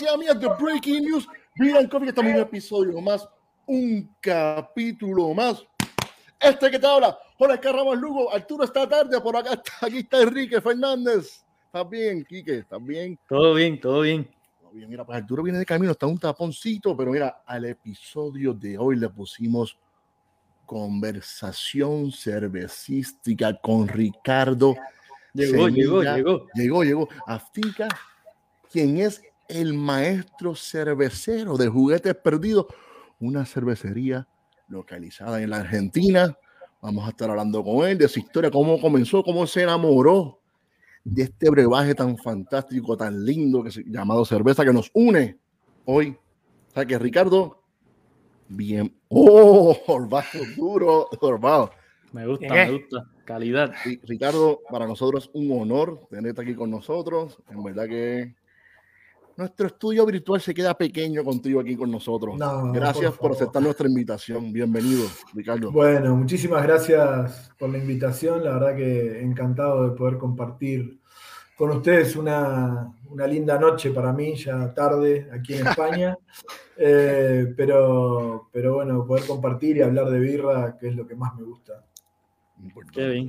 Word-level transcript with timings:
y 0.00 0.06
amigas 0.06 0.40
de 0.40 0.48
Breaking 0.48 1.04
News. 1.04 1.28
Miren, 1.56 1.88
Coffee, 1.88 2.08
estamos 2.08 2.30
en 2.30 2.36
un 2.36 2.42
episodio 2.42 3.00
más, 3.00 3.28
un 3.66 4.08
capítulo 4.20 5.34
más. 5.34 5.62
Este 6.40 6.70
que 6.70 6.78
te 6.78 6.86
habla, 6.86 7.18
Jorge 7.36 7.60
Carramos 7.60 7.98
Lugo, 7.98 8.32
Arturo 8.32 8.64
está 8.64 8.88
tarde, 8.88 9.20
por 9.20 9.36
acá 9.36 9.52
está, 9.52 9.72
aquí 9.86 9.98
está 9.98 10.22
Enrique 10.22 10.60
Fernández. 10.60 11.44
¿Estás 11.66 11.90
bien, 11.90 12.24
Quique? 12.24 12.58
¿Estás 12.58 12.82
bien? 12.82 13.18
Todo 13.28 13.54
bien, 13.54 13.78
todo 13.80 14.00
bien. 14.00 14.30
Todo 14.60 14.70
bien, 14.70 14.88
mira, 14.88 15.04
pues 15.04 15.18
Arturo 15.18 15.42
viene 15.42 15.58
de 15.58 15.66
camino, 15.66 15.92
está 15.92 16.06
un 16.06 16.18
taponcito, 16.18 16.96
pero 16.96 17.10
mira, 17.10 17.42
al 17.44 17.66
episodio 17.66 18.54
de 18.54 18.78
hoy 18.78 18.96
le 18.96 19.10
pusimos 19.10 19.78
conversación 20.64 22.10
cervecística 22.12 23.60
con 23.60 23.88
Ricardo 23.88 24.74
Llegó, 25.34 25.68
llegó, 25.68 26.02
llegó. 26.02 26.46
Llegó, 26.54 26.84
llegó. 26.84 27.08
Aftica, 27.26 27.88
quien 28.70 28.98
es 28.98 29.22
el 29.48 29.74
maestro 29.74 30.54
cervecero 30.54 31.56
de 31.56 31.68
juguetes 31.68 32.14
perdidos, 32.14 32.66
una 33.20 33.44
cervecería 33.44 34.26
localizada 34.68 35.42
en 35.42 35.50
la 35.50 35.58
Argentina. 35.58 36.36
Vamos 36.80 37.06
a 37.06 37.10
estar 37.10 37.30
hablando 37.30 37.62
con 37.62 37.86
él 37.86 37.98
de 37.98 38.08
su 38.08 38.18
historia, 38.18 38.50
cómo 38.50 38.80
comenzó, 38.80 39.22
cómo 39.22 39.46
se 39.46 39.62
enamoró 39.62 40.40
de 41.04 41.24
este 41.24 41.50
brebaje 41.50 41.94
tan 41.94 42.16
fantástico, 42.16 42.96
tan 42.96 43.24
lindo 43.24 43.62
que 43.62 43.70
se, 43.70 43.84
llamado 43.84 44.24
cerveza 44.24 44.64
que 44.64 44.72
nos 44.72 44.90
une 44.94 45.38
hoy. 45.84 46.16
O 46.70 46.74
sea 46.74 46.86
que 46.86 46.98
Ricardo, 46.98 47.62
bien. 48.48 48.94
¡Oh! 49.08 49.76
Orvado 49.86 50.26
duro, 50.56 51.08
Orvado. 51.20 51.70
Me 52.12 52.26
gusta, 52.26 52.52
me 52.52 52.70
gusta. 52.72 53.06
Calidad. 53.24 53.72
Ricardo, 54.02 54.60
para 54.70 54.86
nosotros 54.86 55.24
es 55.24 55.30
un 55.34 55.60
honor 55.60 56.06
tenerte 56.10 56.42
aquí 56.42 56.54
con 56.54 56.70
nosotros. 56.70 57.38
En 57.48 57.62
verdad 57.62 57.86
que 57.86 58.34
nuestro 59.36 59.66
estudio 59.66 60.04
virtual 60.06 60.40
se 60.40 60.54
queda 60.54 60.74
pequeño 60.76 61.24
contigo 61.24 61.60
aquí 61.60 61.76
con 61.76 61.90
nosotros. 61.90 62.36
gracias 62.72 63.12
por, 63.12 63.20
por, 63.20 63.32
aceptar 63.32 63.62
nuestra 63.62 63.88
invitación. 63.88 64.52
Bienvenido, 64.52 65.04
Ricardo. 65.34 65.70
Bueno, 65.70 66.16
muchísimas 66.16 66.62
gracias 66.62 67.52
por 67.58 67.70
la 67.70 67.78
invitación. 67.78 68.44
La 68.44 68.52
verdad 68.54 68.76
que 68.76 69.22
encantado 69.22 69.88
de 69.88 69.96
poder 69.96 70.18
compartir 70.18 71.00
con 71.56 71.70
ustedes 71.70 72.16
una, 72.16 72.92
una 73.08 73.26
linda 73.26 73.58
noche 73.58 73.90
para 73.90 74.12
mí, 74.12 74.34
ya 74.34 74.72
tarde 74.74 75.28
aquí 75.32 75.54
en 75.54 75.66
España. 75.66 76.18
eh, 76.76 77.52
pero, 77.56 78.48
pero 78.52 78.74
bueno, 78.74 79.06
poder 79.06 79.26
compartir 79.26 79.76
y 79.76 79.82
hablar 79.82 80.10
de 80.10 80.18
birra, 80.18 80.76
que 80.78 80.88
es 80.88 80.96
lo 80.96 81.06
que 81.06 81.14
más 81.14 81.34
me 81.36 81.44
gusta. 81.44 81.84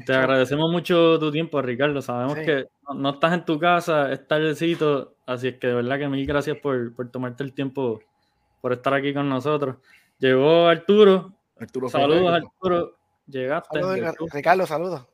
Te 0.06 0.14
agradecemos 0.14 0.72
mucho 0.72 1.18
tu 1.20 1.32
tiempo, 1.32 1.62
Ricardo. 1.62 2.02
Sabemos 2.02 2.38
sí. 2.38 2.46
que 2.46 2.68
no, 2.88 2.94
no, 2.96 3.10
estás 3.12 3.34
en 3.34 3.46
tu 3.46 3.60
casa, 3.60 4.12
es 4.12 4.28
tardecito, 4.28 5.16
así 5.26 5.50
es 5.50 5.58
que 5.58 5.68
de 5.68 5.74
verdad 5.76 5.98
que 5.98 6.08
mil 6.08 6.26
gracias 6.26 6.58
por, 6.58 6.94
por, 6.94 7.10
tomarte 7.10 7.44
el 7.44 7.54
tiempo, 7.54 8.00
por 8.62 8.74
estar 8.74 8.94
aquí 8.94 9.14
con 9.14 9.28
nosotros. 9.28 9.78
Llegó 10.20 10.68
Arturo. 10.68 11.34
Arturo 11.60 11.90
saludos, 11.90 12.34
Arturo. 12.34 12.98
Llegaste. 13.28 13.80
Saludos, 13.80 14.16
Ricardo, 14.32 14.68
saludos. 14.68 15.08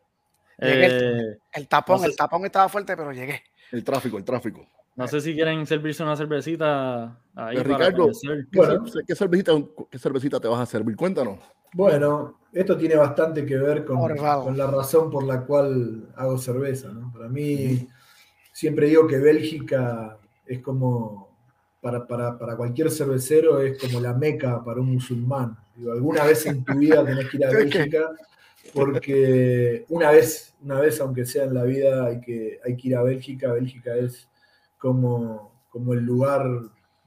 Eh, 0.57 0.85
el, 0.85 1.39
el, 1.53 1.67
tapón, 1.67 1.97
no 1.97 2.03
sé, 2.03 2.09
el 2.09 2.15
tapón 2.17 2.45
estaba 2.45 2.67
fuerte, 2.67 2.97
pero 2.97 3.11
llegué. 3.13 3.43
El 3.71 3.83
tráfico, 3.83 4.17
el 4.17 4.25
tráfico. 4.25 4.67
No 4.95 5.07
sé 5.07 5.21
si 5.21 5.33
quieren 5.33 5.65
servirse 5.65 6.03
una 6.03 6.17
cervecita 6.17 7.17
ahí. 7.33 7.55
Pero 7.55 7.77
Ricardo, 7.77 8.09
¿qué, 8.21 8.58
bueno, 8.58 8.83
¿qué, 9.08 9.15
cervecita, 9.15 9.53
¿qué 9.89 9.97
cervecita 9.97 10.39
te 10.41 10.49
vas 10.49 10.59
a 10.59 10.65
servir? 10.65 10.97
Cuéntanos. 10.97 11.39
Bueno, 11.73 12.39
esto 12.52 12.77
tiene 12.77 12.95
bastante 12.95 13.45
que 13.45 13.57
ver 13.57 13.85
con, 13.85 13.99
con, 14.15 14.57
la 14.57 14.67
razón 14.67 15.11
por 15.11 15.23
la 15.23 15.41
cual 15.41 16.09
hago 16.15 16.37
cerveza. 16.37 16.89
¿no? 16.89 17.11
Para 17.11 17.30
mí, 17.30 17.87
siempre 18.52 18.87
digo 18.87 19.07
que 19.07 19.17
Bélgica 19.17 20.17
es 20.45 20.59
como, 20.59 21.37
para, 21.79 22.08
para, 22.08 22.37
para, 22.37 22.55
cualquier 22.55 22.89
cervecero, 22.89 23.61
es 23.61 23.77
como 23.77 23.99
la 23.99 24.13
meca 24.13 24.63
para 24.63 24.81
un 24.81 24.93
musulmán. 24.93 25.58
Digo, 25.75 25.91
alguna 25.91 26.23
vez 26.23 26.45
en 26.45 26.63
tu 26.63 26.77
vida 26.77 27.05
tenés 27.05 27.29
que 27.29 27.37
ir 27.37 27.45
a 27.45 27.49
Bélgica, 27.53 28.11
porque 28.73 29.85
una 29.89 30.11
vez, 30.11 30.55
una 30.61 30.79
vez, 30.79 30.99
aunque 30.99 31.25
sea 31.25 31.43
en 31.43 31.53
la 31.53 31.63
vida, 31.63 32.05
hay 32.05 32.19
que, 32.19 32.59
hay 32.65 32.75
que 32.75 32.87
ir 32.87 32.95
a 32.95 33.03
Bélgica. 33.03 33.53
Bélgica 33.53 33.95
es 33.95 34.27
como, 34.77 35.63
como 35.69 35.93
el 35.93 36.03
lugar, 36.03 36.45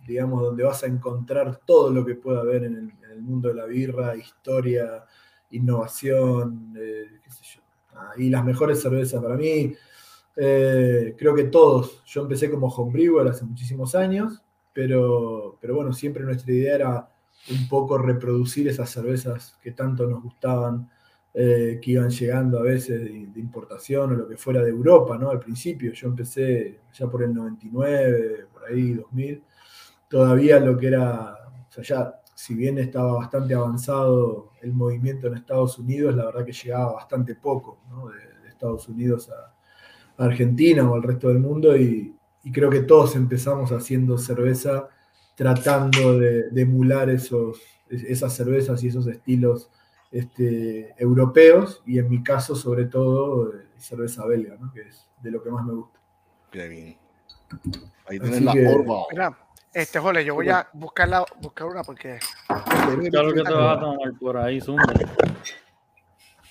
digamos, 0.07 0.43
donde 0.43 0.65
vas 0.65 0.83
a 0.83 0.87
encontrar 0.87 1.61
todo 1.65 1.91
lo 1.91 2.05
que 2.05 2.15
pueda 2.15 2.41
haber 2.41 2.65
en 2.65 2.93
el, 3.11 3.23
mundo 3.23 3.49
de 3.49 3.55
la 3.55 3.67
birra, 3.67 4.17
historia, 4.17 5.05
innovación, 5.51 6.75
eh, 6.77 7.21
qué 7.23 7.31
sé 7.31 7.45
yo. 7.57 7.61
Ah, 7.95 8.13
y 8.17 8.31
las 8.31 8.43
mejores 8.43 8.81
cervezas 8.81 9.23
para 9.23 9.37
mí, 9.37 9.75
eh, 10.37 11.15
creo 11.17 11.35
que 11.35 11.45
todos. 11.45 12.03
Yo 12.07 12.23
empecé 12.23 12.51
como 12.51 12.69
homebrewer 12.69 13.29
hace 13.29 13.45
muchísimos 13.45 13.95
años, 13.95 14.43
pero, 14.73 15.59
pero 15.61 15.75
bueno, 15.75 15.93
siempre 15.93 16.25
nuestra 16.25 16.53
idea 16.53 16.75
era 16.75 17.09
un 17.51 17.69
poco 17.69 17.99
reproducir 17.99 18.69
esas 18.69 18.91
cervezas 18.91 19.59
que 19.63 19.73
tanto 19.73 20.07
nos 20.07 20.23
gustaban, 20.23 20.89
eh, 21.35 21.79
que 21.83 21.93
iban 21.93 22.11
llegando 22.11 22.59
a 22.59 22.63
veces 22.63 23.01
de, 23.01 23.27
de, 23.27 23.41
importación 23.41 24.13
o 24.13 24.15
lo 24.15 24.29
que 24.29 24.37
fuera 24.37 24.63
de 24.63 24.71
Europa, 24.71 25.19
¿no? 25.19 25.31
Al 25.31 25.39
principio, 25.41 25.93
yo 25.93 26.09
empecé 26.09 26.81
ya 26.93 27.09
por 27.09 27.23
el 27.23 27.35
99, 27.35 28.47
por 28.53 28.65
ahí 28.67 28.95
2000, 28.95 29.43
todavía 30.13 30.61
lo 30.61 30.77
que 30.77 30.89
era, 30.89 31.39
o 31.67 31.73
sea, 31.73 31.83
ya 31.83 32.21
si 32.35 32.55
bien 32.55 32.79
estaba 32.79 33.15
bastante 33.15 33.55
avanzado 33.55 34.51
el 34.61 34.75
movimiento 34.75 35.27
en 35.27 35.37
Estados 35.37 35.79
Unidos, 35.79 36.15
la 36.15 36.27
verdad 36.27 36.45
que 36.45 36.53
llegaba 36.53 36.93
bastante 36.93 37.35
poco 37.35 37.79
¿no? 37.89 38.11
de, 38.11 38.19
de, 38.43 38.49
Estados 38.51 38.87
Unidos 38.89 39.31
a, 39.31 40.23
a, 40.23 40.27
Argentina 40.27 40.89
o 40.89 40.95
al 40.95 41.03
resto 41.03 41.29
del 41.29 41.39
mundo 41.39 41.75
y, 41.75 42.15
y, 42.45 42.53
creo 42.53 42.69
que 42.69 42.83
todos 42.83 43.17
empezamos 43.17 43.73
haciendo 43.73 44.19
cerveza 44.19 44.87
tratando 45.35 46.19
de, 46.19 46.51
de 46.51 46.61
emular 46.61 47.09
esos, 47.09 47.63
esas 47.89 48.35
cervezas 48.35 48.85
y 48.85 48.89
esos 48.89 49.07
estilos 49.07 49.71
este, 50.11 50.95
europeos 51.03 51.83
y 51.87 51.99
en 51.99 52.11
mi 52.11 52.23
caso 52.23 52.55
sobre 52.55 52.85
todo 52.85 53.51
cerveza 53.79 54.27
belga, 54.27 54.59
¿no? 54.61 54.71
que 54.75 54.83
es 54.83 55.09
de 55.23 55.31
lo 55.31 55.43
que 55.43 55.51
más 55.51 55.65
me 55.65 55.73
gusta. 55.73 55.99
Qué 56.51 56.69
bien. 56.69 56.99
Ahí 58.07 58.21
tienes 58.21 58.43
la 58.43 58.53
que, 58.53 58.85
Mira, 59.11 59.39
este, 59.73 59.99
jole, 59.99 60.25
yo 60.25 60.35
voy 60.35 60.49
a 60.49 60.69
buscarla, 60.73 61.25
buscar 61.41 61.67
una 61.67 61.83
porque. 61.83 62.19
Claro 63.11 63.33
que 63.33 63.43
te 63.43 63.53
vas 63.53 63.77
a 63.77 63.81
tomar 63.81 64.13
por 64.21 64.37
ahí, 64.37 64.61
zumba. 64.61 64.85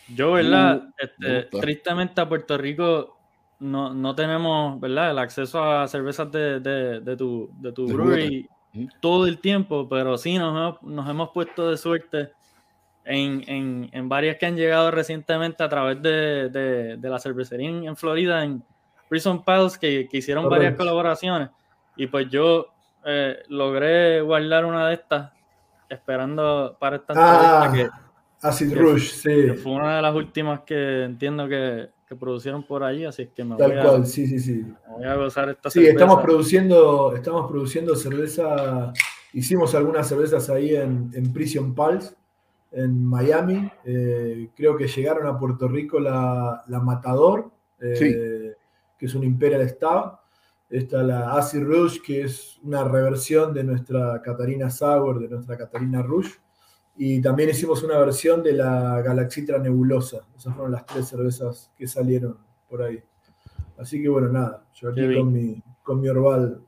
Yo, 0.07 0.33
¿verdad? 0.33 0.89
Este, 0.97 1.43
tristemente 1.59 2.19
a 2.19 2.27
Puerto 2.27 2.57
Rico 2.57 3.17
no, 3.59 3.93
no, 3.93 4.15
tenemos, 4.15 4.79
¿verdad? 4.79 5.11
El 5.11 5.19
acceso 5.19 5.63
a 5.63 5.87
cervezas 5.87 6.31
de, 6.31 6.59
de, 6.59 6.99
de 6.99 7.15
tu, 7.15 7.49
de 7.53 7.71
tu 7.71 7.87
brewery 7.87 8.49
todo 8.99 9.27
el 9.27 9.39
tiempo, 9.39 9.87
pero 9.87 10.17
sí 10.17 10.37
nos, 10.37 10.81
nos 10.81 11.09
hemos 11.09 11.29
puesto 11.29 11.69
de 11.69 11.77
suerte 11.77 12.31
en, 13.05 13.43
en, 13.47 13.89
en, 13.91 14.09
varias 14.09 14.37
que 14.37 14.45
han 14.45 14.55
llegado 14.55 14.91
recientemente 14.91 15.63
a 15.63 15.69
través 15.69 16.01
de, 16.01 16.49
de, 16.49 16.97
de 16.97 17.09
la 17.09 17.19
cervecería 17.19 17.69
en, 17.69 17.85
en, 17.85 17.95
Florida, 17.95 18.43
en 18.43 18.63
Prison 19.09 19.43
Pals, 19.43 19.77
que, 19.77 20.07
que 20.09 20.17
hicieron 20.17 20.49
varias 20.49 20.75
colaboraciones. 20.75 21.49
Y 21.95 22.07
pues 22.07 22.29
yo 22.29 22.67
eh, 23.05 23.43
logré 23.49 24.21
guardar 24.21 24.65
una 24.65 24.87
de 24.87 24.93
estas 24.95 25.31
esperando 25.89 26.77
para 26.79 26.97
esta 26.97 27.13
ah, 27.15 27.71
que, 27.73 27.89
Acid 28.41 28.73
que, 28.73 28.79
Rush, 28.79 29.11
sí. 29.11 29.29
Que 29.29 29.53
fue 29.55 29.73
una 29.73 29.97
de 29.97 30.01
las 30.01 30.15
últimas 30.15 30.61
que 30.61 31.03
entiendo 31.03 31.47
que, 31.47 31.89
que 32.07 32.15
producieron 32.15 32.63
por 32.63 32.83
allí, 32.83 33.05
así 33.05 33.27
que 33.27 33.43
me 33.43 33.57
Tal 33.57 33.71
voy, 33.71 33.81
cual, 33.81 34.01
a, 34.01 34.05
sí, 34.05 34.25
sí, 34.27 34.39
sí. 34.39 34.65
voy 34.89 35.05
a 35.05 35.15
gozar 35.15 35.49
esta 35.49 35.69
sí, 35.69 35.79
cerveza. 35.79 35.93
estamos 35.93 36.21
produciendo, 36.21 37.15
estamos 37.15 37.49
produciendo 37.49 37.95
cerveza, 37.95 38.93
hicimos 39.33 39.75
algunas 39.75 40.07
cervezas 40.07 40.49
ahí 40.49 40.75
en, 40.75 41.11
en 41.13 41.33
Prison 41.33 41.75
Pulse, 41.75 42.15
en 42.71 43.03
Miami, 43.03 43.69
eh, 43.83 44.49
creo 44.55 44.77
que 44.77 44.87
llegaron 44.87 45.27
a 45.27 45.37
Puerto 45.37 45.67
Rico 45.67 45.99
la, 45.99 46.63
la 46.67 46.79
Matador, 46.79 47.51
eh, 47.81 47.95
sí. 47.95 48.13
que 48.97 49.05
es 49.05 49.13
un 49.13 49.23
Imperial 49.25 49.67
Stout, 49.67 50.20
Está 50.71 51.03
la 51.03 51.33
Acid 51.33 51.63
Rouge, 51.63 52.01
que 52.01 52.21
es 52.21 52.57
una 52.63 52.85
reversión 52.85 53.53
de 53.53 53.65
nuestra 53.65 54.21
Catarina 54.21 54.69
Sour, 54.69 55.19
de 55.19 55.27
nuestra 55.27 55.57
Catarina 55.57 56.01
Rouge. 56.01 56.31
Y 56.95 57.21
también 57.21 57.49
hicimos 57.49 57.83
una 57.83 57.99
versión 57.99 58.41
de 58.41 58.53
la 58.53 59.01
Galaxitra 59.01 59.57
Nebulosa. 59.57 60.25
Esas 60.37 60.55
fueron 60.55 60.71
las 60.71 60.85
tres 60.85 61.09
cervezas 61.09 61.71
que 61.77 61.87
salieron 61.87 62.37
por 62.69 62.83
ahí. 62.83 63.03
Así 63.77 64.01
que 64.01 64.07
bueno, 64.07 64.29
nada, 64.29 64.65
yo 64.73 64.89
aquí 64.89 65.13
con 65.13 65.33
mi, 65.33 65.61
con 65.83 65.99
mi 65.99 66.07
Orval. 66.07 66.61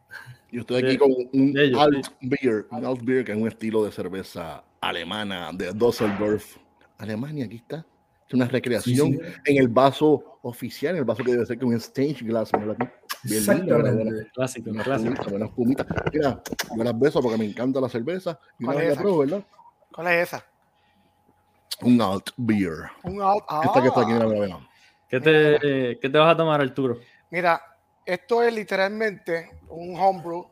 Yo 0.51 0.61
estoy 0.61 0.83
aquí 0.83 0.97
con 0.97 1.11
un 1.11 1.57
Alt 1.79 2.07
Beer, 2.21 2.67
un 2.71 2.85
Alt 2.85 3.03
Beer 3.03 3.23
que 3.23 3.31
es 3.31 3.37
un 3.37 3.47
estilo 3.47 3.85
de 3.85 3.91
cerveza 3.91 4.63
alemana 4.81 5.51
de 5.53 5.71
Düsseldorf. 5.71 6.57
Alemania, 6.97 7.45
aquí 7.45 7.55
está. 7.55 7.85
Es 8.27 8.33
una 8.33 8.47
recreación 8.47 9.11
sí, 9.11 9.19
sí. 9.19 9.31
en 9.45 9.61
el 9.61 9.67
vaso 9.67 10.39
oficial, 10.41 10.95
en 10.95 10.99
el 10.99 11.05
vaso 11.05 11.23
que 11.23 11.31
debe 11.31 11.45
ser 11.45 11.57
que 11.57 11.65
un 11.65 11.73
stage 11.75 12.23
glass. 12.23 12.53
Aquí. 12.53 12.87
Bien 13.23 13.39
Exactamente. 13.39 14.31
Clásico, 14.33 14.69
una 14.69 14.83
clásico. 14.83 15.29
Buena 15.29 15.45
espumita. 15.45 15.85
Mira, 16.11 16.41
yo 16.75 16.83
las 16.83 16.99
beso 16.99 17.21
porque 17.21 17.37
me 17.37 17.45
encanta 17.45 17.79
la 17.79 17.89
cerveza. 17.89 18.39
Y 18.59 18.65
¿Cuál, 18.65 18.81
es 18.81 18.97
pruebo, 18.97 19.19
¿verdad? 19.19 19.43
¿Cuál 19.93 20.07
es 20.07 20.27
esa? 20.27 20.45
Un 21.81 22.01
alt 22.01 22.29
beer. 22.37 22.89
Un 23.03 23.21
alt. 23.21 23.43
Ah. 23.47 23.61
Esta 23.63 23.81
que 23.81 23.87
está 23.87 24.01
aquí, 24.01 24.11
mira, 24.11 24.27
mira, 24.27 24.45
mira. 24.45 24.69
¿Qué 25.07 25.19
te, 25.19 25.99
¿Qué 25.99 26.09
te 26.09 26.17
vas 26.17 26.33
a 26.33 26.37
tomar, 26.37 26.59
Arturo? 26.59 26.99
Mira, 27.29 27.61
esto 28.05 28.43
es 28.43 28.53
literalmente 28.53 29.59
un 29.69 29.97
homebrew, 29.97 30.45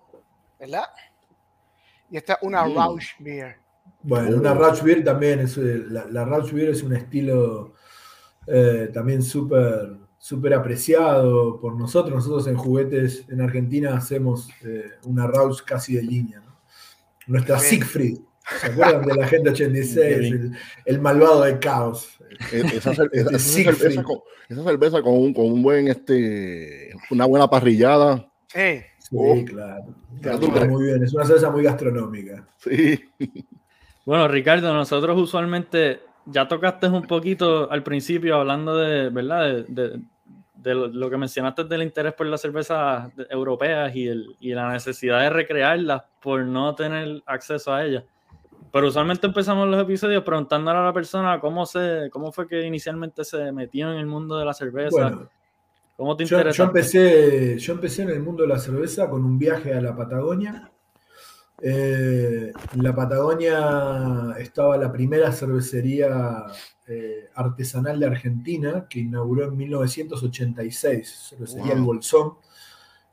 ¿verdad? 0.60 0.86
Y 2.10 2.18
esta 2.18 2.34
es 2.34 2.40
una 2.42 2.64
Rausch 2.64 3.16
Beer. 3.20 3.58
Bueno, 4.04 4.38
una 4.38 4.54
Rausch 4.54 4.82
Beer 4.82 5.04
también 5.04 5.40
es, 5.40 5.58
eh, 5.58 5.84
la, 5.88 6.06
la 6.06 6.26
Rausch 6.26 6.52
Beer 6.52 6.70
es 6.70 6.84
un 6.84 6.96
estilo 6.96 7.74
eh, 8.48 8.90
también 8.94 9.22
súper 9.22 9.98
súper 10.22 10.54
apreciado 10.54 11.60
por 11.60 11.76
nosotros. 11.76 12.14
Nosotros 12.14 12.46
en 12.46 12.56
juguetes 12.56 13.26
en 13.28 13.42
Argentina 13.42 13.98
hacemos 13.98 14.50
eh, 14.64 14.92
una 15.06 15.26
Rausch 15.26 15.64
casi 15.64 15.96
de 15.96 16.04
línea. 16.04 16.44
Nuestra 17.26 17.58
Siegfried. 17.58 18.20
¿Se 18.60 18.68
acuerdan 18.68 19.06
de 19.06 19.16
la 19.16 19.28
gente 19.28 19.50
86? 19.50 20.52
El, 20.86 21.02
malvado 21.02 21.42
de 21.42 21.58
caos. 21.58 22.20
Esa, 22.52 22.94
cerveza, 22.94 24.04
con, 25.02 25.16
un, 25.16 25.64
buen, 25.64 25.88
este, 25.88 26.92
una 27.10 27.26
buena 27.26 27.50
parrillada. 27.50 28.30
Sí, 28.48 29.46
claro. 29.46 30.68
muy 30.70 30.86
bien, 30.86 31.04
es 31.04 31.14
una 31.14 31.26
cerveza 31.26 31.50
muy 31.50 31.64
gastronómica. 31.64 32.48
Sí. 32.58 33.00
Bueno, 34.06 34.28
Ricardo, 34.28 34.74
nosotros 34.74 35.20
usualmente 35.20 36.02
ya 36.26 36.48
tocaste 36.48 36.88
un 36.88 37.04
poquito 37.04 37.72
al 37.72 37.84
principio 37.84 38.36
hablando 38.38 38.78
de, 38.78 39.10
¿verdad? 39.10 39.66
De, 39.68 40.02
lo, 40.76 41.10
que 41.10 41.18
mencionaste 41.18 41.64
del 41.64 41.82
interés 41.82 42.14
por 42.14 42.28
las 42.28 42.42
cervezas 42.42 43.12
europeas 43.30 43.96
y, 43.96 44.08
el, 44.08 44.36
y 44.40 44.54
la 44.54 44.72
necesidad 44.72 45.22
de 45.22 45.32
recrearlas 45.32 46.04
por 46.22 46.44
no 46.44 46.76
tener 46.76 47.24
acceso 47.26 47.74
a 47.74 47.84
ellas. 47.84 48.04
Pero 48.72 48.88
usualmente 48.88 49.28
empezamos 49.28 49.68
los 49.68 49.82
episodios 49.82 50.24
preguntándole 50.24 50.80
a 50.80 50.84
la 50.84 50.94
persona 50.94 51.40
cómo, 51.40 51.66
se, 51.66 52.10
cómo 52.12 52.32
fue 52.32 52.48
que 52.48 52.62
inicialmente 52.62 53.26
se 53.26 53.52
metió 53.52 53.92
en 53.92 53.98
el 53.98 54.06
mundo 54.06 54.38
de 54.38 54.46
la 54.46 54.54
cerveza. 54.54 55.28
¿Cómo 55.98 56.16
te 56.16 56.26
yo, 56.26 56.50
yo, 56.50 56.64
empecé, 56.64 57.58
yo 57.60 57.74
empecé 57.74 58.04
en 58.04 58.10
el 58.10 58.22
mundo 58.22 58.44
de 58.44 58.50
la 58.50 58.60
cerveza 58.60 59.10
con 59.10 59.26
un 59.26 59.38
viaje 59.38 59.74
a 59.74 59.82
la 59.82 59.96
Patagonia. 59.96 60.72
Eh, 61.64 62.52
en 62.74 62.84
la 62.84 62.96
Patagonia 62.96 64.36
estaba 64.40 64.78
la 64.78 64.92
primera 64.92 65.32
cervecería 65.32 66.46
eh, 66.88 67.30
artesanal 67.36 68.00
de 68.00 68.08
Argentina 68.08 68.88
que 68.90 69.02
inauguró 69.02 69.46
en 69.46 69.58
1986, 69.58 71.30
cervecería 71.30 71.74
El 71.74 71.82
Bolsón 71.82 72.34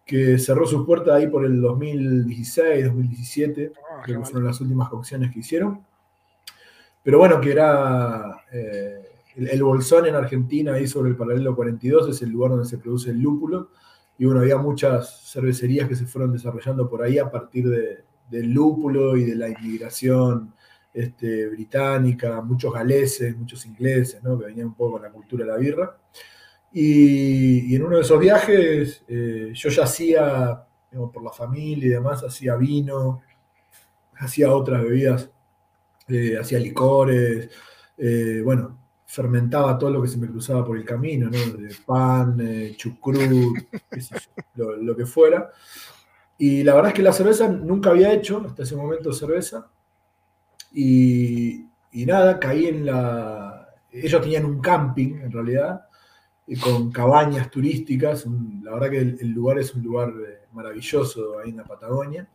que 0.09 0.39
cerró 0.39 0.67
sus 0.67 0.87
puertas 0.87 1.15
ahí 1.15 1.27
por 1.27 1.45
el 1.45 1.61
2016, 1.61 2.87
2017, 2.87 3.73
ah, 3.77 4.03
que 4.06 4.19
fueron 4.21 4.47
las 4.47 4.59
últimas 4.59 4.89
cocciones 4.89 5.31
que 5.31 5.41
hicieron. 5.41 5.85
Pero 7.03 7.19
bueno, 7.19 7.39
que 7.39 7.53
era 7.53 8.43
eh, 8.51 9.03
el, 9.37 9.62
Bolsón 9.62 10.06
en 10.06 10.15
Argentina, 10.15 10.73
ahí 10.73 10.87
sobre 10.87 11.11
el 11.11 11.17
paralelo 11.17 11.55
42, 11.55 12.09
es 12.09 12.23
el 12.23 12.31
lugar 12.31 12.53
donde 12.53 12.65
se 12.65 12.79
produce 12.79 13.11
el 13.11 13.21
lúpulo. 13.21 13.69
Y 14.17 14.25
bueno, 14.25 14.41
había 14.41 14.56
muchas 14.56 15.31
cervecerías 15.31 15.87
que 15.87 15.94
se 15.94 16.06
fueron 16.06 16.33
desarrollando 16.33 16.89
por 16.89 17.03
ahí 17.03 17.19
a 17.19 17.31
partir 17.31 17.69
del 18.31 18.51
lúpulo 18.51 19.17
y 19.17 19.25
de 19.25 19.35
la 19.35 19.49
inmigración 19.49 20.55
este, 20.93 21.47
británica, 21.49 22.41
muchos 22.41 22.73
galeses, 22.73 23.37
muchos 23.37 23.65
ingleses, 23.67 24.23
¿no? 24.23 24.39
que 24.39 24.47
venían 24.47 24.69
un 24.69 24.75
poco 24.75 24.93
con 24.93 25.03
la 25.03 25.11
cultura 25.11 25.45
de 25.45 25.51
la 25.51 25.57
birra. 25.57 25.97
Y, 26.73 27.75
en 27.75 27.83
uno 27.85 27.97
de 27.97 28.03
esos 28.03 28.19
viajes 28.19 29.05
eh, 29.09 29.53
yo 29.55 29.69
ya 29.71 29.85
hacía, 29.85 30.65
por 30.91 31.23
la 31.23 31.31
familia 31.31 31.87
y 31.87 31.91
demás, 31.91 32.23
hacía 32.25 32.57
vino, 32.57 33.23
hacía 34.17 34.53
otras 34.53 34.83
bebidas, 34.83 35.31
eh, 36.09 36.37
hacía 36.39 36.59
licores, 36.59 37.51
eh, 37.97 38.41
bueno, 38.45 38.79
fermentaba 39.07 39.79
todo 39.79 39.91
lo 39.91 40.03
que 40.03 40.09
se 40.09 40.19
me 40.19 40.29
cruzaba 40.29 40.65
por 40.65 40.77
el 40.77 40.85
camino, 40.85 41.31
¿no? 41.31 41.39
Pan, 41.87 42.39
chucrut, 42.77 43.57
lo, 44.55 44.97
que 44.97 45.07
fuera. 45.07 45.51
Y 46.38 46.62
la 46.62 46.75
verdad 46.75 46.90
es 46.90 46.94
que 46.94 47.02
la 47.02 47.12
cerveza 47.12 47.49
nunca 47.49 47.90
había 47.90 48.12
hecho 48.12 48.44
hasta 48.46 48.62
ese 48.62 48.76
momento 48.76 49.12
cerveza. 49.12 49.69
Y, 50.73 51.64
nada, 51.93 52.38
caí 52.38 52.67
en 52.67 52.87
la... 52.87 53.69
Ellos 53.90 54.23
tenían 54.23 54.44
un 54.44 54.61
camping, 54.61 55.17
en 55.17 55.32
realidad, 55.32 55.82
con 56.62 56.93
cabañas 56.93 57.50
turísticas. 57.50 58.25
la 58.62 58.73
verdad 58.73 58.90
que 58.90 58.99
el, 58.99 59.31
lugar 59.31 59.58
es 59.58 59.75
un 59.75 59.82
lugar 59.82 60.11
eh, 60.11 60.46
maravilloso 60.52 61.40
ahí 61.40 61.50
en 61.50 61.56
la 61.56 61.64
Patagonia. 61.64 62.29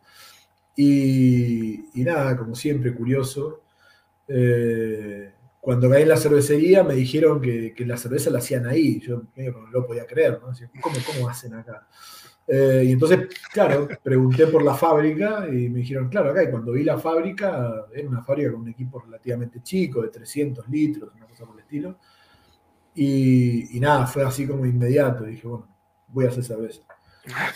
Y, 0.76 1.84
nada, 1.94 2.36
como 2.36 2.54
siempre, 2.54 2.94
curioso. 2.94 3.62
Eh, 4.28 5.32
cuando 5.60 5.88
caí 5.88 6.02
en 6.02 6.08
la 6.10 6.16
cervecería 6.18 6.82
me 6.82 6.94
dijeron 6.94 7.40
que, 7.40 7.74
la 7.86 7.96
cerveza 7.96 8.28
la 8.28 8.40
hacían 8.40 8.66
ahí. 8.66 9.00
Yo 9.00 9.22
no 9.34 9.70
lo 9.70 9.86
podía 9.86 10.06
creer, 10.06 10.40
¿no? 10.42 10.52
¿Cómo, 10.82 10.96
¿Cómo 11.06 11.26
hacen 11.26 11.54
acá? 11.54 11.86
Eh, 12.46 12.84
y 12.86 12.92
entonces, 12.92 13.28
claro, 13.52 13.88
pregunté 14.02 14.46
por 14.46 14.62
la 14.62 14.74
fábrica 14.74 15.46
y 15.48 15.68
me 15.68 15.80
dijeron, 15.80 16.08
claro, 16.08 16.30
acá. 16.30 16.44
Y 16.44 16.50
cuando 16.50 16.72
vi 16.72 16.84
la 16.84 16.98
fábrica, 16.98 17.86
era 17.94 18.08
una 18.08 18.22
fábrica 18.22 18.52
con 18.52 18.62
un 18.62 18.68
equipo 18.68 19.00
relativamente 19.00 19.62
chico, 19.62 20.02
de 20.02 20.08
300 20.08 20.68
litros, 20.68 21.12
una 21.14 21.26
cosa 21.26 21.46
por 21.46 21.54
el 21.56 21.62
estilo. 21.62 21.98
Y, 22.94 23.78
nada, 23.80 24.06
fue 24.06 24.24
así 24.24 24.46
como 24.46 24.66
inmediato. 24.66 25.24
Dije, 25.24 25.46
bueno, 25.46 25.68
voy 26.08 26.26
a 26.26 26.28
hacer 26.28 26.44
cerveza. 26.44 26.82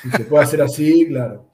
Si 0.03 0.11
se 0.11 0.25
puede 0.25 0.45
hacer 0.45 0.63
así, 0.63 1.07
claro. 1.09 1.47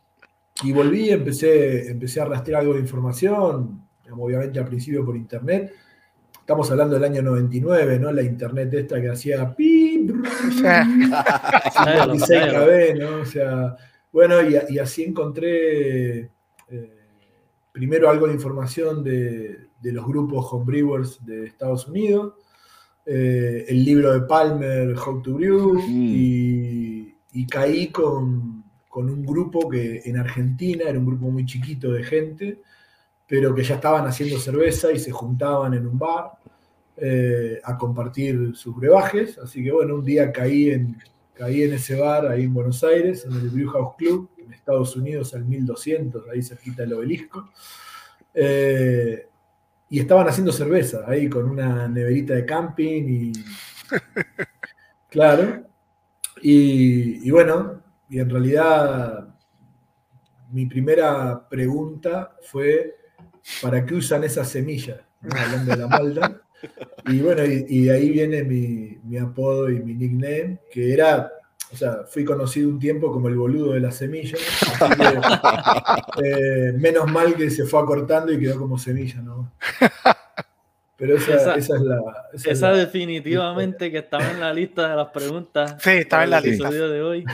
Y 0.62 0.72
volví, 0.72 1.10
empecé, 1.10 1.90
empecé 1.90 2.20
a 2.20 2.26
rastrear 2.26 2.60
algo 2.60 2.74
de 2.74 2.80
información, 2.80 3.88
obviamente 4.12 4.60
al 4.60 4.66
principio 4.66 5.04
por 5.04 5.16
internet. 5.16 5.72
Estamos 6.44 6.70
hablando 6.70 6.94
del 6.94 7.04
año 7.04 7.22
99, 7.22 7.98
¿no? 7.98 8.12
La 8.12 8.22
internet 8.22 8.74
esta 8.74 9.00
que 9.00 9.08
hacía 9.08 9.54
pi, 9.54 10.06
56 10.06 12.52
KB, 12.52 12.98
¿no? 12.98 13.22
O 13.22 13.24
sea, 13.24 13.74
bueno, 14.12 14.42
y, 14.42 14.78
así 14.78 15.04
encontré 15.04 16.30
eh, 16.68 16.98
primero 17.72 18.10
algo 18.10 18.26
de 18.26 18.34
información 18.34 19.02
de, 19.02 19.68
de 19.80 19.92
los 19.92 20.06
grupos 20.06 20.46
homebrewers 20.52 21.24
de 21.24 21.46
Estados 21.46 21.88
Unidos 21.88 22.34
eh, 23.06 23.66
el 23.68 23.84
libro 23.84 24.14
de 24.14 24.22
Palmer, 24.22 24.96
How 24.96 25.20
to 25.20 25.34
Brew, 25.34 25.74
mm. 25.74 25.82
y, 27.32 27.46
caí 27.46 27.88
con, 27.88 28.64
un 28.94 29.26
grupo 29.26 29.68
que 29.68 30.02
en 30.04 30.16
Argentina 30.16 30.84
era 30.88 30.98
un 30.98 31.06
grupo 31.06 31.30
muy 31.30 31.44
chiquito 31.44 31.92
de 31.92 32.02
gente, 32.02 32.62
pero 33.26 33.54
que 33.54 33.62
ya 33.62 33.76
estaban 33.76 34.06
haciendo 34.06 34.38
cerveza 34.38 34.92
y 34.92 34.98
se 34.98 35.10
juntaban 35.10 35.74
en 35.74 35.86
un 35.86 35.98
bar 35.98 36.32
eh, 36.96 37.60
a 37.64 37.76
compartir 37.76 38.54
sus 38.54 38.76
brebajes. 38.76 39.38
Así 39.38 39.62
que 39.64 39.72
bueno, 39.72 39.96
un 39.96 40.04
día 40.04 40.30
caí 40.30 40.70
en, 40.70 40.96
caí 41.32 41.62
en 41.62 41.74
ese 41.74 41.96
bar 41.96 42.26
ahí 42.26 42.44
en 42.44 42.54
Buenos 42.54 42.82
Aires, 42.84 43.24
en 43.24 43.32
el 43.32 43.48
Brew 43.50 43.70
House 43.70 43.94
Club, 43.98 44.30
en 44.38 44.52
Estados 44.52 44.94
Unidos 44.96 45.34
al 45.34 45.44
1200, 45.44 46.28
ahí 46.28 46.42
cerquita 46.42 46.82
del 46.82 46.92
obelisco. 46.94 47.50
Eh, 48.32 49.28
y 49.88 50.00
estaban 50.00 50.26
haciendo 50.28 50.52
cerveza 50.52 51.04
ahí 51.06 51.28
con 51.28 51.48
una 51.48 51.88
neverita 51.88 52.34
de 52.34 52.44
camping 52.44 53.02
y. 53.08 53.32
claro. 55.10 55.66
Y, 56.42 57.30
bueno, 57.30 57.82
y 58.08 58.18
en 58.18 58.28
realidad 58.28 59.34
mi 60.50 60.66
primera 60.66 61.48
pregunta 61.48 62.36
fue: 62.42 62.96
¿para 63.62 63.84
qué 63.84 63.94
usan 63.94 64.24
esas 64.24 64.48
semillas? 64.48 65.00
Hablando 65.22 65.70
de 65.70 65.76
la 65.76 65.86
malda. 65.86 66.42
Y 67.06 67.20
bueno, 67.20 67.42
y, 67.44 67.88
ahí 67.90 68.10
viene 68.10 68.42
mi, 68.42 68.98
mi 69.04 69.18
apodo 69.18 69.70
y 69.70 69.80
mi 69.80 69.94
nickname, 69.94 70.60
que 70.70 70.92
era 70.94 71.30
o 71.74 71.76
sea, 71.76 72.04
fui 72.08 72.24
conocido 72.24 72.68
un 72.68 72.78
tiempo 72.78 73.10
como 73.10 73.28
el 73.28 73.36
boludo 73.36 73.72
de 73.72 73.80
las 73.80 73.96
semillas. 73.96 74.40
Eh, 76.22 76.72
menos 76.78 77.10
mal 77.10 77.34
que 77.34 77.50
se 77.50 77.64
fue 77.64 77.80
acortando 77.80 78.32
y 78.32 78.38
quedó 78.38 78.56
como 78.56 78.78
semilla, 78.78 79.20
¿no? 79.20 79.52
Pero 80.96 81.16
esa, 81.16 81.56
es 81.56 81.68
la. 81.68 82.00
Esa, 82.32 82.72
definitivamente 82.72 83.90
que 83.90 83.98
estaba 83.98 84.30
en 84.30 84.38
la 84.38 84.54
lista 84.54 84.90
de 84.90 84.96
las 84.96 85.08
preguntas. 85.08 85.76
Sí, 85.80 85.90
estaba 85.90 86.24
en 86.24 86.30
la 86.30 86.40
lista. 86.40 86.70
de 86.70 87.02
hoy. 87.02 87.24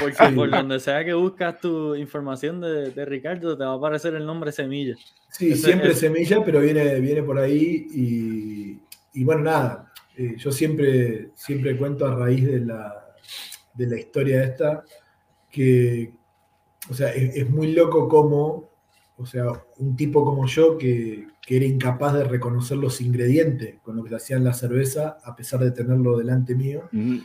Porque 0.00 0.16
por 0.34 0.50
donde 0.50 0.80
sea 0.80 1.04
que 1.04 1.14
buscas 1.14 1.60
tu 1.60 1.94
información 1.94 2.60
de, 2.60 2.90
de, 2.90 3.04
Ricardo, 3.04 3.56
te 3.56 3.64
va 3.64 3.72
a 3.72 3.76
aparecer 3.76 4.14
el 4.14 4.26
nombre 4.26 4.50
Semilla. 4.50 4.96
Sí, 5.30 5.54
siempre 5.54 5.94
Semilla, 5.94 6.44
pero 6.44 6.60
viene, 6.60 6.98
viene 6.98 7.22
por 7.22 7.38
ahí. 7.38 7.86
Y, 7.92 8.80
y 9.20 9.24
bueno, 9.24 9.42
nada. 9.42 9.92
Eh, 10.16 10.34
yo 10.36 10.52
siempre, 10.52 11.30
siempre 11.34 11.76
cuento 11.76 12.06
a 12.06 12.14
raíz 12.14 12.44
de 12.44 12.60
la, 12.60 13.14
de 13.74 13.86
la 13.86 13.98
historia 13.98 14.44
esta, 14.44 14.84
que, 15.50 16.12
o 16.88 16.94
sea, 16.94 17.10
es, 17.10 17.48
muy 17.50 17.72
loco 17.72 18.08
como, 18.08 18.70
o 19.16 19.26
sea, 19.26 19.46
un 19.78 19.96
tipo 19.96 20.24
como 20.24 20.46
yo 20.46 20.78
que, 20.78 21.26
era 21.46 21.66
incapaz 21.66 22.14
de 22.14 22.24
reconocer 22.24 22.78
los 22.78 23.00
ingredientes 23.00 23.76
con 23.82 23.96
lo 23.96 24.02
que 24.02 24.10
se 24.10 24.16
hacían 24.16 24.44
la 24.44 24.54
cerveza, 24.54 25.18
a 25.22 25.36
pesar 25.36 25.60
de 25.60 25.72
tenerlo 25.72 26.16
delante 26.16 26.54
mío. 26.54 26.88
Mm. 26.90 27.18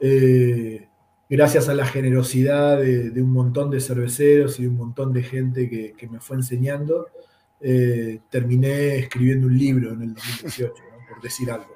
Eh, 0.00 0.88
gracias 1.28 1.68
a 1.68 1.74
la 1.74 1.84
generosidad 1.86 2.78
de, 2.78 3.22
un 3.22 3.32
montón 3.32 3.70
de 3.70 3.80
cerveceros 3.80 4.58
y 4.58 4.62
de 4.62 4.68
un 4.68 4.76
montón 4.76 5.12
de 5.12 5.22
gente 5.22 5.68
que, 5.68 6.08
me 6.08 6.20
fue 6.20 6.36
enseñando, 6.36 7.08
eh, 7.60 8.20
terminé 8.30 8.96
escribiendo 8.96 9.46
un 9.46 9.58
libro 9.58 9.92
en 9.92 10.02
el 10.02 10.14
2018, 10.14 10.74
por 11.08 11.22
decir 11.22 11.50
algo. 11.50 11.74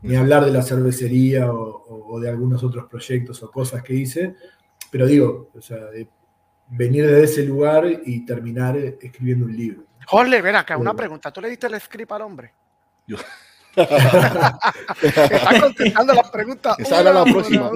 ni 0.00 0.14
hablar 0.14 0.44
de 0.44 0.52
la 0.52 0.62
cervecería 0.62 1.52
o, 1.52 2.20
de 2.20 2.28
algunos 2.28 2.62
otros 2.62 2.86
proyectos 2.86 3.42
o 3.42 3.50
cosas 3.50 3.82
que 3.82 3.94
hice, 3.94 4.34
pero 4.90 5.06
digo, 5.06 5.50
o 5.54 5.60
sea, 5.60 5.78
venir 6.70 7.06
de 7.06 7.24
ese 7.24 7.44
lugar 7.44 7.84
y 8.06 8.24
terminar 8.24 8.76
escribiendo 8.76 9.44
un 9.44 9.56
libro. 9.56 9.87
Jorge, 10.06 10.42
ven 10.42 10.56
acá, 10.56 10.76
una 10.76 10.94
pregunta. 10.94 11.30
¿Tú 11.30 11.40
le 11.40 11.50
diste 11.50 11.66
el 11.66 11.80
script 11.80 12.12
al 12.12 12.22
hombre? 12.22 12.52
Yo. 13.06 13.16
Está 13.78 15.60
contestando 15.60 16.14
las 16.14 16.30
preguntas. 16.30 16.78
Esa 16.78 17.00
era 17.00 17.12
la 17.12 17.24
próxima. 17.24 17.70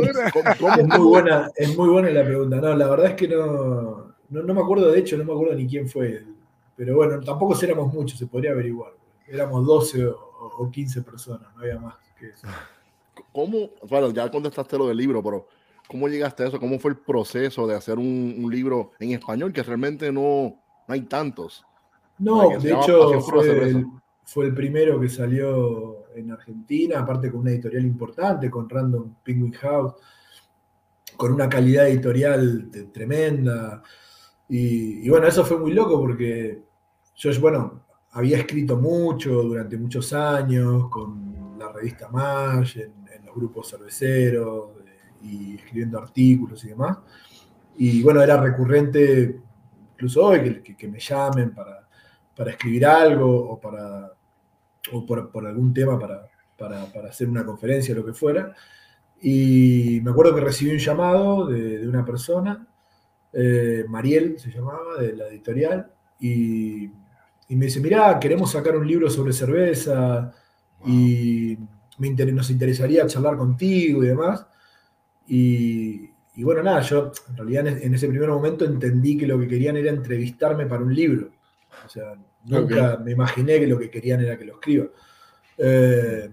Es, 0.78 0.86
muy 0.86 0.98
buena, 0.98 1.50
es 1.54 1.76
muy 1.76 1.88
buena 1.88 2.10
la 2.10 2.24
pregunta. 2.24 2.56
No, 2.56 2.74
la 2.74 2.88
verdad 2.88 3.06
es 3.06 3.14
que 3.14 3.28
no, 3.28 4.14
no, 4.28 4.54
me 4.54 4.60
acuerdo, 4.60 4.90
de 4.90 4.98
hecho, 4.98 5.16
no 5.16 5.24
me 5.24 5.32
acuerdo 5.32 5.54
ni 5.54 5.66
quién 5.66 5.88
fue. 5.88 6.24
Pero 6.76 6.96
bueno, 6.96 7.20
tampoco 7.20 7.56
éramos 7.62 7.92
muchos, 7.92 8.18
se 8.18 8.26
podría 8.26 8.52
averiguar. 8.52 8.92
Éramos 9.28 9.64
12 9.66 10.06
o, 10.06 10.70
15 10.70 11.02
personas, 11.02 11.54
no 11.54 11.62
había 11.62 11.78
más 11.78 11.94
que 12.18 12.28
eso. 12.28 12.46
¿Cómo? 13.32 13.70
Bueno, 13.88 14.10
ya 14.10 14.30
contestaste 14.30 14.76
lo 14.76 14.88
del 14.88 14.96
libro, 14.96 15.22
pero 15.22 15.46
¿cómo 15.86 16.08
llegaste 16.08 16.42
a 16.42 16.48
eso? 16.48 16.58
¿Cómo 16.58 16.78
fue 16.78 16.90
el 16.90 16.96
proceso 16.96 17.66
de 17.66 17.76
hacer 17.76 17.98
un, 17.98 18.48
libro 18.50 18.92
en 18.98 19.12
español 19.12 19.52
que 19.52 19.62
realmente 19.62 20.10
no, 20.10 20.56
no 20.88 20.94
hay 20.94 21.02
tantos? 21.02 21.64
No, 22.22 22.58
de 22.58 22.70
hecho, 22.70 23.20
fue, 23.20 23.84
fue 24.24 24.46
el 24.46 24.54
primero 24.54 25.00
que 25.00 25.08
salió 25.08 26.06
en 26.14 26.30
Argentina, 26.30 27.00
aparte 27.00 27.30
con 27.30 27.40
una 27.40 27.50
editorial 27.50 27.84
importante, 27.84 28.50
con 28.50 28.68
Random 28.68 29.14
Penguin 29.22 29.52
House, 29.52 29.94
con 31.16 31.32
una 31.32 31.48
calidad 31.48 31.88
editorial 31.88 32.70
tremenda. 32.92 33.82
Y, 34.48 35.08
bueno, 35.08 35.26
eso 35.26 35.44
fue 35.44 35.58
muy 35.58 35.72
loco 35.72 35.98
porque 36.00 36.62
yo, 37.16 37.40
bueno, 37.40 37.82
había 38.12 38.38
escrito 38.38 38.76
mucho 38.76 39.42
durante 39.42 39.76
muchos 39.78 40.12
años 40.12 40.88
con 40.88 41.56
la 41.58 41.72
revista 41.72 42.08
MASH, 42.08 42.76
en, 42.78 43.02
los 43.24 43.36
grupos 43.36 43.70
cerveceros 43.70 44.72
eh, 44.84 45.24
y 45.24 45.54
escribiendo 45.54 45.98
artículos 45.98 46.62
y 46.64 46.68
demás. 46.68 46.98
Y 47.78 48.02
bueno, 48.02 48.20
era 48.20 48.36
recurrente, 48.36 49.40
incluso 49.94 50.26
hoy, 50.26 50.60
que, 50.62 50.88
me 50.88 50.98
llamen 50.98 51.54
para, 51.54 51.81
para 52.36 52.50
escribir 52.52 52.86
algo 52.86 53.50
o 53.50 53.60
para 53.60 54.12
o 54.90 55.06
por, 55.06 55.46
algún 55.46 55.72
tema 55.72 55.98
para, 55.98 56.28
hacer 57.08 57.28
una 57.28 57.44
conferencia 57.44 57.94
o 57.94 57.98
lo 57.98 58.06
que 58.06 58.12
fuera. 58.12 58.54
Y 59.20 60.00
me 60.02 60.10
acuerdo 60.10 60.34
que 60.34 60.40
recibí 60.40 60.72
un 60.72 60.78
llamado 60.78 61.46
de, 61.46 61.86
una 61.86 62.04
persona, 62.04 62.66
eh, 63.32 63.84
Mariel 63.88 64.38
se 64.38 64.50
llamaba, 64.50 65.00
de 65.00 65.14
la 65.14 65.28
editorial, 65.28 65.90
y, 66.18 66.90
me 67.48 67.66
dice, 67.66 67.80
mirá, 67.80 68.18
queremos 68.18 68.52
sacar 68.52 68.74
un 68.76 68.86
libro 68.86 69.10
sobre 69.10 69.34
cerveza 69.34 70.32
y 70.86 71.58
me 71.98 72.10
nos 72.32 72.48
interesaría 72.48 73.06
charlar 73.06 73.36
contigo 73.36 74.02
y 74.02 74.06
demás. 74.06 74.46
Y, 75.26 76.10
bueno, 76.42 76.62
nada, 76.62 76.80
yo 76.80 77.12
en 77.28 77.36
realidad 77.36 77.66
en 77.66 77.94
ese 77.94 78.08
primer 78.08 78.30
momento 78.30 78.64
entendí 78.64 79.18
que 79.18 79.26
lo 79.26 79.38
que 79.38 79.48
querían 79.48 79.76
era 79.76 79.90
entrevistarme 79.90 80.64
para 80.64 80.82
un 80.82 80.94
libro. 80.94 81.30
O 81.84 81.88
sea, 81.88 82.14
Nunca 82.44 82.98
me 82.98 83.12
imaginé 83.12 83.60
que 83.60 83.66
lo 83.66 83.78
que 83.78 83.90
querían 83.90 84.20
era 84.20 84.36
que 84.36 84.44
lo 84.44 84.54
escriba. 84.54 84.86
Eh, 85.56 86.30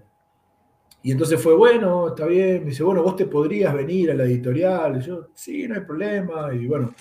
y 1.02 1.12
entonces 1.12 1.40
fue, 1.40 1.54
bueno, 1.54 2.08
está 2.08 2.26
bien. 2.26 2.64
Me 2.64 2.70
dice, 2.70 2.82
bueno, 2.82 3.02
vos 3.02 3.16
te 3.16 3.26
podrías 3.26 3.72
venir 3.74 4.10
a 4.10 4.14
la 4.14 4.24
editorial. 4.24 4.98
Y 4.98 5.06
yo, 5.06 5.28
sí, 5.34 5.66
no 5.68 5.76
hay 5.76 5.82
problema. 5.82 6.52
Y 6.52 6.66
bueno, 6.66 6.94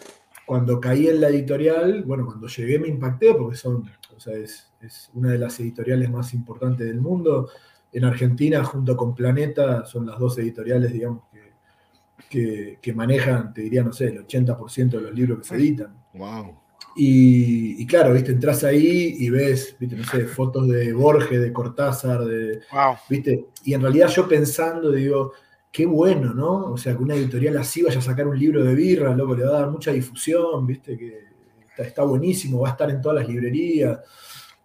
cuando 0.45 0.79
caí 0.79 1.07
en 1.07 1.21
la 1.21 1.29
editorial, 1.29 2.03
bueno, 2.03 2.25
cuando 2.25 2.47
llegué 2.47 2.79
me 2.79 2.87
impacté 2.87 3.33
porque 3.33 3.57
son, 3.57 3.89
o 4.15 4.19
sea, 4.19 4.35
es, 4.35 4.67
una 5.13 5.31
de 5.31 5.37
las 5.37 5.59
editoriales 5.59 6.09
más 6.09 6.33
importantes 6.33 6.87
del 6.87 7.01
mundo. 7.01 7.49
En 7.91 8.05
Argentina, 8.05 8.63
junto 8.63 8.95
con 8.95 9.15
Planeta, 9.15 9.85
son 9.85 10.05
las 10.05 10.19
dos 10.19 10.37
editoriales, 10.37 10.93
digamos, 10.93 11.23
que, 12.29 12.77
que, 12.79 12.93
manejan, 12.93 13.51
te 13.53 13.61
diría, 13.61 13.83
no 13.83 13.91
sé, 13.91 14.05
el 14.09 14.25
80% 14.25 14.89
de 14.89 15.01
los 15.01 15.13
libros 15.13 15.39
que 15.39 15.45
se 15.45 15.55
editan. 15.55 15.97
Wow. 16.13 16.55
Y, 17.01 17.87
claro, 17.87 18.13
viste, 18.13 18.33
entras 18.33 18.65
ahí 18.65 19.15
y 19.19 19.29
ves, 19.29 19.73
viste, 19.79 19.95
no 19.95 20.03
sé, 20.03 20.25
fotos 20.25 20.67
de 20.67 20.91
Borges, 20.91 21.39
de 21.39 21.53
Cortázar, 21.53 22.25
de. 22.25 22.59
¿Viste? 23.09 23.45
Y 23.63 23.73
en 23.73 23.81
realidad 23.81 24.09
yo 24.09 24.27
pensando, 24.27 24.91
digo, 24.91 25.31
qué 25.71 25.85
bueno, 25.85 26.33
¿no? 26.33 26.73
O 26.73 26.77
sea, 26.77 26.97
que 26.97 27.01
una 27.01 27.15
editorial 27.15 27.55
así 27.55 27.81
vaya 27.81 27.99
a 27.99 28.01
sacar 28.01 28.27
un 28.27 28.37
libro 28.37 28.65
de 28.65 28.75
birra, 28.75 29.15
loco, 29.15 29.33
le 29.33 29.45
va 29.45 29.49
a 29.55 29.59
dar 29.61 29.69
mucha 29.69 29.93
difusión, 29.93 30.67
¿viste? 30.67 30.97
Que 30.97 31.19
está, 31.77 32.03
buenísimo, 32.03 32.59
va 32.59 32.67
a 32.67 32.71
estar 32.71 32.89
en 32.89 32.99
todas 32.99 33.19
las 33.19 33.29
librerías. 33.29 33.97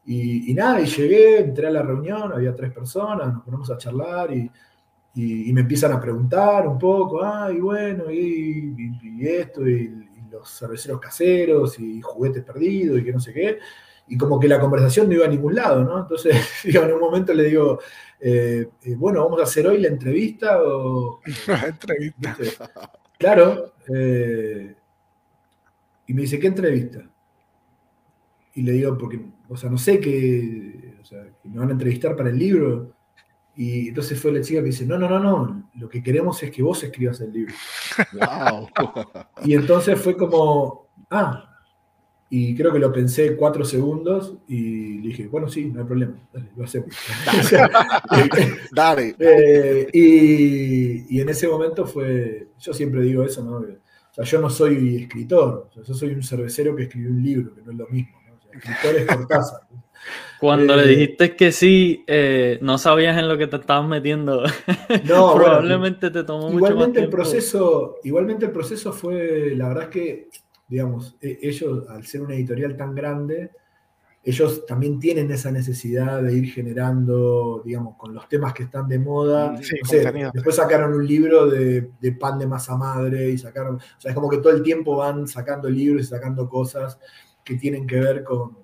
Y, 0.05 0.53
nada, 0.55 0.81
y 0.81 0.87
llegué, 0.87 1.39
entré 1.39 1.69
a 1.69 1.71
la 1.71 1.83
reunión, 1.83 2.33
había 2.33 2.53
tres 2.53 2.73
personas, 2.73 3.33
nos 3.33 3.45
ponemos 3.45 3.71
a 3.71 3.79
charlar 3.79 4.33
y, 4.35 4.51
me 5.53 5.61
empiezan 5.61 5.93
a 5.93 6.01
preguntar 6.01 6.67
un 6.67 6.81
poco, 6.81 7.23
ah, 7.23 7.49
y 7.53 7.61
bueno, 7.61 8.11
y, 8.11 8.75
y 9.05 9.25
esto, 9.25 9.69
y 9.69 10.04
los 10.45 10.59
cerveceros 10.59 11.01
caseros 11.01 11.79
y 11.79 12.01
juguetes 12.03 12.45
perdidos 12.45 13.01
y 13.01 13.05
que 13.05 13.13
no 13.13 13.21
sé 13.21 13.33
qué. 13.33 13.59
Y 14.07 14.19
como 14.19 14.39
que 14.39 14.49
la 14.49 14.61
conversación 14.61 15.09
no 15.09 15.15
iba 15.15 15.25
a 15.25 15.29
ningún 15.29 15.55
lado, 15.55 15.83
¿no? 15.83 16.01
Entonces, 16.01 16.37
en 16.65 16.93
un 16.93 17.01
momento 17.01 17.33
le 17.33 17.45
digo, 17.45 17.81
eh, 18.21 18.69
eh, 18.83 18.95
bueno, 18.97 19.25
vamos 19.25 19.41
a 19.41 19.45
hacer 19.45 19.67
hoy 19.67 19.81
la 19.81 19.89
entrevista 19.89 20.63
o... 20.63 21.21
entrevista. 21.67 22.37
Claro. 23.19 23.75
Eh, 23.89 24.75
y 26.07 26.15
me 26.15 26.23
dice, 26.23 26.39
¿qué 26.39 26.49
entrevista? 26.49 27.01
Y 28.55 28.63
le 28.63 28.73
digo, 28.73 28.97
porque, 28.99 29.25
o 29.49 29.57
sea, 29.57 29.71
no 29.71 29.79
sé 29.79 29.99
qué, 29.99 30.99
o 31.01 31.05
sea, 31.05 31.25
que 31.43 31.49
me 31.49 31.59
van 31.59 31.71
a 31.71 31.73
entrevistar 31.73 32.15
para 32.15 32.29
el 32.29 32.39
libro. 32.39 32.93
Y 33.57 33.89
entonces 33.89 34.21
fue 34.21 34.33
la 34.33 34.41
chica 34.41 34.61
que 34.61 34.67
dice, 34.67 34.85
no, 34.85 34.99
no, 34.99 35.09
no, 35.09 35.19
no, 35.19 35.71
lo 35.75 35.89
que 35.89 36.03
queremos 36.03 36.43
es 36.43 36.51
que 36.51 36.63
vos 36.63 36.83
escribas 36.83 37.21
el 37.21 37.33
libro. 37.33 37.55
Wow. 38.13 38.69
y 39.45 39.55
entonces 39.55 40.01
fue 40.01 40.17
como, 40.17 40.89
ah, 41.11 41.55
y 42.37 42.57
creo 42.57 42.73
que 42.73 42.81
lo 42.81 42.93
pensé 42.93 43.37
cuatro 43.37 43.65
segundos 43.65 44.39
y 44.49 44.99
le 44.99 45.09
dije, 45.09 45.29
bueno, 45.29 45.49
sí, 45.49 45.67
no 45.67 45.81
hay 45.81 45.87
problema, 45.87 46.17
dale, 46.33 46.51
lo 46.57 46.65
hacemos. 46.65 46.89
dale. 48.73 49.15
Eh, 49.21 49.89
y, 49.93 51.21
en 51.21 51.29
ese 51.29 51.47
momento 51.47 51.87
fue, 51.87 52.49
yo 52.59 52.75
siempre 52.75 53.03
digo 53.03 53.23
eso, 53.23 53.45
¿no? 53.45 53.59
O 53.59 54.15
sea, 54.15 54.25
yo 54.25 54.41
no 54.41 54.51
soy 54.51 55.03
escritor, 55.03 55.71
yo 55.75 55.95
soy 55.95 56.11
un 56.11 56.23
cervecero 56.23 56.75
que 56.75 56.85
escribió 56.85 57.11
un 57.11 57.23
libro, 57.23 57.55
que 57.55 57.63
no 57.63 57.71
es 57.71 57.79
lo 57.79 57.87
mismo. 57.89 58.21
¿no? 58.27 58.35
O 58.35 58.41
sea, 58.41 58.51
escritor 58.53 58.97
es 58.97 59.07
Cortázar. 59.07 59.61
Cuando 60.45 60.77
le 60.77 60.85
eh, 60.85 60.89
dijiste 60.89 61.37
que 61.37 61.53
sí, 61.53 62.05
eh, 62.07 62.59
no 62.61 62.77
sabías 62.77 63.19
en 63.19 63.29
lo 63.29 63.39
que 63.39 63.47
te 63.47 63.57
estabas 63.57 63.89
metiendo. 63.89 64.43
No, 65.09 65.35
probablemente 65.35 66.11
te 66.11 66.23
tomó 66.25 66.51
igualmente 66.51 67.01
mucho 67.01 67.01
más 67.01 67.05
el 67.05 67.09
proceso, 67.09 67.97
igualmente 68.05 68.47
el 68.47 68.53
proceso 68.53 68.93
fue, 68.93 69.55
la 69.57 69.69
verdad 69.69 69.85
es 69.85 69.91
que, 69.91 70.29
digamos, 70.69 71.17
e, 71.21 71.39
ellos 71.43 71.89
al 71.89 72.05
ser 72.05 72.23
una 72.23 72.35
editorial 72.35 72.77
tan 72.77 72.95
grande, 72.95 73.51
ellos 74.23 74.65
también 74.67 74.99
tienen 74.99 75.31
esa 75.31 75.51
necesidad 75.51 76.23
de 76.23 76.35
ir 76.35 76.53
generando, 76.53 77.63
digamos, 77.65 77.97
con 77.97 78.15
los 78.15 78.29
temas 78.29 78.55
que 78.55 78.65
están 78.65 78.89
de 78.89 78.99
moda. 78.99 79.55
después 80.33 80.57
sacaron 80.57 80.95
un 80.95 81.07
libro 81.07 81.47
de, 81.47 81.91
de, 82.01 82.13
pan 82.13 82.39
de 82.39 82.47
masa 82.47 82.77
madre 82.77 83.31
y 83.31 83.39
sacaron, 83.39 83.77
o 83.77 84.01
sea, 84.01 84.11
es 84.11 84.15
como 84.15 84.29
que 84.29 84.39
todo 84.39 84.53
el 84.53 84.63
tiempo 84.63 84.97
van 84.97 85.27
sacando 85.27 85.69
libros 85.69 86.03
y 86.03 86.07
sacando 86.07 86.49
cosas 86.49 86.99
que 87.43 87.57
tienen 87.57 87.87
que 87.87 88.01
ver 88.01 88.25
con, 88.25 88.64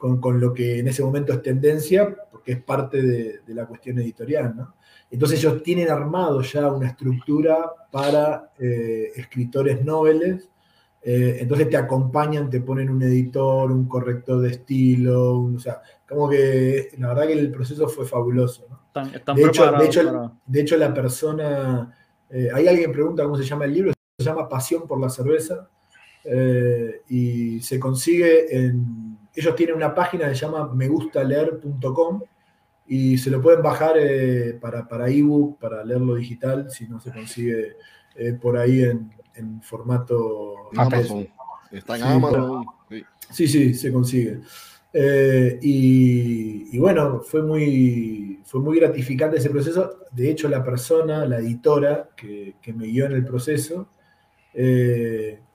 con, 0.00 0.40
lo 0.40 0.54
que 0.54 0.78
en 0.78 0.88
ese 0.88 1.02
momento 1.02 1.32
es 1.32 1.42
tendencia, 1.42 2.16
porque 2.30 2.52
es 2.52 2.62
parte 2.62 3.02
de, 3.02 3.40
la 3.48 3.66
cuestión 3.66 3.98
editorial. 3.98 4.54
¿no? 4.56 4.74
Entonces 5.10 5.38
ellos 5.38 5.62
tienen 5.62 5.90
armado 5.90 6.40
ya 6.40 6.72
una 6.72 6.88
estructura 6.88 7.70
para 7.90 8.50
eh, 8.58 9.12
escritores 9.14 9.84
noveles, 9.84 10.48
eh, 11.02 11.38
entonces 11.40 11.68
te 11.68 11.76
acompañan, 11.76 12.48
te 12.48 12.60
ponen 12.60 12.88
un 12.88 13.02
editor, 13.02 13.70
un 13.70 13.86
corrector 13.86 14.40
de 14.40 14.50
estilo, 14.50 15.42
o 15.42 15.58
sea, 15.58 15.82
como 16.08 16.28
que 16.28 16.90
la 16.98 17.08
verdad 17.08 17.26
que 17.26 17.32
el 17.34 17.50
proceso 17.50 17.86
fue 17.88 18.06
fabuloso. 18.06 18.66
de, 18.94 19.44
hecho, 19.44 20.32
de, 20.46 20.60
hecho, 20.60 20.76
la 20.76 20.94
persona, 20.94 21.94
eh, 22.30 22.48
hay 22.54 22.68
alguien 22.68 22.92
pregunta 22.92 23.24
cómo 23.24 23.36
se 23.36 23.44
llama 23.44 23.66
el 23.66 23.74
libro, 23.74 23.92
se 24.18 24.24
llama 24.24 24.48
Pasión 24.48 24.86
por 24.86 24.98
la 24.98 25.10
cerveza, 25.10 25.68
y 27.08 27.60
se 27.62 27.80
consigue 27.80 28.54
en 28.54 29.09
ellos 29.40 29.56
tienen 29.56 29.76
una 29.76 29.94
página 29.94 30.28
que 30.28 30.34
se 30.34 30.42
llama 30.42 30.72
megustaleer.com 30.72 32.22
y 32.86 33.18
se 33.18 33.30
lo 33.30 33.40
pueden 33.40 33.62
bajar 33.62 33.96
eh, 33.98 34.58
para, 34.60 34.86
para 34.86 35.08
ebook, 35.08 35.58
para 35.58 35.84
leerlo 35.84 36.14
digital, 36.16 36.70
si 36.70 36.88
no 36.88 37.00
se 37.00 37.12
consigue 37.12 37.76
eh, 38.16 38.32
por 38.32 38.56
ahí 38.56 38.82
en, 38.82 39.10
formato 39.62 40.70
Amazon. 40.76 41.26
Está 41.70 41.96
en 41.96 42.02
Amazon. 42.02 42.66
Sí. 43.30 43.48
sí, 43.48 43.74
se 43.74 43.90
consigue. 43.90 44.40
Eh, 44.92 45.58
y, 45.62 46.78
bueno, 46.78 47.20
fue 47.20 47.42
muy, 47.42 48.40
fue 48.44 48.60
muy 48.60 48.78
gratificante 48.78 49.38
ese 49.38 49.48
proceso. 49.48 50.00
De 50.10 50.30
hecho, 50.30 50.48
la 50.48 50.62
persona, 50.62 51.24
la 51.24 51.38
editora 51.38 52.10
que, 52.14 52.56
me 52.74 52.86
guió 52.86 53.06
en 53.06 53.12
el 53.12 53.24
proceso, 53.24 53.88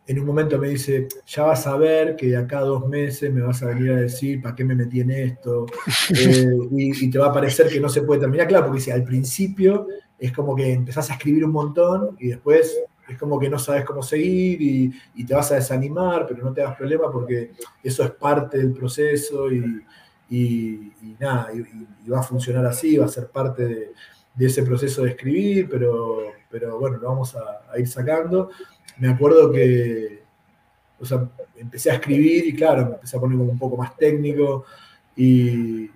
en 0.07 0.19
un 0.19 0.25
momento 0.25 0.59
me 0.59 0.69
dice, 0.69 1.07
ya 1.25 1.43
vas 1.43 1.65
a 1.65 1.75
ver 1.77 2.15
que 2.15 2.27
de 2.27 2.37
acá 2.37 2.59
a 2.59 2.63
dos 2.63 2.87
meses 2.87 3.33
me 3.33 3.41
vas 3.41 3.63
a 3.63 3.67
venir 3.67 3.91
a 3.91 3.95
decir 3.95 4.41
para 4.41 4.55
qué 4.55 4.63
me 4.63 4.75
metí 4.75 5.01
en 5.01 5.09
esto, 5.09 5.65
eh, 6.15 6.57
y, 6.71 7.09
te 7.09 7.17
va 7.17 7.27
a 7.27 7.33
parecer 7.33 7.69
que 7.69 7.79
no 7.79 7.89
se 7.89 8.03
puede 8.03 8.21
terminar. 8.21 8.47
Claro, 8.47 8.67
porque 8.67 8.81
si 8.81 8.91
al 8.91 9.03
principio 9.03 9.87
es 10.19 10.31
como 10.31 10.55
que 10.55 10.71
empezás 10.71 11.09
a 11.09 11.13
escribir 11.13 11.43
un 11.43 11.51
montón 11.51 12.15
y 12.19 12.29
después 12.29 12.77
es 13.07 13.17
como 13.17 13.39
que 13.39 13.49
no 13.49 13.59
sabes 13.59 13.83
cómo 13.83 14.01
seguir 14.03 14.61
y, 14.61 15.25
te 15.25 15.33
vas 15.33 15.51
a 15.51 15.55
desanimar, 15.55 16.27
pero 16.27 16.43
no 16.43 16.53
te 16.53 16.61
das 16.61 16.75
problema 16.75 17.11
porque 17.11 17.51
eso 17.83 18.03
es 18.03 18.11
parte 18.11 18.57
del 18.59 18.73
proceso 18.73 19.51
y, 19.51 20.93
nada, 21.19 21.49
y, 21.53 22.09
va 22.09 22.19
a 22.19 22.23
funcionar 22.23 22.65
así, 22.65 22.97
va 22.97 23.05
a 23.05 23.09
ser 23.09 23.27
parte 23.27 23.65
de, 23.65 23.91
ese 24.37 24.63
proceso 24.63 25.03
de 25.03 25.11
escribir, 25.11 25.67
pero, 25.69 26.19
pero 26.49 26.77
bueno, 26.77 26.97
lo 26.97 27.07
vamos 27.07 27.35
a 27.35 27.79
ir 27.79 27.87
sacando 27.87 28.49
me 28.97 29.09
acuerdo 29.09 29.51
que, 29.51 30.23
o 30.99 31.05
sea, 31.05 31.27
empecé 31.57 31.91
a 31.91 31.95
escribir 31.95 32.45
y 32.47 32.55
claro, 32.55 32.85
me 32.85 32.93
empecé 32.95 33.17
a 33.17 33.19
poner 33.19 33.37
como 33.37 33.51
un 33.51 33.59
poco 33.59 33.77
más 33.77 33.95
técnico 33.97 34.65
y, 35.15 35.89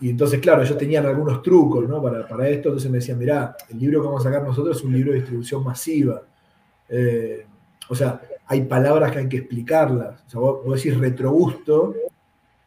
entonces, 0.00 0.38
claro, 0.40 0.62
ellos 0.62 0.78
tenían 0.78 1.06
algunos 1.06 1.42
trucos 1.42 1.88
¿no? 1.88 2.00
para, 2.00 2.26
para, 2.26 2.48
esto, 2.48 2.68
entonces 2.68 2.90
me 2.90 2.98
decían, 2.98 3.18
mirá, 3.18 3.56
el 3.68 3.78
libro 3.80 4.00
que 4.00 4.06
vamos 4.06 4.24
a 4.24 4.30
sacar 4.30 4.46
nosotros 4.46 4.76
es 4.76 4.84
un 4.84 4.92
libro 4.92 5.10
de 5.10 5.18
distribución 5.18 5.64
masiva. 5.64 6.22
Eh, 6.88 7.44
o 7.88 7.94
sea, 7.96 8.20
hay 8.46 8.62
palabras 8.62 9.10
que 9.10 9.18
hay 9.18 9.28
que 9.28 9.38
explicarlas. 9.38 10.22
O 10.26 10.30
sea, 10.30 10.40
vos, 10.40 10.76
decís 10.76 10.96
retrogusto 10.96 11.96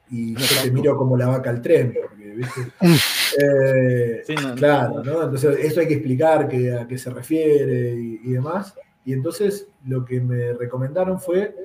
y 0.10 0.36
yo 0.36 0.46
te 0.62 0.72
miro 0.72 0.98
como 0.98 1.16
la 1.16 1.28
vaca 1.28 1.52
al 1.52 1.62
tren, 1.62 1.94
porque, 2.00 2.24
¿viste? 2.32 2.62
Eh, 3.40 4.26
claro, 4.58 5.02
¿no? 5.06 5.24
Entonces, 5.24 5.58
eso 5.62 5.80
hay 5.80 5.88
que 5.88 5.94
explicar 5.94 6.50
que, 6.50 6.74
a 6.74 6.86
qué 6.86 6.98
se 6.98 7.12
refiere 7.12 7.94
y 7.94 8.30
demás. 8.30 8.76
Y 9.06 9.14
entonces 9.14 9.68
lo 9.86 10.06
que 10.06 10.22
me 10.22 10.54
recomendaron 10.54 11.20
fue 11.20 11.56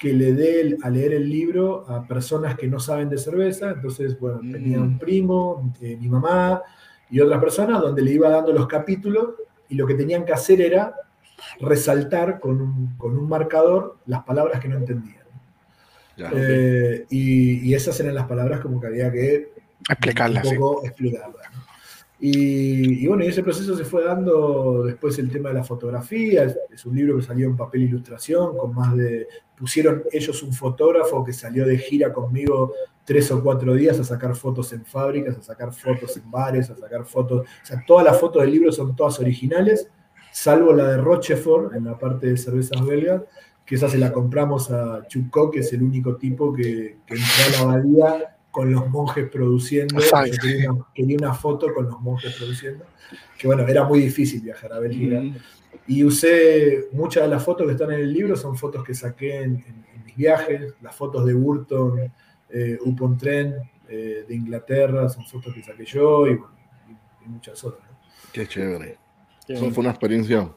que 0.00 0.12
le 0.14 0.32
dé 0.32 0.78
a 0.82 0.88
leer 0.88 1.12
el 1.12 1.28
libro 1.28 1.84
a 1.88 2.06
personas 2.06 2.56
que 2.56 2.66
no 2.66 2.80
saben 2.80 3.10
de 3.10 3.18
cerveza. 3.18 3.70
Entonces, 3.70 4.18
bueno, 4.18 4.40
tenía 4.40 4.78
mm. 4.78 4.82
un 4.82 4.98
primo, 4.98 5.72
eh, 5.80 5.96
mi 6.00 6.08
mamá 6.08 6.62
y 7.10 7.20
otras 7.20 7.40
personas 7.40 7.80
donde 7.80 8.02
le 8.02 8.12
iba 8.12 8.30
dando 8.30 8.52
los 8.52 8.66
capítulos 8.66 9.34
y 9.68 9.74
lo 9.74 9.86
que 9.86 9.94
tenían 9.94 10.24
que 10.24 10.32
hacer 10.32 10.60
era 10.60 10.94
resaltar 11.60 12.40
con 12.40 12.60
un, 12.60 13.28
marcador 13.28 13.98
las 14.06 14.22
palabras 14.24 14.60
que 14.60 14.68
no 14.68 14.76
entendían. 14.76 15.20
Eh, 16.16 17.06
y, 17.08 17.72
esas 17.74 17.98
eran 18.00 18.14
las 18.14 18.26
palabras 18.26 18.60
como 18.60 18.80
que 18.80 18.86
había 18.88 19.10
que 19.10 19.52
explicarlas. 19.88 20.46
Un 20.46 20.58
poco 20.58 20.84
explicarlas. 20.84 21.48
Y, 22.22 23.06
bueno, 23.06 23.24
y 23.24 23.28
ese 23.28 23.42
proceso 23.42 23.74
se 23.74 23.84
fue 23.84 24.04
dando 24.04 24.84
después 24.84 25.18
el 25.18 25.30
tema 25.30 25.48
de 25.48 25.54
la 25.54 25.64
fotografía. 25.64 26.54
Es, 26.70 26.84
un 26.84 26.94
libro 26.94 27.16
que 27.16 27.22
salió 27.22 27.46
en 27.46 27.56
papel 27.56 27.84
ilustración, 27.84 28.58
con 28.58 28.74
más 28.74 28.94
de. 28.94 29.26
Pusieron 29.56 30.04
ellos 30.12 30.42
un 30.42 30.52
fotógrafo 30.52 31.24
que 31.24 31.32
salió 31.32 31.66
de 31.66 31.78
gira 31.78 32.12
conmigo 32.12 32.74
tres 33.04 33.30
o 33.30 33.42
cuatro 33.42 33.74
días 33.74 33.98
a 33.98 34.04
sacar 34.04 34.36
fotos 34.36 34.72
en 34.74 34.84
fábricas, 34.84 35.38
a 35.38 35.42
sacar 35.42 35.72
fotos 35.72 36.14
en 36.18 36.30
bares, 36.30 36.68
a 36.68 36.76
sacar 36.76 37.06
fotos. 37.06 37.46
O 37.46 37.66
sea, 37.66 37.82
todas 37.86 38.04
las 38.04 38.20
fotos 38.20 38.42
del 38.42 38.52
libro 38.52 38.70
son 38.70 38.94
todas 38.94 39.18
originales, 39.18 39.90
salvo 40.30 40.74
la 40.74 40.88
de 40.88 40.98
Rochefort 40.98 41.74
en 41.74 41.84
la 41.84 41.98
parte 41.98 42.28
de 42.28 42.36
cervezas 42.36 42.84
belgas, 42.84 43.22
que 43.64 43.76
esa 43.76 43.88
se 43.88 43.98
la 43.98 44.12
compramos 44.12 44.70
a 44.70 45.06
Chuco, 45.08 45.50
que 45.50 45.60
es 45.60 45.72
el 45.72 45.82
único 45.82 46.16
tipo 46.16 46.52
que, 46.52 46.98
que 47.06 47.14
entró 47.14 47.44
a 47.46 47.50
la 47.50 47.74
abadía 47.74 48.36
con 48.50 48.72
los 48.72 48.88
monjes 48.88 49.28
produciendo. 49.28 49.96
quería 50.94 51.18
una, 51.18 51.34
foto 51.34 51.72
con 51.72 51.86
los 51.86 52.00
monjes 52.00 52.34
produciendo. 52.36 52.84
Que 53.38 53.46
bueno, 53.46 53.66
era 53.66 53.84
muy 53.84 54.00
difícil 54.00 54.40
viajar 54.40 54.72
a 54.72 54.78
Bélgica. 54.78 55.22
Y 55.86 56.04
usé 56.04 56.88
muchas 56.92 57.24
de 57.24 57.28
las 57.28 57.44
fotos 57.44 57.66
que 57.66 57.72
están 57.72 57.92
en 57.92 58.00
el 58.00 58.12
libro, 58.12 58.36
son 58.36 58.56
fotos 58.56 58.84
que 58.84 58.94
saqué 58.94 59.42
en, 59.42 59.64
mis 60.04 60.16
viajes. 60.16 60.74
Las 60.80 60.94
fotos 60.94 61.24
de 61.24 61.34
Burton, 61.34 62.12
eh, 62.48 62.78
Upon 62.84 63.16
Tren 63.16 63.54
eh, 63.88 64.24
de 64.26 64.34
Inglaterra, 64.34 65.08
son 65.08 65.24
fotos 65.26 65.54
que 65.54 65.62
saqué 65.62 65.84
yo 65.84 66.26
y, 66.26 66.38
muchas 67.26 67.62
otras. 67.64 67.88
Qué 68.32 68.46
chévere. 68.46 68.98
Eso 69.46 69.70
fue 69.70 69.82
una 69.82 69.90
experiencia 69.90 70.50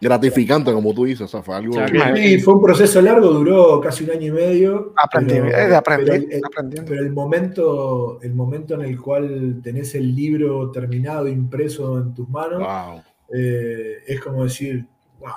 gratificante, 0.00 0.72
como 0.72 0.94
tú 0.94 1.04
dices. 1.04 1.22
O 1.22 1.28
sea, 1.28 1.42
fue 1.42 1.56
algo. 1.56 1.74
Sí, 2.14 2.38
fue 2.38 2.54
un 2.54 2.62
proceso 2.62 3.00
largo, 3.00 3.28
duró 3.28 3.80
casi 3.80 4.04
un 4.04 4.10
año 4.10 4.26
y 4.26 4.30
medio. 4.30 4.92
Aprendí, 4.96 5.34
pero, 5.34 5.82
pero, 5.84 7.02
el, 7.02 7.12
momento, 7.12 8.20
el 8.22 8.34
momento 8.34 8.74
en 8.74 8.82
el 8.82 9.00
cual 9.00 9.60
tenés 9.62 9.94
el 9.94 10.14
libro 10.14 10.70
terminado, 10.70 11.28
impreso 11.28 11.98
en 11.98 12.14
tus 12.14 12.28
manos, 12.28 13.02
eh, 13.34 13.98
es 14.06 14.20
como 14.20 14.44
decir, 14.44 14.86
wow. 15.20 15.30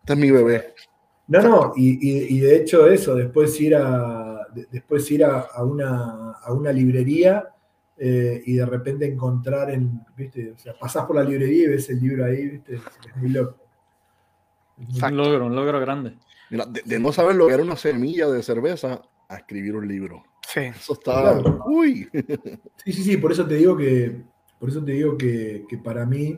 Este 0.00 0.12
es 0.14 0.18
mi 0.18 0.30
bebé. 0.30 0.74
No, 1.28 1.42
no, 1.42 1.72
y, 1.76 2.36
y, 2.36 2.40
de 2.40 2.56
hecho 2.56 2.88
eso, 2.88 3.14
después 3.14 3.58
ir 3.60 3.76
a, 3.76 4.48
después 4.72 5.08
ir 5.12 5.24
a, 5.24 5.46
una, 5.62 6.32
a 6.32 6.52
una 6.52 6.72
librería 6.72 7.50
eh, 7.96 8.42
y 8.46 8.54
de 8.54 8.66
repente 8.66 9.06
encontrar 9.06 9.70
en, 9.70 10.00
viste, 10.16 10.50
o 10.50 10.58
sea, 10.58 10.74
pasás 10.76 11.04
por 11.04 11.14
la 11.14 11.22
librería 11.22 11.64
y 11.64 11.68
ves 11.68 11.88
el 11.90 12.00
libro 12.00 12.24
ahí, 12.24 12.48
viste, 12.48 12.74
es 12.74 13.16
muy 13.16 13.30
loco. 13.30 13.54
Un 15.02 15.16
logro, 15.16 15.46
un 15.46 15.54
logro 15.54 15.80
grande. 15.80 16.16
de, 16.50 16.98
no 16.98 17.12
saber 17.12 17.36
lo 17.36 17.46
que 17.46 17.54
era 17.54 17.62
una 17.62 17.76
semilla 17.76 18.28
de 18.28 18.42
cerveza 18.42 19.02
a 19.28 19.36
escribir 19.36 19.76
un 19.76 19.86
libro. 19.86 20.22
Sí. 20.46 20.60
Eso 20.60 20.94
está. 20.94 21.40
Uy. 21.66 22.08
Sí, 22.84 22.92
sí, 22.92 23.02
sí, 23.04 23.16
por 23.16 23.32
eso 23.32 23.46
te 23.46 23.54
digo 23.54 23.76
que. 23.76 24.22
Por 24.58 24.68
eso 24.68 24.84
te 24.84 24.92
digo 24.92 25.16
que, 25.16 25.64
para 25.82 26.04
mí 26.04 26.36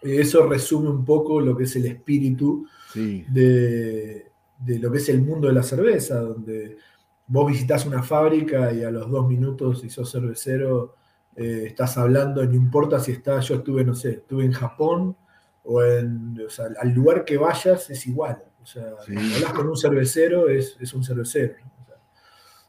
eso 0.00 0.46
resume 0.46 0.88
un 0.88 1.04
poco 1.04 1.40
lo 1.40 1.56
que 1.56 1.64
es 1.64 1.76
el 1.76 1.86
espíritu 1.86 2.66
de, 2.94 4.30
lo 4.66 4.90
que 4.90 4.98
es 4.98 5.08
el 5.10 5.20
mundo 5.20 5.48
de 5.48 5.52
la 5.52 5.62
cerveza, 5.62 6.20
donde 6.20 6.78
vos 7.26 7.50
visitas 7.50 7.84
una 7.84 8.02
fábrica 8.02 8.72
y 8.72 8.84
a 8.84 8.90
los 8.90 9.10
dos 9.10 9.26
minutos, 9.28 9.80
si 9.80 9.90
sos 9.90 10.10
cervecero, 10.10 10.94
eh, 11.34 11.64
estás 11.66 11.98
hablando, 11.98 12.42
no 12.42 12.54
importa 12.54 13.00
si 13.00 13.12
estás, 13.12 13.48
yo 13.48 13.56
estuve, 13.56 13.84
no 13.84 13.94
sé, 13.94 14.10
estuve 14.12 14.44
en 14.44 14.52
Japón 14.52 15.16
o, 15.66 15.82
en, 15.82 16.38
o 16.46 16.50
sea, 16.50 16.66
al 16.80 16.90
lugar 16.90 17.24
que 17.24 17.36
vayas 17.36 17.90
es 17.90 18.06
igual. 18.06 18.42
O 18.62 18.66
sea, 18.66 18.84
hablas 19.00 19.52
con 19.52 19.68
un 19.68 19.76
cervecero, 19.76 20.48
es, 20.48 20.76
es 20.80 20.92
un 20.94 21.04
cervecero. 21.04 21.54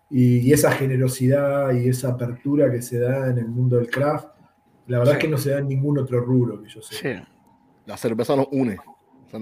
y, 0.10 0.52
esa 0.52 0.72
generosidad 0.72 1.74
y 1.74 1.90
esa 1.90 2.10
apertura 2.10 2.72
que 2.72 2.82
se 2.82 3.00
da 3.00 3.30
en 3.30 3.38
el 3.38 3.48
mundo 3.48 3.78
del 3.78 3.90
craft, 3.90 4.28
la 4.88 5.00
verdad 5.00 5.16
es 5.16 5.22
que 5.22 5.28
no 5.28 5.38
se 5.38 5.52
da 5.52 5.60
en 5.60 5.68
ningún 5.68 5.98
otro 6.00 6.22
rubro 6.22 6.62
que 6.62 6.70
yo 6.70 6.82
sé. 6.82 7.24
La 7.86 7.98
cerveza 7.98 8.36
nos 8.36 8.48
une. 8.52 8.78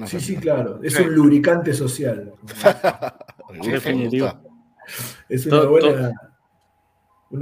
Sí, 0.07 0.19
sí, 0.19 0.37
claro. 0.37 0.79
Es 0.81 0.99
un 0.99 1.13
lubricante 1.13 1.73
social. 1.73 2.33
Definitivo. 3.63 4.31
Es 5.29 5.45
una 5.45 5.63
buena. 5.63 6.11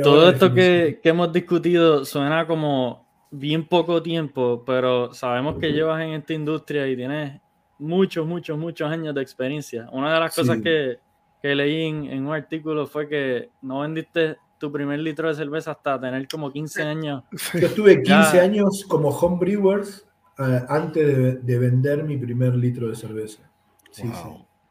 todo 0.01 0.29
esto 0.29 0.53
que, 0.53 0.99
que, 1.01 1.09
hemos 1.09 1.31
discutido 1.31 2.03
suena 2.05 2.45
como 2.45 3.02
bien 3.33 3.65
poco 3.67 4.01
tiempo, 4.01 4.63
pero 4.63 5.11
sabemos 5.13 5.57
que 5.57 5.71
llevas 5.71 6.01
en 6.03 6.11
esta 6.11 6.33
industria 6.33 6.87
y 6.87 6.95
tienes 6.95 7.41
muchos, 7.79 8.27
muchos, 8.27 8.57
muchos 8.57 8.89
años 8.89 9.15
de 9.15 9.21
experiencia. 9.21 9.89
Una 9.91 10.13
de 10.13 10.19
las 10.19 10.35
cosas 10.35 10.59
que, 10.61 10.99
que, 11.41 11.55
leí 11.55 11.87
en, 11.87 12.25
un 12.27 12.33
artículo 12.33 12.85
fue 12.85 13.09
que 13.09 13.49
no 13.63 13.79
vendiste 13.79 14.37
tu 14.59 14.71
primer 14.71 14.99
litro 14.99 15.27
de 15.27 15.33
cerveza 15.33 15.71
hasta 15.71 15.99
tener 15.99 16.27
como 16.27 16.51
15 16.51 16.83
años. 16.83 17.23
Yo 17.53 17.67
estuve 17.67 18.03
15 18.03 18.39
años 18.39 18.85
como 18.87 19.09
home 19.09 19.37
brewers 19.39 20.05
eh, 20.37 20.61
antes 20.69 21.43
de, 21.43 21.59
vender 21.59 22.03
mi 22.03 22.17
primer 22.17 22.53
litro 22.53 22.87
de 22.87 22.95
cerveza. 22.95 23.41
Sí, 23.89 24.03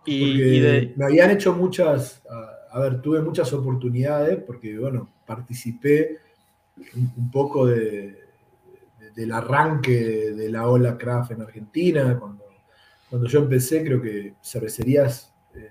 Y, 0.06 0.92
me 0.96 1.04
habían 1.04 1.32
hecho 1.32 1.52
muchas, 1.52 2.22
a, 2.70 2.78
ver, 2.78 3.02
tuve 3.02 3.20
muchas 3.22 3.52
oportunidades 3.52 4.38
porque, 4.46 4.78
bueno, 4.78 5.08
participé 5.26 6.18
un 7.16 7.30
poco 7.30 7.66
de, 7.66 8.21
del 9.14 9.32
arranque 9.32 10.32
de 10.32 10.50
la 10.50 10.68
ola 10.68 10.96
craft 10.96 11.32
en 11.32 11.42
Argentina. 11.42 12.18
Cuando, 12.18 12.44
cuando 13.08 13.28
yo 13.28 13.40
empecé, 13.40 13.84
creo 13.84 14.00
que 14.00 14.34
cervecerías 14.42 15.32
eh, 15.54 15.68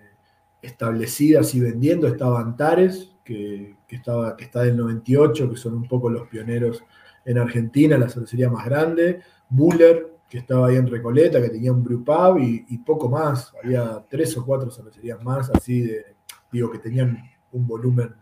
establecidas 0.62 1.54
y 1.56 1.60
vendiendo 1.60 2.08
estaba 2.08 2.40
Antares, 2.40 3.16
que, 3.24 3.76
estaba, 3.90 4.36
que 4.36 4.46
está 4.46 4.62
del 4.62 4.78
98, 4.78 5.50
que 5.50 5.58
son 5.58 5.76
un 5.76 5.88
poco 5.88 6.10
los 6.10 6.28
pioneros 6.28 6.84
en 7.24 7.38
Argentina, 7.38 7.98
la 7.98 8.10
cervecería 8.10 8.50
más 8.50 8.66
grande. 8.66 9.22
Buller, 9.50 10.12
que 10.30 10.40
estaba 10.40 10.68
ahí 10.68 10.78
en 10.78 10.88
Recoleta, 10.88 11.42
que 11.42 11.50
tenía 11.50 11.72
un 11.72 11.84
brewpub 11.84 12.40
y, 12.40 12.66
y 12.70 12.78
poco 12.80 13.10
más. 13.10 13.54
Había 13.64 14.04
tres 14.10 14.38
o 14.38 14.46
cuatro 14.46 14.72
cervecerías 14.72 15.22
más, 15.24 15.50
así 15.50 15.82
de, 15.82 16.16
digo, 16.52 16.72
que 16.72 16.80
tenían 16.80 17.18
un 17.52 17.68
volumen 17.68 18.16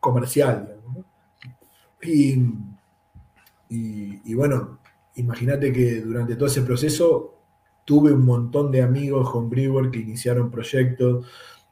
comercial. 0.00 0.76
Y 2.02 2.42
y, 3.72 4.34
bueno, 4.34 4.80
imagínate 5.14 5.72
que 5.72 6.00
durante 6.00 6.34
todo 6.34 6.46
ese 6.46 6.62
proceso 6.62 7.38
tuve 7.84 8.12
un 8.12 8.24
montón 8.24 8.72
de 8.72 8.82
amigos 8.82 9.30
con 9.30 9.48
Brewer 9.48 9.90
que 9.90 10.00
iniciaron 10.00 10.50
proyectos 10.50 11.26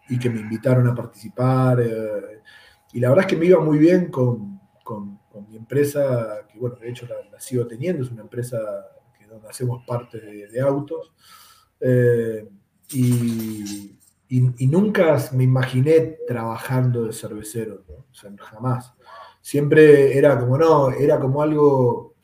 y 0.08 0.18
que 0.18 0.30
me 0.30 0.40
invitaron 0.40 0.86
a 0.86 0.94
participar. 0.94 1.80
Eh, 1.80 2.40
y 2.92 3.00
la 3.00 3.08
verdad 3.08 3.24
es 3.24 3.30
que 3.30 3.36
me 3.36 3.46
iba 3.46 3.60
muy 3.60 3.78
bien 3.78 4.10
con, 4.10 4.58
mi 5.48 5.56
empresa, 5.56 6.46
que 6.52 6.58
bueno, 6.58 6.76
de 6.76 6.88
hecho 6.88 7.06
la, 7.06 7.38
sigo 7.38 7.66
teniendo, 7.66 8.02
es 8.02 8.10
una 8.10 8.22
empresa 8.22 8.58
que, 9.16 9.26
donde 9.26 9.48
hacemos 9.48 9.84
parte 9.86 10.20
de, 10.20 10.60
autos. 10.60 11.12
Eh, 11.80 12.48
y, 12.92 13.96
nunca 14.66 15.16
me 15.32 15.44
imaginé 15.44 16.18
trabajando 16.26 17.04
de 17.04 17.12
cervecero, 17.12 17.84
o 17.88 18.14
sea, 18.14 18.30
jamás. 18.38 18.94
Siempre 19.48 20.18
era 20.18 20.38
como, 20.38 20.58
no, 20.58 20.90
era 20.90 21.18
como 21.18 21.40
algo, 21.40 22.16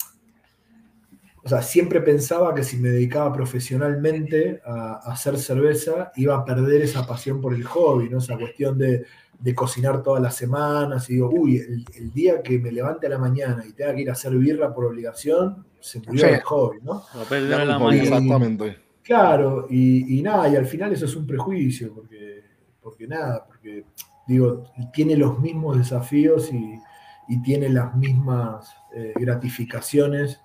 o 1.42 1.48
sea, 1.48 1.62
siempre 1.62 2.02
pensaba 2.02 2.54
que 2.54 2.62
si 2.62 2.76
me 2.76 2.90
dedicaba 2.90 3.32
profesionalmente 3.32 4.60
a, 4.62 4.96
hacer 5.10 5.38
cerveza, 5.38 6.12
iba 6.16 6.37
a 6.37 6.44
perder 6.44 6.82
esa 6.82 7.06
pasión 7.06 7.40
por 7.40 7.54
el 7.54 7.64
hobby, 7.64 8.10
¿no? 8.10 8.18
Esa 8.18 8.37
cuestión 8.37 8.76
de, 8.76 9.06
cocinar 9.54 10.02
todas 10.02 10.22
las 10.22 10.37
semanas 10.37 11.08
y 11.08 11.14
digo, 11.14 11.30
uy, 11.32 11.56
el, 11.56 12.12
día 12.12 12.42
que 12.42 12.58
me 12.58 12.70
levante 12.70 13.06
a 13.06 13.10
la 13.10 13.18
mañana 13.18 13.64
y 13.66 13.72
tenga 13.72 13.94
que 13.94 14.02
ir 14.02 14.10
a 14.10 14.12
hacer 14.12 14.37
birra 14.37 14.74
por 14.74 14.84
obligación, 14.84 15.64
se 15.80 16.00
murió 16.00 16.26
el 16.26 16.42
hobby, 16.42 16.80
¿no? 16.82 17.04
Exactamente. 18.02 18.76
Claro, 19.02 19.66
y, 19.70 20.20
nada, 20.20 20.50
y 20.50 20.56
al 20.56 20.66
final 20.66 20.92
eso 20.92 21.06
es 21.06 21.16
un 21.16 21.26
prejuicio, 21.26 21.90
porque, 21.94 22.42
porque 22.82 23.06
nada, 23.08 23.46
porque 23.46 23.87
digo, 24.28 24.64
tiene 24.92 25.16
los 25.16 25.40
mismos 25.40 25.78
desafíos 25.78 26.52
y, 26.52 26.78
tiene 27.42 27.68
las 27.68 27.94
mismas 27.96 28.74
eh, 28.94 29.12
gratificaciones 29.16 30.40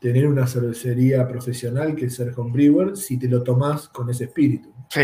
tener 0.00 0.26
una 0.26 0.46
cervecería 0.46 1.28
profesional 1.28 1.94
que 1.94 2.08
ser 2.08 2.32
homebrewer 2.34 2.96
si 2.96 3.18
te 3.18 3.28
lo 3.28 3.42
tomás 3.42 3.88
con 3.88 4.08
ese 4.08 4.24
espíritu. 4.24 4.72
Sí. 4.88 5.02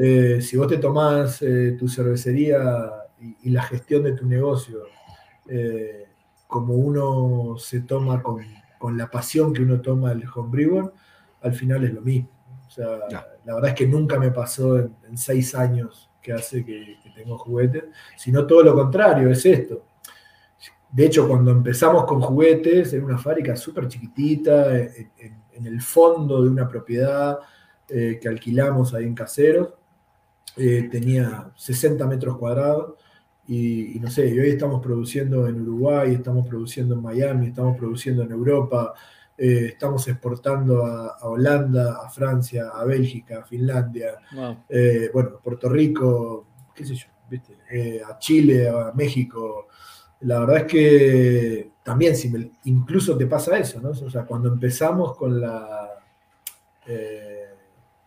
Eh, 0.00 0.40
si 0.40 0.56
vos 0.56 0.66
te 0.66 0.78
tomás 0.78 1.42
eh, 1.42 1.76
tu 1.78 1.88
cervecería 1.88 2.90
y, 3.20 3.50
la 3.50 3.62
gestión 3.62 4.02
de 4.02 4.12
tu 4.12 4.26
negocio 4.26 4.78
como 6.46 6.74
uno 6.74 7.58
se 7.58 7.80
toma 7.80 8.22
con, 8.22 8.44
con, 8.78 8.96
la 8.96 9.10
pasión 9.10 9.52
que 9.52 9.62
uno 9.62 9.80
toma 9.80 10.12
el 10.12 10.24
homebrewer, 10.32 10.92
al 11.42 11.52
final 11.52 11.84
es 11.84 11.92
lo 11.92 12.00
mismo. 12.00 12.30
O 12.70 12.70
sea, 12.70 12.98
la 13.44 13.54
verdad 13.54 13.70
es 13.70 13.74
que 13.76 13.86
nunca 13.86 14.16
me 14.16 14.30
pasó 14.30 14.78
en, 14.78 15.18
seis 15.18 15.56
años 15.56 16.08
que 16.22 16.32
hace 16.32 16.64
que, 16.64 16.98
tengo 17.16 17.36
juguetes, 17.36 17.84
sino 18.16 18.46
todo 18.46 18.62
lo 18.62 18.74
contrario, 18.74 19.28
es 19.28 19.44
esto. 19.44 19.84
De 20.92 21.06
hecho, 21.06 21.28
cuando 21.28 21.50
empezamos 21.50 22.04
con 22.04 22.20
juguetes, 22.20 22.92
era 22.92 23.04
una 23.04 23.18
fábrica 23.18 23.56
súper 23.56 23.88
chiquitita, 23.88 24.76
en, 24.76 25.66
el 25.66 25.82
fondo 25.82 26.42
de 26.42 26.48
una 26.48 26.66
propiedad 26.66 27.38
eh, 27.86 28.18
que 28.20 28.28
alquilamos 28.28 28.94
ahí 28.94 29.04
en 29.04 29.14
Caseros. 29.14 29.74
Eh, 30.56 30.88
tenía 30.90 31.52
60 31.54 32.06
metros 32.06 32.38
cuadrados 32.38 32.94
y, 33.46 33.96
y, 33.96 34.00
no 34.00 34.10
sé, 34.10 34.26
y 34.28 34.38
hoy 34.38 34.48
estamos 34.48 34.80
produciendo 34.80 35.46
en 35.46 35.60
Uruguay, 35.60 36.14
estamos 36.14 36.48
produciendo 36.48 36.94
en 36.94 37.02
Miami, 37.02 37.48
estamos 37.48 37.76
produciendo 37.76 38.22
en 38.22 38.32
Europa, 38.32 38.94
eh, 39.42 39.70
estamos 39.72 40.06
exportando 40.06 40.84
a, 40.84 41.16
Holanda, 41.22 42.00
a 42.04 42.10
Francia, 42.10 42.72
a 42.74 42.84
Bélgica, 42.84 43.38
a 43.38 43.44
Finlandia, 43.44 44.18
eh, 44.68 45.08
bueno, 45.14 45.40
Puerto 45.42 45.66
Rico, 45.70 46.46
qué 46.74 46.84
sé 46.84 46.94
yo, 46.94 47.06
eh, 47.70 48.02
a 48.06 48.18
Chile, 48.18 48.68
a 48.68 48.92
México. 48.94 49.68
La 50.20 50.40
verdad 50.40 50.56
es 50.58 50.64
que 50.64 51.70
también, 51.82 52.14
si 52.14 52.52
incluso 52.64 53.16
te 53.16 53.26
pasa 53.26 53.58
eso, 53.58 53.80
¿no? 53.80 53.90
O 53.90 54.10
sea, 54.10 54.24
cuando 54.24 54.48
empezamos 54.48 55.16
con 55.16 55.40
la. 55.40 55.88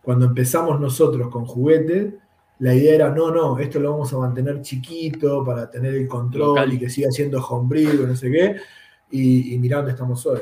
cuando 0.02 0.26
empezamos 0.26 0.80
nosotros 0.80 1.28
con 1.28 1.44
juguetes, 1.44 2.14
la 2.60 2.74
idea 2.74 2.94
era, 2.94 3.10
no, 3.10 3.30
no, 3.30 3.58
esto 3.58 3.80
lo 3.80 3.90
vamos 3.92 4.12
a 4.12 4.18
mantener 4.18 4.62
chiquito 4.62 5.44
para 5.44 5.68
tener 5.68 5.94
el 5.94 6.06
control 6.06 6.72
y 6.72 6.78
que 6.78 6.88
siga 6.88 7.10
siendo 7.10 7.44
homebrew, 7.44 8.06
no 8.06 8.14
sé 8.14 8.30
qué, 8.30 8.56
y, 9.10 9.54
y 9.54 9.58
mirá 9.58 9.78
dónde 9.78 9.92
estamos 9.92 10.24
hoy. 10.26 10.40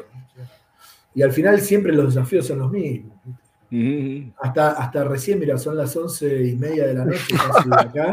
Y 1.14 1.22
al 1.22 1.32
final 1.32 1.60
siempre 1.60 1.92
los 1.92 2.14
desafíos 2.14 2.46
son 2.46 2.60
los 2.60 2.70
mismos. 2.70 3.16
hasta, 4.40 4.72
hasta 4.72 5.04
recién, 5.04 5.38
mira, 5.38 5.58
son 5.58 5.76
las 5.76 5.96
once 5.96 6.46
y 6.46 6.56
media 6.56 6.86
de 6.86 6.94
la 6.94 7.04
noche 7.04 7.34
casi 7.36 7.68
acá. 7.72 8.12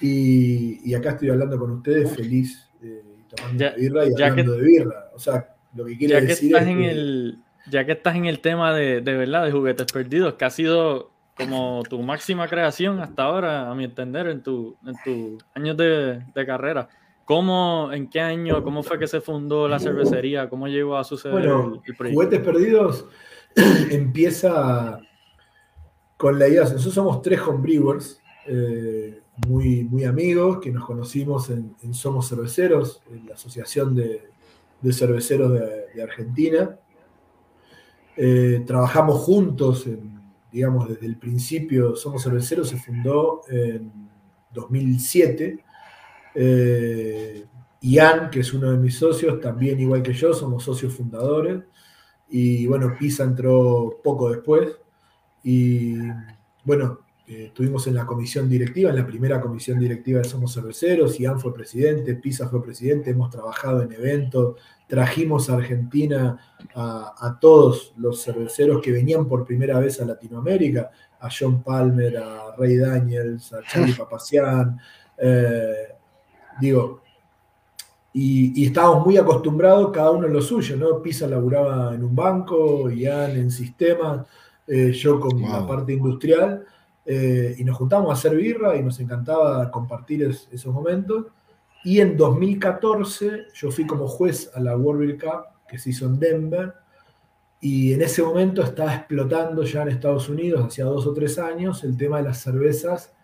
Y, 0.00 0.94
acá 0.94 1.10
estoy 1.10 1.30
hablando 1.30 1.58
con 1.58 1.70
ustedes 1.70 2.14
feliz 2.14 2.65
tomando 3.36 3.76
birra 3.76 4.06
y 4.06 4.22
hablando 4.22 4.52
de 4.52 4.62
birra. 4.62 5.10
O 5.14 5.18
sea, 5.18 5.54
lo 5.74 5.84
que 5.84 5.96
quiere 5.96 6.20
decir 6.20 6.56
es 6.56 6.64
que... 6.64 7.34
Ya 7.68 7.84
que 7.84 7.92
estás 7.92 8.14
en 8.14 8.26
el 8.26 8.38
tema 8.38 8.72
de, 8.72 9.00
de 9.00 9.16
verdad, 9.16 9.44
de 9.44 9.50
juguetes 9.50 9.86
perdidos, 9.92 10.34
que 10.34 10.44
ha 10.44 10.50
sido 10.50 11.10
como 11.36 11.82
tu 11.88 12.00
máxima 12.00 12.48
creación 12.48 13.00
hasta 13.00 13.24
ahora, 13.24 13.70
a 13.70 13.74
mi 13.74 13.84
entender, 13.84 14.28
en 14.28 14.42
tus 14.42 14.74
tu 15.04 15.38
años 15.54 15.76
de, 15.76 16.22
de 16.34 16.46
carrera. 16.46 16.88
¿Cómo, 17.24 17.90
en 17.92 18.08
qué 18.08 18.20
año, 18.20 18.62
cómo 18.62 18.84
fue 18.84 19.00
que 19.00 19.08
se 19.08 19.20
fundó 19.20 19.66
la 19.66 19.80
cervecería? 19.80 20.48
¿Cómo 20.48 20.68
llegó 20.68 20.96
a 20.96 21.02
suceder 21.02 21.34
bueno, 21.34 21.82
el, 21.84 21.96
proyecto? 21.96 22.22
Juguetes 22.22 22.40
Perdidos 22.40 23.04
empieza 23.90 25.00
con 26.16 26.38
la 26.38 26.48
idea, 26.48 26.62
nosotros 26.62 26.94
somos 26.94 27.22
tres 27.22 27.40
homebrewers, 27.40 28.22
eh, 28.46 29.15
muy, 29.46 29.84
muy 29.84 30.04
amigos, 30.04 30.58
que 30.60 30.70
nos 30.70 30.84
conocimos 30.84 31.50
en, 31.50 31.74
Somos 31.92 32.28
Cerveceros, 32.28 33.02
en 33.10 33.26
la 33.26 33.34
Asociación 33.34 33.94
de, 33.94 34.30
Cerveceros 34.92 35.52
de, 35.52 36.02
Argentina. 36.02 36.78
Eh, 38.16 38.62
trabajamos 38.66 39.20
juntos, 39.20 39.86
digamos, 40.50 40.88
desde 40.88 41.06
el 41.06 41.16
principio, 41.16 41.96
Somos 41.96 42.22
Cerveceros 42.22 42.68
se 42.68 42.76
fundó 42.76 43.42
en 43.48 44.08
2007 44.52 45.64
eh, 46.38 47.46
Ian, 47.80 48.28
que 48.30 48.40
es 48.40 48.52
uno 48.52 48.70
de 48.70 48.76
mis 48.76 48.98
socios, 48.98 49.40
también 49.40 49.80
igual 49.80 50.02
que 50.02 50.12
yo, 50.12 50.34
somos 50.34 50.64
socios 50.64 50.94
fundadores. 50.94 51.62
Y 52.28 52.66
bueno, 52.66 52.94
Pisa 52.98 53.24
entró 53.24 54.00
poco 54.04 54.30
después. 54.30 54.76
Y 55.42 55.96
bueno, 56.64 57.00
eh, 57.28 57.46
estuvimos 57.46 57.86
en 57.88 57.94
la 57.94 58.06
comisión 58.06 58.48
directiva, 58.48 58.90
en 58.90 58.96
la 58.96 59.06
primera 59.06 59.40
comisión 59.40 59.80
directiva 59.80 60.20
de 60.20 60.28
Somos 60.28 60.54
Cerveceros. 60.54 61.18
Ian 61.18 61.40
fue 61.40 61.52
presidente, 61.52 62.14
Pisa 62.14 62.48
fue 62.48 62.62
presidente. 62.62 63.10
Hemos 63.10 63.30
trabajado 63.30 63.82
en 63.82 63.92
eventos. 63.92 64.56
Trajimos 64.86 65.50
a 65.50 65.54
Argentina 65.54 66.38
a, 66.74 67.38
todos 67.40 67.92
los 67.96 68.22
cerveceros 68.22 68.80
que 68.80 68.92
venían 68.92 69.26
por 69.26 69.44
primera 69.44 69.80
vez 69.80 70.00
a 70.00 70.04
Latinoamérica: 70.04 70.90
a 71.18 71.28
John 71.28 71.64
Palmer, 71.64 72.16
a 72.18 72.54
Ray 72.56 72.76
Daniels, 72.76 73.52
a 73.52 73.62
Charlie 73.62 73.94
Papacian. 73.98 74.78
Eh, 75.18 75.88
digo, 76.60 77.02
y, 78.12 78.64
estábamos 78.64 79.04
muy 79.04 79.16
acostumbrados, 79.16 79.90
cada 79.92 80.12
uno 80.12 80.26
en 80.26 80.32
lo 80.32 80.40
suyo, 80.40 80.76
¿no? 80.76 81.02
Pisa 81.02 81.26
laburaba 81.26 81.92
en 81.92 82.04
un 82.04 82.14
banco, 82.14 82.88
Ian 82.88 83.32
en 83.32 83.50
sistemas, 83.50 84.26
eh, 84.66 84.92
yo 84.92 85.20
con 85.20 85.42
la 85.42 85.66
parte 85.66 85.92
industrial, 85.92 86.64
eh, 87.06 87.54
y 87.56 87.64
nos 87.64 87.76
juntamos 87.76 88.10
a 88.10 88.14
hacer 88.14 88.36
birra 88.36 88.76
y 88.76 88.82
nos 88.82 88.98
encantaba 89.00 89.70
compartir 89.70 90.22
esos 90.24 90.74
momentos. 90.74 91.26
Y 91.84 92.00
en 92.00 92.16
2014 92.16 93.46
yo 93.54 93.70
fui 93.70 93.86
como 93.86 94.08
juez 94.08 94.50
a 94.54 94.60
la 94.60 94.76
World 94.76 95.00
Beer 95.00 95.18
Cup 95.18 95.44
que 95.68 95.78
se 95.78 95.90
hizo 95.90 96.06
en 96.06 96.18
Denver, 96.18 96.74
y 97.60 97.92
en 97.92 98.02
ese 98.02 98.22
momento 98.22 98.62
estaba 98.62 98.94
explotando 98.94 99.64
ya 99.64 99.82
en 99.82 99.88
Estados 99.88 100.28
Unidos, 100.28 100.64
hacía 100.64 100.84
dos 100.84 101.06
o 101.06 101.12
tres 101.12 101.38
años, 101.38 101.82
el 101.82 101.96
tema 101.96 102.18
de 102.18 102.24
las 102.24 102.38
cervezas 102.38 103.16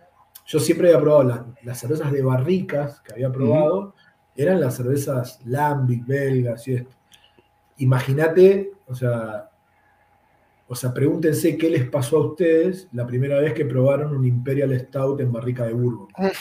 yo 0.44 0.58
siempre 0.58 0.88
había 0.88 1.00
probado 1.00 1.54
las 1.62 1.78
cervezas 1.78 2.10
de 2.12 2.22
barricas 2.22 3.00
que 3.00 3.14
había 3.14 3.30
probado, 3.30 3.94
eran 4.34 4.60
las 4.60 4.76
cervezas 4.76 5.40
Lambic, 5.44 6.06
belgas 6.06 6.66
y 6.68 6.74
esto. 6.74 6.96
Imagínate, 7.78 8.72
o 8.86 8.94
sea, 8.94 9.50
o 10.72 10.74
sea, 10.74 10.94
pregúntense 10.94 11.58
qué 11.58 11.68
les 11.68 11.84
pasó 11.84 12.16
a 12.16 12.26
ustedes 12.28 12.88
la 12.92 13.06
primera 13.06 13.38
vez 13.38 13.52
que 13.52 13.66
probaron 13.66 14.16
un 14.16 14.24
Imperial 14.24 14.78
Stout 14.80 15.20
en 15.20 15.30
barrica 15.30 15.66
de 15.66 15.74
Bourbon. 15.74 16.08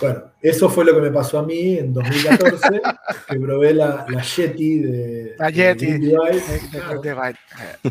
Bueno, 0.00 0.22
eso 0.40 0.70
fue 0.70 0.84
lo 0.84 0.94
que 0.94 1.00
me 1.00 1.10
pasó 1.10 1.40
a 1.40 1.42
mí 1.42 1.76
en 1.76 1.92
2014, 1.92 2.80
que 3.28 3.40
probé 3.40 3.74
la, 3.74 4.06
la 4.08 4.22
Yeti 4.22 4.78
de, 4.78 5.34
la 5.36 5.50
Yeti, 5.50 5.88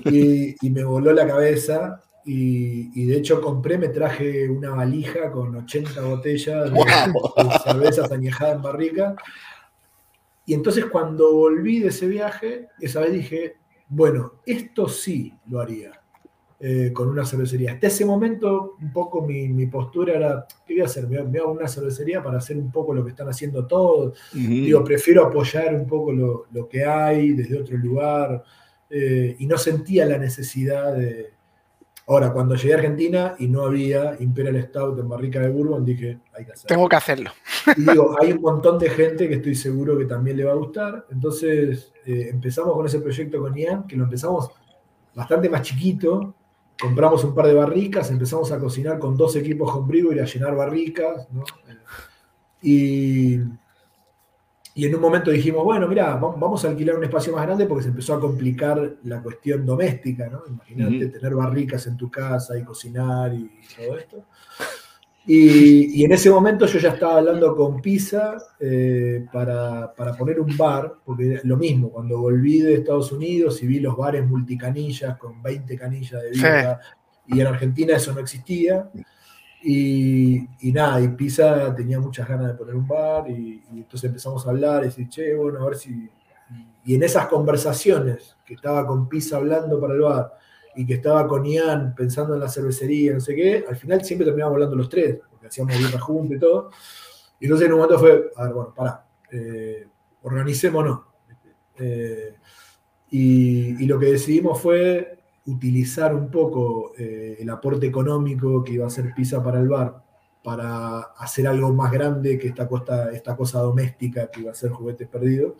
y, 0.05 0.55
y, 0.61 0.69
me 0.69 0.85
voló 0.85 1.11
la 1.11 1.27
cabeza 1.27 2.01
y, 2.23 3.05
de 3.07 3.17
hecho 3.17 3.41
compré, 3.41 3.77
me 3.77 3.89
traje 3.89 4.49
una 4.49 4.69
valija 4.69 5.31
con 5.31 5.53
80 5.53 6.01
botellas 6.01 6.71
de, 6.71 6.79
cervezas 7.65 8.09
añejadas 8.09 8.55
en 8.55 8.61
barrica. 8.61 9.15
Y 10.45 10.53
entonces 10.53 10.85
cuando 10.85 11.33
volví 11.33 11.79
de 11.79 11.89
ese 11.89 12.07
viaje, 12.07 12.69
esa 12.79 13.01
vez 13.01 13.11
dije, 13.11 13.57
bueno, 13.93 14.35
esto 14.45 14.87
sí 14.87 15.33
lo 15.47 15.59
haría 15.59 15.91
eh, 16.61 16.91
con 16.93 17.09
una 17.09 17.25
cervecería. 17.25 17.73
Hasta 17.73 17.87
ese 17.87 18.05
momento, 18.05 18.77
un 18.81 18.93
poco 18.93 19.21
mi, 19.21 19.65
postura 19.65 20.13
era, 20.13 20.47
¿qué 20.65 20.75
voy 20.75 20.81
a 20.81 20.85
hacer? 20.85 21.07
Me, 21.07 21.39
hago 21.39 21.51
una 21.51 21.67
cervecería 21.67 22.23
para 22.23 22.37
hacer 22.37 22.55
un 22.55 22.71
poco 22.71 22.93
lo 22.93 23.03
que 23.03 23.09
están 23.09 23.27
haciendo 23.27 23.67
todos. 23.67 24.17
Digo, 24.31 24.81
prefiero 24.81 25.25
apoyar 25.25 25.75
un 25.75 25.85
poco 25.85 26.13
lo, 26.13 26.45
lo 26.53 26.69
que 26.69 26.85
hay 26.85 27.33
desde 27.33 27.59
otro 27.59 27.77
lugar. 27.77 28.41
Eh, 28.89 29.35
y 29.39 29.45
no 29.45 29.57
sentía 29.57 30.05
la 30.05 30.17
necesidad 30.17 30.95
de, 30.95 31.33
Ahora, 32.11 32.33
cuando 32.33 32.55
llegué 32.55 32.73
a 32.73 32.75
Argentina 32.75 33.35
y 33.39 33.47
no 33.47 33.63
había 33.63 34.17
Imperial 34.19 34.61
Stout 34.63 34.99
en 34.99 35.07
barrica 35.07 35.39
de 35.39 35.47
Bourbon, 35.47 35.85
dije, 35.85 36.19
hay 36.33 36.43
que 36.43 36.51
hacerlo. 36.51 36.67
Tengo 36.67 36.89
que 36.89 36.95
hacerlo. 36.97 37.31
Y 37.77 37.89
digo, 37.89 38.17
hay 38.21 38.33
un 38.33 38.41
montón 38.41 38.77
de 38.77 38.89
gente 38.89 39.29
que 39.29 39.35
estoy 39.35 39.55
seguro 39.55 39.97
que 39.97 40.03
también 40.03 40.35
le 40.35 40.43
va 40.43 40.51
a 40.51 40.55
gustar. 40.55 41.05
Entonces, 41.09 41.93
eh, 42.05 42.27
empezamos 42.29 42.73
con 42.73 42.85
ese 42.85 42.99
proyecto 42.99 43.39
con 43.39 43.55
Ian, 43.55 43.87
que 43.87 43.95
lo 43.95 44.03
empezamos 44.03 44.51
bastante 45.15 45.47
más 45.47 45.61
chiquito. 45.61 46.35
compramos 46.77 47.23
un 47.23 47.33
par 47.33 47.47
de 47.47 47.53
barricas, 47.53 48.11
empezamos 48.11 48.51
a 48.51 48.59
cocinar 48.59 48.99
con 48.99 49.15
dos 49.15 49.37
equipos 49.37 49.71
con 49.71 49.87
brigo 49.87 50.11
y 50.11 50.19
a 50.19 50.25
llenar 50.25 50.53
barricas, 50.53 51.29
¿no? 51.31 51.45
Y, 52.61 53.39
y 54.73 54.85
en 54.85 54.95
un 54.95 55.01
momento 55.01 55.31
dijimos, 55.31 55.63
bueno, 55.65 55.87
mira, 55.87 56.15
vamos 56.15 56.63
a 56.63 56.69
alquilar 56.69 56.97
un 56.97 57.03
espacio 57.03 57.33
más 57.33 57.45
grande 57.45 57.65
porque 57.65 57.83
se 57.83 57.89
empezó 57.89 58.13
a 58.13 58.21
complicar 58.21 58.97
la 59.03 59.21
cuestión 59.21 59.65
doméstica, 59.65 60.29
¿no? 60.29 60.43
Imagínate 60.47 61.07
tener 61.07 61.35
barricas 61.35 61.87
en 61.87 61.97
tu 61.97 62.09
casa 62.09 62.57
y 62.57 62.63
cocinar 62.63 63.33
y 63.33 63.49
todo 63.75 63.97
esto. 63.97 64.25
Y, 65.23 66.03
en 66.03 66.11
ese 66.13 66.31
momento 66.31 66.65
yo 66.65 66.79
ya 66.79 66.89
estaba 66.89 67.19
hablando 67.19 67.55
con 67.55 67.79
Pisa 67.79 68.37
eh, 68.59 69.25
para, 69.31 69.93
poner 70.17 70.39
un 70.39 70.57
bar, 70.57 70.95
porque 71.05 71.39
lo 71.43 71.57
mismo, 71.57 71.91
cuando 71.91 72.19
volví 72.19 72.59
de 72.59 72.75
Estados 72.75 73.11
Unidos 73.11 73.61
y 73.61 73.67
vi 73.67 73.79
los 73.79 73.95
bares 73.95 74.25
multicanillas 74.25 75.17
con 75.17 75.41
20 75.43 75.77
canillas 75.77 76.23
de 76.23 76.31
vida, 76.31 76.79
y 77.27 77.39
en 77.39 77.47
Argentina 77.47 77.95
eso 77.95 78.13
no 78.13 78.19
existía, 78.19 78.89
y, 79.63 80.47
nada, 80.73 81.01
y 81.01 81.09
Pisa 81.09 81.73
tenía 81.75 81.99
muchas 81.99 82.27
ganas 82.27 82.47
de 82.47 82.53
poner 82.53 82.75
un 82.75 82.87
bar, 82.87 83.29
y, 83.29 83.63
entonces 83.71 84.05
empezamos 84.05 84.45
a 84.45 84.49
hablar 84.49 84.83
y 84.83 84.85
decir, 84.85 85.09
che, 85.09 85.35
bueno, 85.35 85.61
a 85.61 85.65
ver 85.65 85.75
si... 85.75 86.09
Y 86.83 86.95
en 86.95 87.03
esas 87.03 87.27
conversaciones 87.27 88.35
que 88.43 88.55
estaba 88.55 88.85
con 88.87 89.07
Pisa 89.07 89.37
hablando 89.37 89.79
para 89.79 89.93
el 89.93 90.01
bar, 90.01 90.33
y 90.75 90.85
que 90.85 90.95
estaba 90.95 91.27
con 91.27 91.45
Ian 91.45 91.93
pensando 91.95 92.33
en 92.33 92.39
la 92.39 92.49
cervecería, 92.49 93.13
no 93.13 93.19
sé 93.19 93.35
qué, 93.35 93.65
al 93.67 93.75
final 93.75 94.03
siempre 94.03 94.25
terminábamos 94.25 94.55
hablando 94.55 94.75
los 94.75 94.89
tres, 94.89 95.19
porque 95.29 95.47
hacíamos 95.47 95.77
birra 95.77 95.99
juntos 95.99 96.37
y 96.37 96.39
todo. 96.39 96.69
Y 97.39 97.45
entonces 97.45 97.67
en 97.67 97.73
un 97.73 97.79
momento 97.79 97.99
fue, 97.99 98.31
a 98.35 98.43
ver, 98.43 98.53
bueno, 98.53 98.73
pará, 98.73 99.05
eh, 99.31 99.87
organicémonos. 100.21 100.99
Eh, 101.77 102.35
y, 103.09 103.85
lo 103.85 103.99
que 103.99 104.05
decidimos 104.07 104.61
fue 104.61 105.20
utilizar 105.45 106.13
un 106.13 106.29
poco 106.29 106.93
eh, 106.97 107.37
el 107.39 107.49
aporte 107.49 107.87
económico 107.87 108.63
que 108.63 108.73
iba 108.73 108.85
a 108.85 108.87
hacer 108.87 109.13
Pisa 109.15 109.43
para 109.43 109.59
el 109.59 109.67
bar 109.67 110.01
para 110.43 110.99
hacer 111.17 111.47
algo 111.47 111.71
más 111.71 111.91
grande 111.91 112.37
que 112.39 112.47
esta, 112.47 112.67
costa, 112.67 113.11
esta 113.11 113.35
cosa 113.35 113.59
doméstica 113.59 114.29
que 114.31 114.41
iba 114.41 114.51
a 114.51 114.55
ser 114.55 114.71
juguetes 114.71 115.07
perdidos. 115.07 115.53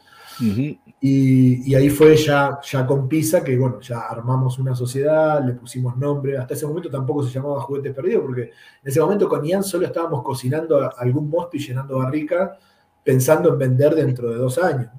y, 1.00 1.76
ahí 1.76 1.90
fue 1.90 2.16
ya, 2.18 2.60
ya 2.64 2.86
con 2.88 3.08
Pisa, 3.08 3.44
que 3.44 3.56
bueno, 3.58 3.80
ya 3.80 4.00
armamos 4.00 4.58
una 4.58 4.74
sociedad, 4.74 5.46
le 5.46 5.54
pusimos 5.54 5.96
nombre. 5.98 6.38
Hasta 6.38 6.56
ese 6.56 6.66
momento 6.66 6.90
tampoco 6.90 7.24
se 7.24 7.32
llamaba 7.32 7.62
Juguetes 7.62 7.94
Perdidos, 7.94 8.24
porque 8.24 8.42
en 8.42 8.52
ese 8.84 9.00
momento 9.00 9.30
con 9.30 9.44
Ian 9.46 9.64
solo 9.64 9.86
estábamos 9.86 10.24
cocinando 10.24 10.90
algún 10.98 11.30
mosto 11.30 11.58
y 11.58 11.60
llenando 11.60 12.00
barrica, 12.00 12.58
pensando 13.04 13.50
en 13.50 13.60
vender 13.60 13.94
dentro 13.94 14.32
de 14.32 14.38
dos 14.38 14.58
años. 14.58 14.90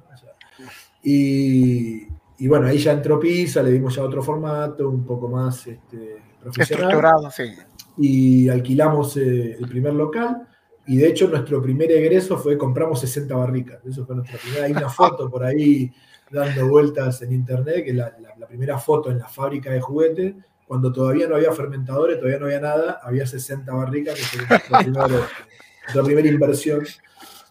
y, 1.03 2.07
y, 2.45 2.49
bueno, 2.49 2.67
ahí 2.67 2.79
ya 2.79 2.93
entró 2.93 3.21
Pisa, 3.21 3.63
le 3.63 3.71
dimos 3.71 3.97
ya 3.97 4.03
otro 4.03 4.23
formato, 4.23 4.89
un 4.89 5.05
poco 5.05 5.29
más 5.29 5.67
este, 5.67 6.23
profesional. 6.41 6.85
Estructurado, 6.85 7.31
sí 7.31 7.53
y 7.99 8.49
alquilamos 8.49 9.17
eh, 9.17 9.57
el 9.59 9.69
primer 9.69 9.95
local. 9.95 10.49
Y 10.87 10.97
de 10.97 11.09
hecho, 11.09 11.29
nuestro 11.29 11.63
primer 11.63 11.91
egreso 11.93 12.37
fue 12.37 12.59
compramos 12.59 13.01
60 13.01 13.35
barricas. 13.35 13.85
Eso 13.85 14.05
fue 14.05 14.17
nuestra 14.17 14.39
primera. 14.39 14.67
Hay 14.67 14.73
una 14.73 14.89
foto 14.89 15.31
por 15.31 15.45
ahí 15.45 15.93
dando 16.31 16.69
vueltas 16.69 17.23
en 17.23 17.33
internet, 17.33 17.85
que 17.85 17.91
es 17.91 17.97
la, 17.97 18.13
primera 18.49 18.79
foto 18.79 19.11
en 19.11 19.19
la 19.19 19.29
fábrica 19.29 19.71
de 19.71 19.81
juguetes. 19.81 20.35
Cuando 20.67 20.93
todavía 20.93 21.29
no 21.29 21.37
había 21.37 21.53
fermentadores, 21.53 22.17
todavía 22.17 22.39
no 22.39 22.47
había 22.47 22.61
nada, 22.61 23.01
había 23.03 23.27
60 23.27 23.73
barricas, 23.73 24.15
que 24.15 24.59
fue 24.59 24.85
nuestra, 24.87 26.03
primera 26.03 26.29
inversión. 26.29 26.83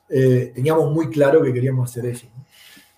Eh, 0.10 0.52
teníamos 0.54 0.92
muy 0.92 1.10
claro 1.10 1.42
que 1.42 1.54
queríamos 1.54 1.90
hacer 1.90 2.08
eso. 2.08 2.28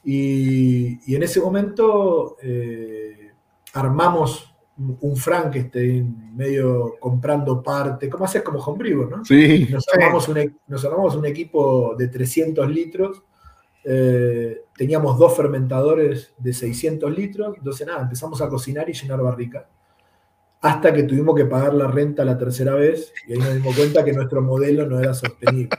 Y, 0.04 1.16
en 1.16 1.24
ese 1.24 1.40
momento 1.40 2.38
eh, 2.42 3.32
armamos 3.74 4.54
un 4.78 5.16
Frankenstein 5.16 6.36
medio 6.36 6.96
comprando 7.00 7.62
parte, 7.62 8.10
como 8.10 8.26
haces 8.26 8.42
como 8.42 8.60
Homebrew, 8.60 9.10
¿no? 9.10 9.24
Sí. 9.24 9.68
Nos 9.70 9.86
armamos, 9.94 10.28
un, 10.28 10.38
e, 10.40 10.56
nos 10.68 10.84
armamos 10.84 11.16
un 11.16 11.26
equipo 11.26 11.96
de 11.96 12.08
300 12.08 12.70
litros, 12.70 13.24
eh, 13.86 14.64
teníamos 14.76 15.18
dos 15.18 15.36
fermentadores 15.36 16.34
de 16.38 16.54
600 16.54 17.16
litros, 17.16 17.56
entonces 17.58 17.86
nada, 17.86 18.02
empezamos 18.02 18.42
a 18.42 18.50
cocinar 18.50 18.90
y 18.90 18.94
llenar 18.94 19.22
barrica, 19.22 19.70
hasta 20.64 20.94
que 20.94 21.04
tuvimos 21.04 21.36
que 21.36 21.44
pagar 21.44 21.74
la 21.74 21.88
renta 21.88 22.24
la 22.24 22.38
tercera 22.38 22.74
vez 22.74 23.14
y 23.28 23.34
ahí 23.34 23.40
nos 23.40 23.54
dimos 23.54 23.76
cuenta 23.76 24.04
que 24.04 24.14
nuestro 24.14 24.42
modelo 24.42 24.88
no 24.88 24.98
era 24.98 25.14
sostenible. 25.14 25.70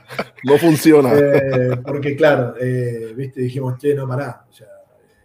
No 0.43 0.59
funciona. 0.59 1.11
Eh, 1.11 1.77
porque 1.83 2.15
claro, 2.15 2.53
eh, 2.61 3.11
viste, 3.17 3.41
dijimos, 3.41 3.79
che, 3.79 3.95
no, 3.95 4.07
pará, 4.07 4.45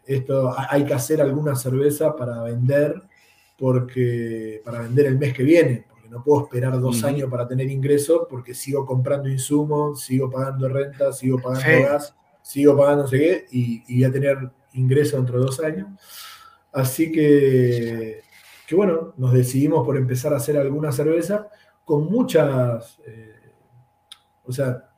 esto 0.06 0.54
hay 0.56 0.84
que 0.86 0.94
hacer 0.94 1.20
alguna 1.20 1.54
cerveza 1.54 2.16
para 2.16 2.42
vender 2.42 3.02
porque 3.58 4.62
para 4.64 4.80
vender 4.80 5.04
el 5.04 5.18
mes 5.18 5.34
que 5.34 5.42
viene, 5.42 5.84
porque 5.90 6.08
no 6.08 6.24
puedo 6.24 6.44
esperar 6.44 6.80
dos 6.80 7.04
años 7.04 7.28
para 7.28 7.46
tener 7.46 7.70
ingresos, 7.70 8.22
porque 8.30 8.54
sigo 8.54 8.86
comprando 8.86 9.28
insumos, 9.28 10.02
sigo 10.02 10.30
pagando 10.30 10.70
renta, 10.70 11.12
sigo 11.12 11.38
pagando 11.38 11.86
gas, 11.86 12.16
sigo 12.40 12.74
pagando 12.74 13.02
no 13.02 13.08
sé 13.10 13.18
qué, 13.18 13.44
y, 13.50 13.94
voy 13.94 14.04
a 14.04 14.10
tener 14.10 14.38
ingresos 14.72 15.20
dentro 15.20 15.38
de 15.38 15.44
dos 15.44 15.60
años. 15.60 15.88
Así 16.72 17.12
que, 17.12 18.22
que, 18.70 18.76
bueno, 18.76 19.14
nos 19.16 19.32
decidimos 19.32 19.84
por 19.84 19.96
empezar 19.96 20.32
a 20.32 20.36
hacer 20.36 20.56
alguna 20.56 20.92
cerveza 20.92 21.48
con 21.84 22.04
muchas, 22.04 23.00
eh, 23.04 23.34
o 24.44 24.52
sea, 24.52 24.88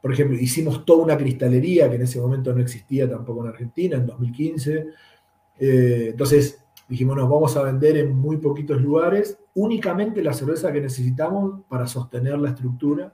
por 0.00 0.12
ejemplo, 0.12 0.38
hicimos 0.38 0.84
toda 0.84 1.02
una 1.02 1.18
cristalería 1.18 1.90
que 1.90 1.96
en 1.96 2.02
ese 2.02 2.20
momento 2.20 2.54
no 2.54 2.60
existía 2.60 3.10
tampoco 3.10 3.42
en 3.42 3.50
Argentina, 3.50 3.96
en 3.96 4.06
2015. 4.06 4.86
Eh, 5.58 6.06
entonces, 6.10 6.64
Dijimos, 6.88 7.16
nos 7.16 7.28
vamos 7.28 7.56
a 7.56 7.62
vender 7.62 7.96
en 7.96 8.14
muy 8.14 8.36
poquitos 8.36 8.80
lugares, 8.80 9.36
únicamente 9.54 10.22
la 10.22 10.32
cerveza 10.32 10.72
que 10.72 10.80
necesitamos 10.80 11.62
para 11.68 11.88
sostener 11.88 12.38
la 12.38 12.50
estructura. 12.50 13.12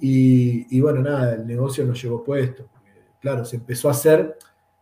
Y, 0.00 0.80
bueno, 0.80 1.02
nada, 1.02 1.34
el 1.34 1.46
negocio 1.46 1.84
nos 1.84 2.02
llevó 2.02 2.24
puesto. 2.24 2.66
claro, 3.20 3.44
se 3.44 3.56
empezó 3.56 3.88
a 3.88 3.90
hacer 3.90 4.38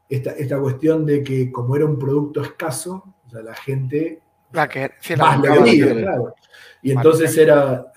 esta, 0.08 0.30
esta, 0.34 0.60
cuestión 0.60 1.04
de 1.04 1.24
que 1.24 1.50
como 1.50 1.74
era 1.74 1.84
un 1.84 1.98
producto 1.98 2.42
escaso, 2.42 3.12
la 3.32 3.56
gente 3.56 4.22
la 4.52 4.68
que, 4.68 4.90
más 5.16 5.40
claro. 5.40 6.34
Y 6.82 6.90
entonces 6.90 7.36
era, 7.38 7.92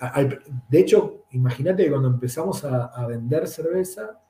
de 0.68 0.78
hecho, 0.78 1.24
imagínate 1.30 1.84
que 1.84 1.90
cuando 1.90 2.08
empezamos 2.08 2.64
a, 2.64 2.86
a 2.86 3.06
vender 3.06 3.48
cerveza, 3.48 4.20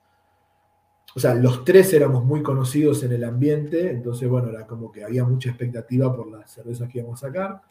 o 1.17 1.19
sea, 1.19 1.33
los 1.33 1.65
tres 1.65 1.91
éramos 1.93 2.23
muy 2.23 2.43
conocidos 2.43 3.01
en 3.01 3.11
el 3.11 3.23
ambiente, 3.23 3.89
entonces, 3.89 4.29
bueno, 4.29 4.49
era 4.49 4.67
como 4.67 4.91
que 4.91 5.03
había 5.03 5.23
mucha 5.23 5.49
expectativa 5.49 6.15
por 6.15 6.29
las 6.29 6.51
cervezas 6.51 6.87
que 6.87 6.99
íbamos 6.99 7.23
a 7.23 7.27
sacar. 7.27 7.61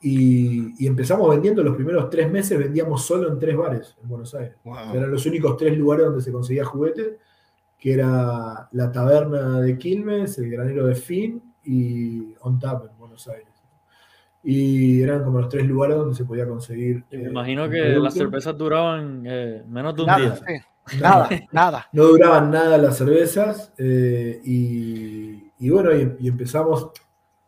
Y, 0.00 0.86
empezamos 0.86 1.28
vendiendo 1.30 1.64
los 1.64 1.74
primeros 1.74 2.08
tres 2.10 2.30
meses, 2.30 2.56
vendíamos 2.56 3.04
solo 3.04 3.28
en 3.28 3.40
tres 3.40 3.56
bares 3.56 3.96
en 4.00 4.08
Buenos 4.08 4.34
Aires. 4.36 4.56
Eran 4.94 5.10
los 5.10 5.26
únicos 5.26 5.56
tres 5.56 5.76
lugares 5.76 6.06
donde 6.06 6.22
se 6.22 6.30
conseguía 6.30 6.64
juguete, 6.64 7.18
que 7.76 7.92
era 7.92 8.68
la 8.70 8.92
taberna 8.92 9.60
de 9.60 9.76
Quilmes, 9.76 10.38
el 10.38 10.50
granero 10.50 10.86
de 10.86 10.94
Fin 10.94 11.42
y 11.64 12.36
On 12.40 12.58
Tap 12.60 12.88
en 12.88 12.96
Buenos 12.98 13.26
Aires. 13.26 13.55
Y 14.48 15.02
eran 15.02 15.24
como 15.24 15.40
los 15.40 15.48
tres 15.48 15.66
lugares 15.66 15.96
donde 15.96 16.14
se 16.14 16.24
podía 16.24 16.46
conseguir. 16.46 17.04
Me 17.10 17.18
eh, 17.18 17.28
imagino 17.30 17.68
que 17.68 17.80
las 17.98 18.14
cervezas 18.14 18.56
duraban 18.56 19.24
eh, 19.26 19.64
menos 19.66 19.96
de 19.96 20.02
un 20.02 20.06
día. 20.06 20.40
Nada, 21.00 21.28
nada. 21.50 21.88
No 21.92 22.04
duraban 22.04 22.52
nada 22.52 22.78
las 22.78 22.96
cervezas 22.96 23.72
eh, 23.76 24.40
y, 24.44 25.68
bueno, 25.68 25.90
y, 25.92 26.28
empezamos 26.28 26.92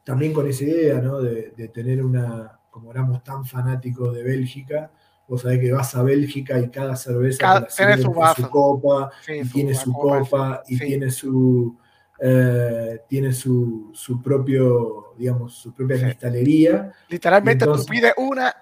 también 0.02 0.32
con 0.32 0.48
esa 0.48 0.64
idea, 0.64 1.00
¿no? 1.00 1.22
De, 1.22 1.70
tener 1.72 2.04
una, 2.04 2.58
como 2.68 2.90
éramos 2.90 3.22
tan 3.22 3.44
fanáticos 3.44 4.12
de 4.12 4.24
Bélgica, 4.24 4.90
vos 5.28 5.42
sabés 5.42 5.60
que 5.60 5.70
vas 5.70 5.94
a 5.94 6.02
Bélgica 6.02 6.58
y 6.58 6.68
cada 6.68 6.96
cerveza 6.96 7.64
tiene 7.76 7.98
su, 7.98 8.12
copa, 8.50 9.12
y 9.28 9.48
tiene 9.48 9.72
su 9.72 9.92
copa, 9.92 10.64
y 10.66 10.76
tiene 10.76 11.12
su... 11.12 11.78
Eh, 12.20 13.02
tiene 13.08 13.32
su, 13.32 13.90
su, 13.92 14.20
propio, 14.20 15.14
digamos, 15.16 15.54
su 15.54 15.72
propia 15.72 16.00
cristalería. 16.00 16.92
Literalmente 17.08 17.64
tú 17.64 17.84
pides 17.88 18.12
una 18.16 18.54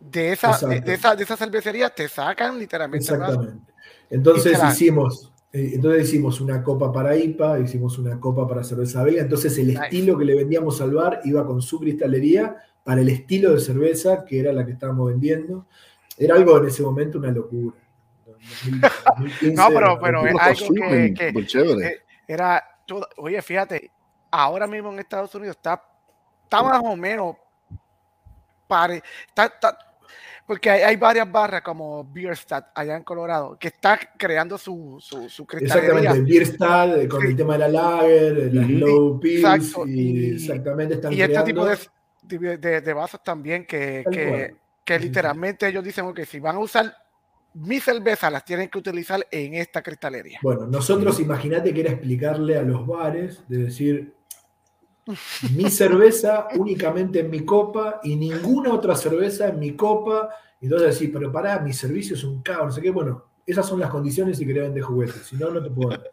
de 0.00 0.32
esa, 0.32 0.58
de, 0.66 0.94
esa, 0.94 1.14
de 1.14 1.22
esa 1.22 1.36
cervecería, 1.36 1.90
te 1.90 2.08
sacan 2.08 2.58
literalmente. 2.58 3.04
Exactamente. 3.04 3.72
Entonces 4.10 4.58
hicimos, 4.64 5.32
eh, 5.52 5.72
entonces 5.74 6.08
hicimos 6.08 6.40
una 6.40 6.62
copa 6.64 6.92
para 6.92 7.16
IPA, 7.16 7.60
hicimos 7.60 7.98
una 7.98 8.18
copa 8.18 8.48
para 8.48 8.64
cerveza 8.64 9.04
belga. 9.04 9.22
Entonces 9.22 9.56
el 9.58 9.70
estilo 9.70 10.18
que 10.18 10.24
le 10.24 10.34
vendíamos 10.34 10.80
al 10.80 10.92
bar 10.92 11.20
iba 11.24 11.46
con 11.46 11.62
su 11.62 11.78
cristalería 11.78 12.56
para 12.82 13.00
el 13.00 13.08
estilo 13.10 13.52
de 13.52 13.60
cerveza 13.60 14.24
que 14.24 14.40
era 14.40 14.52
la 14.52 14.66
que 14.66 14.72
estábamos 14.72 15.08
vendiendo. 15.08 15.66
Era 16.16 16.34
algo 16.34 16.58
en 16.58 16.66
ese 16.66 16.82
momento 16.82 17.18
una 17.18 17.30
locura. 17.30 17.76
no, 19.52 19.68
pero, 19.68 19.98
pero 20.00 20.26
es 20.26 20.34
algo 20.40 20.74
que, 20.74 21.14
que 21.14 22.02
era 22.26 22.62
todo, 22.88 23.06
oye, 23.18 23.40
fíjate, 23.42 23.90
ahora 24.30 24.66
mismo 24.66 24.90
en 24.90 24.98
Estados 24.98 25.34
Unidos 25.34 25.56
está, 25.56 25.80
está 26.44 26.62
más 26.62 26.80
o 26.82 26.96
menos 26.96 27.36
pare, 28.66 29.02
está, 29.26 29.52
porque 30.46 30.70
hay, 30.70 30.96
varias 30.96 31.30
barras 31.30 31.60
como 31.60 32.02
Bierstadt 32.02 32.70
allá 32.74 32.96
en 32.96 33.02
Colorado 33.02 33.58
que 33.58 33.68
está 33.68 33.98
creando 34.16 34.56
su, 34.56 34.96
su, 35.00 35.28
su 35.28 35.46
Exactamente, 35.52 36.20
Bierstadt 36.22 37.06
con 37.08 37.26
el 37.26 37.36
tema 37.36 37.52
de 37.52 37.58
la 37.58 37.68
lager, 37.68 38.54
la 38.54 38.66
slow 38.66 39.20
pills, 39.20 39.76
y, 39.86 40.34
exactamente 40.34 40.94
están 40.94 41.12
y 41.12 41.20
este 41.20 41.42
tipo 41.42 41.66
de, 41.66 42.80
de, 42.80 42.92
vasos 42.94 43.22
también 43.22 43.66
que, 43.66 44.02
que, 44.84 44.98
literalmente 44.98 45.68
ellos 45.68 45.84
dicen 45.84 46.14
que 46.14 46.24
si 46.24 46.40
van 46.40 46.56
a 46.56 46.60
usar 46.60 46.96
mi 47.54 47.80
cerveza 47.80 48.30
las 48.30 48.44
tienen 48.44 48.68
que 48.68 48.78
utilizar 48.78 49.26
en 49.30 49.54
esta 49.54 49.82
cristalería. 49.82 50.38
Bueno, 50.42 50.66
nosotros 50.66 51.18
imagínate 51.20 51.72
que 51.74 51.80
era 51.80 51.90
explicarle 51.90 52.56
a 52.56 52.62
los 52.62 52.86
bares 52.86 53.42
de 53.48 53.58
decir 53.58 54.14
mi 55.56 55.70
cerveza 55.70 56.48
únicamente 56.56 57.20
en 57.20 57.30
mi 57.30 57.44
copa 57.44 58.00
y 58.02 58.16
ninguna 58.16 58.72
otra 58.72 58.94
cerveza 58.94 59.48
en 59.48 59.58
mi 59.58 59.74
copa. 59.74 60.28
Y 60.60 60.66
entonces 60.66 60.88
decir, 60.88 61.12
pero 61.12 61.32
pará, 61.32 61.60
mi 61.60 61.72
servicio 61.72 62.16
es 62.16 62.24
un 62.24 62.42
caos, 62.42 62.66
no 62.66 62.72
sé 62.72 62.82
qué. 62.82 62.90
Bueno, 62.90 63.24
esas 63.46 63.66
son 63.66 63.80
las 63.80 63.90
condiciones 63.90 64.38
si 64.38 64.46
querés 64.46 64.64
vender 64.64 64.82
juguetes, 64.82 65.26
si 65.26 65.36
no, 65.36 65.50
no 65.50 65.62
te 65.62 65.70
puedo 65.70 65.90
vender. 65.90 66.10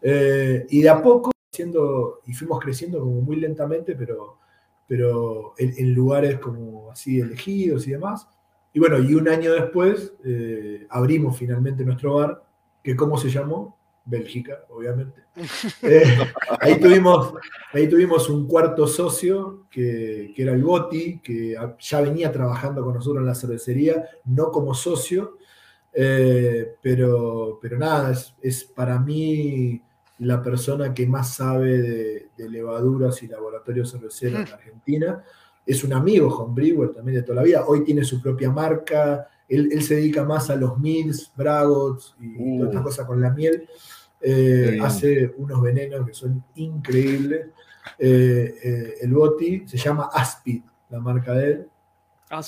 Eh, 0.00 0.66
y 0.70 0.82
de 0.82 0.88
a 0.88 1.02
poco, 1.02 1.32
siendo, 1.50 2.20
y 2.26 2.32
fuimos 2.32 2.60
creciendo 2.60 3.00
como 3.00 3.20
muy 3.20 3.36
lentamente, 3.36 3.96
pero, 3.96 4.38
pero 4.86 5.54
en, 5.58 5.92
lugares 5.92 6.38
como 6.38 6.92
así 6.92 7.18
elegidos 7.20 7.86
y 7.88 7.92
demás. 7.92 8.28
Y 8.72 8.78
bueno, 8.78 8.98
y 8.98 9.14
un 9.14 9.28
año 9.28 9.52
después 9.52 10.12
eh, 10.24 10.86
abrimos 10.90 11.36
finalmente 11.36 11.84
nuestro 11.84 12.14
bar, 12.14 12.44
que 12.82 12.94
¿cómo 12.94 13.16
se 13.18 13.30
llamó? 13.30 13.78
Bélgica, 14.04 14.64
obviamente. 14.70 15.22
Eh, 15.82 16.18
ahí, 16.60 16.80
tuvimos, 16.80 17.32
ahí 17.72 17.88
tuvimos 17.88 18.28
un 18.28 18.48
cuarto 18.48 18.86
socio, 18.88 19.66
que, 19.70 20.32
que, 20.34 20.42
era 20.42 20.52
el 20.52 20.62
Goti, 20.62 21.20
que 21.20 21.56
ya 21.78 22.00
venía 22.00 22.32
trabajando 22.32 22.84
con 22.84 22.94
nosotros 22.94 23.20
en 23.20 23.26
la 23.26 23.34
cervecería, 23.36 24.04
no 24.24 24.50
como 24.50 24.74
socio, 24.74 25.38
eh, 25.92 26.76
pero, 26.80 27.58
pero 27.60 27.78
nada, 27.78 28.14
es, 28.40 28.64
para 28.64 28.98
mí 28.98 29.82
la 30.18 30.42
persona 30.42 30.94
que 30.94 31.06
más 31.06 31.34
sabe 31.34 32.28
de, 32.36 32.48
levaduras 32.48 33.22
y 33.22 33.28
laboratorios 33.28 33.90
cerveceros 33.90 34.40
en 34.40 34.54
Argentina. 34.54 35.24
Es 35.68 35.84
un 35.84 35.92
amigo, 35.92 36.30
John 36.30 36.54
Brewer, 36.54 36.92
también 36.92 37.18
de 37.18 37.22
toda 37.22 37.36
la 37.36 37.42
vida. 37.42 37.64
Hoy 37.66 37.84
tiene 37.84 38.02
su 38.02 38.22
propia 38.22 38.50
marca. 38.50 39.28
Él, 39.46 39.82
se 39.82 39.96
dedica 39.96 40.24
más 40.24 40.48
a 40.48 40.56
los 40.56 40.78
mills, 40.78 41.30
bragots 41.36 42.16
y 42.18 42.38
todas 42.56 42.68
estas 42.68 42.80
uh. 42.80 42.84
cosas 42.84 43.06
con 43.06 43.20
la 43.20 43.28
miel. 43.28 43.68
Eh, 44.22 44.78
hace 44.82 45.34
unos 45.36 45.60
venenos 45.60 46.06
que 46.06 46.14
son 46.14 46.42
increíbles. 46.54 47.48
Eh, 47.98 48.94
el 49.02 49.12
boti 49.12 49.68
se 49.68 49.76
llama 49.76 50.08
Aspid, 50.10 50.62
la 50.88 51.00
marca 51.00 51.34
de 51.34 51.50
él. 51.50 51.68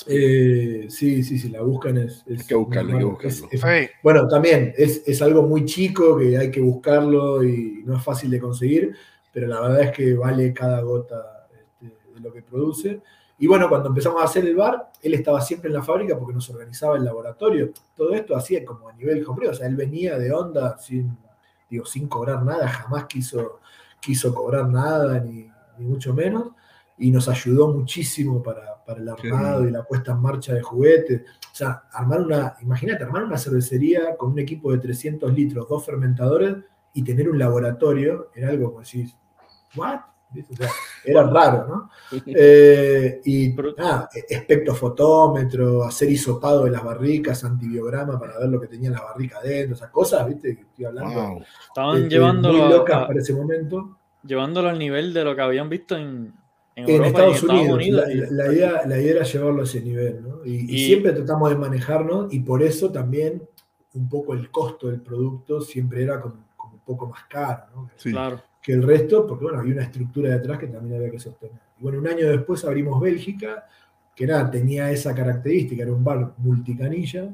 Eh, 0.06 0.87
sí, 0.88 1.22
sí, 1.22 1.38
sí, 1.38 1.50
la 1.50 1.61
buscan 1.61 1.98
es. 1.98 2.24
hay 2.26 2.38
que 2.38 2.54
buscarlo, 2.54 2.92
hay 2.92 2.98
que 2.98 3.04
buscarlo. 3.04 3.88
bueno, 4.02 4.28
también 4.28 4.72
es, 4.78 5.20
algo 5.20 5.42
muy 5.42 5.66
chico 5.66 6.16
que 6.16 6.38
hay 6.38 6.50
que 6.50 6.61
buscarlo 6.62 7.44
y 7.44 7.83
no 7.85 7.96
es 7.96 8.02
fácil 8.02 8.30
de 8.30 8.40
conseguir, 8.40 8.94
pero 9.30 9.46
la 9.46 9.61
verdad 9.61 9.83
es 9.83 9.90
que 9.92 10.14
vale 10.14 10.54
cada 10.54 10.80
gota 10.80 11.39
de 12.20 12.28
lo 12.28 12.35
que 12.35 12.42
produce. 12.42 13.00
Y 13.38 13.46
bueno, 13.46 13.68
cuando 13.68 13.88
empezamos 13.88 14.20
a 14.20 14.24
hacer 14.24 14.44
el 14.44 14.54
bar, 14.54 14.90
él 15.02 15.14
estaba 15.14 15.40
siempre 15.40 15.68
en 15.68 15.74
la 15.74 15.83
fábrica 15.83 16.18
porque 16.18 16.35
nos 16.35 16.48
organizaba 16.50 16.96
el 16.96 17.04
laboratorio. 17.04 17.70
Todo 17.96 18.12
esto 18.12 18.37
hacía 18.37 18.64
como 18.64 18.88
a 18.88 18.92
nivel 18.92 19.24
hombre, 19.26 19.48
o 19.48 19.54
sea, 19.54 19.66
él 19.66 19.76
venía 19.76 20.18
de 20.18 20.33
onda 20.33 20.76
sin, 20.78 21.16
digo, 21.68 21.87
sin 21.87 22.06
cobrar 22.06 22.42
nada, 22.42 22.68
jamás 22.68 23.06
quiso, 23.06 23.61
quiso 24.00 24.35
cobrar 24.35 24.68
nada, 24.68 25.20
ni, 25.20 25.50
ni 25.78 25.87
mucho 25.87 26.12
menos 26.12 26.50
y 27.00 27.11
nos 27.11 27.28
ayudó 27.28 27.68
muchísimo 27.72 28.42
para, 28.42 28.85
para 28.85 29.00
el 29.00 29.09
armado 29.09 29.66
y 29.66 29.70
la 29.70 29.85
puesta 29.85 30.12
en 30.12 30.20
marcha 30.20 30.52
de 30.52 30.61
juguetes. 30.61 31.22
O 31.50 31.54
sea, 31.54 31.85
armar 31.92 32.20
una, 32.20 32.56
imagínate, 32.61 33.02
armar 33.02 33.24
una 33.24 33.38
cervecería 33.38 34.16
con 34.18 34.33
un 34.33 34.38
equipo 34.38 34.70
de 34.70 34.78
300 34.78 35.33
litros, 35.33 35.66
dos 35.66 35.85
fermentadores 35.85 36.56
y 36.92 37.02
tener 37.02 37.30
un 37.30 37.38
laboratorio, 37.38 38.30
era 38.35 38.50
algo 38.50 38.72
como 38.72 38.85
decís, 38.85 39.16
¿what? 39.74 40.00
O 40.32 40.56
sea, 40.56 40.70
era 41.04 41.24
raro, 41.24 41.66
¿no? 41.66 41.90
Eh, 42.26 43.20
y 43.24 43.54
nada, 43.76 44.08
espectrofotómetro, 44.28 45.82
hacer 45.84 46.10
hisopado 46.10 46.64
de 46.64 46.70
las 46.70 46.84
barricas, 46.84 47.42
antibiograma 47.44 48.18
para 48.18 48.38
ver 48.38 48.48
lo 48.48 48.60
que 48.60 48.68
tenía 48.68 48.90
la 48.90 49.02
barrica 49.02 49.38
adentro, 49.38 49.74
esas 49.74 49.90
cosas, 49.90 50.28
¿viste? 50.28 50.50
Estoy 50.50 50.84
hablando. 50.84 51.44
Estaban 51.66 51.96
este, 51.96 52.08
llevándolo. 52.10 52.58
Muy 52.58 52.68
locas 52.68 53.06
para 53.06 53.20
ese 53.20 53.32
momento. 53.32 53.96
Llevándolo 54.22 54.68
al 54.68 54.78
nivel 54.78 55.12
de 55.12 55.24
lo 55.24 55.34
que 55.34 55.42
habían 55.42 55.68
visto 55.68 55.96
en, 55.96 56.32
en, 56.76 57.04
Estados, 57.04 57.42
Unidos. 57.42 57.78
la, 58.30 58.52
idea, 58.52 58.82
era 58.84 59.24
llevarlo 59.24 59.62
a 59.62 59.64
ese 59.64 59.80
nivel, 59.80 60.22
¿no? 60.22 60.44
Y, 60.44 60.78
siempre 60.78 61.12
tratamos 61.12 61.50
de 61.50 61.56
manejarnos 61.56 62.32
y 62.32 62.40
por 62.40 62.62
eso 62.62 62.90
también 62.90 63.42
un 63.94 64.08
poco 64.08 64.34
el 64.34 64.50
costo 64.50 64.88
del 64.88 65.00
producto 65.00 65.60
siempre 65.60 66.02
era 66.02 66.20
como, 66.20 66.36
un 66.72 66.80
poco 66.84 67.08
más 67.08 67.24
caro, 67.24 67.64
¿no? 67.74 67.90
Claro. 68.02 68.40
Que 68.62 68.73
el 68.73 68.83
resto, 68.83 69.27
porque 69.27 69.44
bueno, 69.44 69.61
había 69.61 69.75
una 69.75 69.85
estructura 69.85 70.31
detrás 70.31 70.59
que 70.59 70.66
también 70.66 70.96
había 70.96 71.11
que 71.11 71.18
sostener. 71.18 71.57
Y 71.79 71.83
bueno, 71.83 71.99
un 71.99 72.07
año 72.07 72.29
después 72.29 72.64
abrimos 72.64 73.01
Bélgica, 73.01 73.66
que 74.14 74.27
nada, 74.27 74.51
tenía 74.51 74.90
esa 74.90 75.14
característica, 75.14 75.83
era 75.83 75.92
un 75.92 76.05
bar 76.05 76.35
multicanilla, 76.38 77.31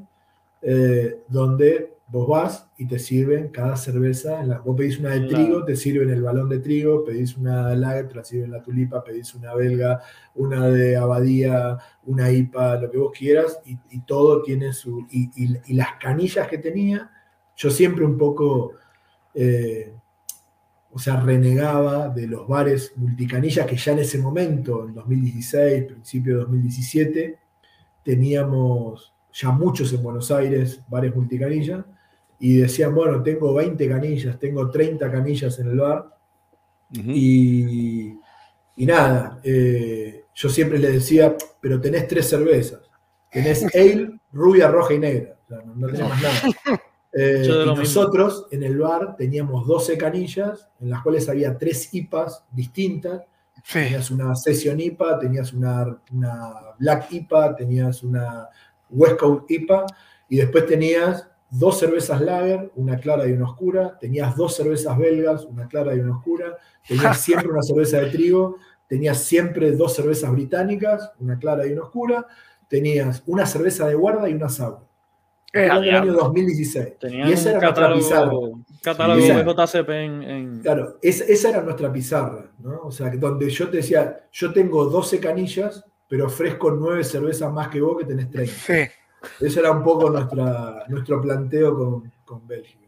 eh, 0.61 1.23
donde 1.27 1.97
vos 2.09 2.27
vas 2.27 2.69
y 2.77 2.87
te 2.87 2.99
sirven 2.99 3.49
cada 3.49 3.75
cerveza. 3.75 4.41
vos 4.63 4.75
pedís 4.77 4.97
una 4.99 5.09
de 5.09 5.27
trigo, 5.27 5.65
te 5.65 5.75
sirven 5.75 6.09
el 6.09 6.21
balón 6.21 6.47
de 6.47 6.59
trigo, 6.59 7.03
pedís 7.03 7.35
una 7.35 7.75
lager, 7.75 8.07
te 8.07 8.15
la 8.15 8.23
sirven 8.23 8.51
la 8.51 8.61
tulipa, 8.61 9.03
pedís 9.03 9.35
una 9.35 9.53
belga, 9.53 10.01
una 10.35 10.67
de 10.69 10.95
abadía, 10.95 11.77
una 12.05 12.31
IPA, 12.31 12.81
lo 12.81 12.91
que 12.91 12.97
vos 12.97 13.11
quieras, 13.17 13.59
y, 13.65 13.99
todo 14.01 14.41
tiene 14.41 14.71
su. 14.71 15.05
Y, 15.11 15.73
las 15.73 15.95
canillas 15.99 16.47
que 16.47 16.57
tenía, 16.57 17.11
yo 17.55 17.69
siempre 17.69 18.05
un 18.05 18.17
poco. 18.17 18.73
Eh, 19.33 19.93
o 20.97 20.99
sea, 20.99 21.19
renegaba 21.19 22.09
de 22.09 22.25
los 22.25 22.47
bares 22.47 22.91
multicanillas 22.95 23.67
que 23.67 23.77
ya 23.77 23.91
en 23.91 23.99
ese 23.99 24.17
momento, 24.17 24.87
en 24.87 24.95
2016, 24.95 25.83
principio 25.83 26.33
de 26.33 26.39
2017, 26.39 27.39
teníamos 28.03 29.13
ya 29.31 29.51
muchos 29.51 29.93
en 29.93 30.01
Buenos 30.01 30.31
Aires, 30.31 30.81
bares 30.87 31.15
multicanillas, 31.15 31.85
y 32.39 32.55
decían, 32.55 32.95
bueno, 32.95 33.21
tengo 33.21 33.53
20 33.53 33.87
canillas, 33.87 34.39
tengo 34.39 34.71
30 34.71 35.11
canillas 35.11 35.59
en 35.59 35.67
el 35.67 35.77
bar. 35.77 36.17
y, 36.91 38.17
nada, 38.77 39.39
eh, 39.43 40.23
yo 40.33 40.49
siempre 40.49 40.79
les 40.79 40.93
decía, 40.93 41.35
pero 41.61 41.79
tenés 41.79 42.07
tres 42.07 42.27
cervezas. 42.27 42.81
Tenés 43.31 43.63
ale, 43.75 44.19
rubia, 44.31 44.67
roja 44.67 44.95
y 44.95 44.99
negra. 44.99 45.37
no, 45.75 45.85
tenés 45.85 46.09
más 46.09 46.21
nada. 46.23 46.81
Eh, 47.19 47.43
y 47.45 47.65
nosotros 47.65 48.45
en 48.51 48.61
el 48.61 48.77
bar 48.77 49.15
teníamos 49.15 49.65
12 49.65 49.97
canillas, 49.97 50.69
en 50.79 50.91
las 50.91 51.01
cuales 51.01 51.27
había 51.27 51.57
tres 51.57 51.91
IPAs 51.91 52.43
distintas. 52.51 53.23
Tenías 53.71 54.11
una 54.11 54.35
Session 54.35 54.79
IPA, 54.79 55.19
tenías 55.19 55.51
una, 55.51 55.99
una 56.11 56.53
Black 56.77 57.11
IPA, 57.11 57.55
tenías 57.55 58.03
una 58.03 58.47
West 58.91 59.17
Coast 59.17 59.49
IPA, 59.49 59.85
y 60.29 60.37
después 60.37 60.67
tenías 60.67 61.27
dos 61.49 61.79
cervezas 61.79 62.21
lager, 62.21 62.71
una 62.75 62.97
clara 62.99 63.27
y 63.27 63.31
una 63.31 63.49
oscura, 63.49 63.97
tenías 63.99 64.35
dos 64.35 64.55
cervezas 64.55 64.95
belgas, 64.95 65.43
una 65.45 65.67
clara 65.67 65.95
y 65.95 65.99
una 65.99 66.17
oscura, 66.17 66.55
tenías 66.87 67.19
siempre 67.21 67.49
una 67.49 67.63
cerveza 67.63 67.97
de 67.97 68.11
trigo, 68.11 68.57
tenías 68.87 69.17
siempre 69.23 69.71
dos 69.71 69.95
cervezas 69.95 70.31
británicas, 70.31 71.11
una 71.19 71.39
clara 71.39 71.65
y 71.65 71.73
una 71.73 71.83
oscura, 71.83 72.27
tenías 72.67 73.23
una 73.25 73.47
cerveza 73.47 73.87
de 73.87 73.95
guarda 73.95 74.29
y 74.29 74.33
una 74.33 74.49
sour. 74.49 74.86
Era 75.53 75.77
el 75.77 75.95
año 75.95 76.13
2016. 76.13 76.87
y 77.09 77.31
esa 77.31 77.51
era 77.51 77.59
nuestra 77.61 77.93
pizarra. 77.93 78.31
Catálogo 78.81 79.21
de 79.21 79.43
JCP 79.43 79.89
en, 79.89 80.59
Claro, 80.61 80.97
esa, 81.01 81.49
era 81.49 81.61
nuestra 81.61 81.91
pizarra, 81.91 82.45
¿no? 82.59 82.81
O 82.83 82.91
sea, 82.91 83.09
donde 83.15 83.49
yo 83.49 83.69
te 83.69 83.77
decía, 83.77 84.27
yo 84.31 84.53
tengo 84.53 84.85
12 84.85 85.19
canillas, 85.19 85.83
pero 86.07 86.27
ofrezco 86.27 86.71
nueve 86.71 87.03
cervezas 87.03 87.51
más 87.51 87.69
que 87.69 87.81
vos 87.81 87.97
que 87.97 88.05
tenés 88.05 88.29
30. 88.29 88.53
Sí. 88.53 89.45
Ese 89.45 89.59
era 89.59 89.71
un 89.71 89.83
poco 89.83 90.09
nuestra, 90.09 90.85
nuestro 90.87 91.21
planteo 91.21 91.75
con, 91.75 92.11
con 92.23 92.47
Bélgica. 92.47 92.87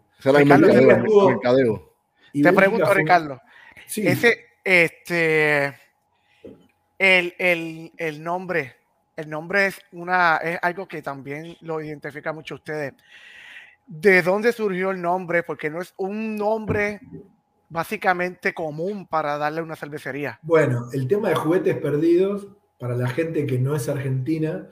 Te 2.34 2.54
pregunto, 2.54 2.94
Ricardo. 2.94 3.42
Ese, 3.96 4.50
este, 4.64 5.74
el, 7.00 8.24
nombre, 8.24 8.76
el 9.20 9.30
nombre 9.30 9.68
es 9.68 9.82
una, 9.92 10.38
es 10.38 10.58
algo 10.62 10.88
que 10.88 11.02
también 11.02 11.58
lo 11.62 11.82
identifica 11.82 12.32
mucho 12.32 12.56
ustedes. 12.56 12.94
¿De 13.86 14.22
dónde 14.22 14.54
surgió 14.54 14.92
el 14.92 15.02
nombre? 15.02 15.44
Porque 15.44 15.70
no 15.70 15.82
es 15.82 15.94
un 15.98 16.36
nombre 16.38 17.02
básicamente 17.68 18.54
común 18.54 19.06
para 19.06 19.38
darle 19.38 19.62
una 19.62 19.76
cervecería. 19.76 20.40
Bueno, 20.42 20.90
el 20.94 21.08
tema 21.08 21.30
de 21.30 21.36
juguetes 21.36 21.78
perdidos, 21.78 22.48
para 22.80 22.96
la 22.96 23.10
gente 23.10 23.46
que 23.46 23.60
no 23.60 23.76
es 23.76 23.90
argentina, 23.90 24.68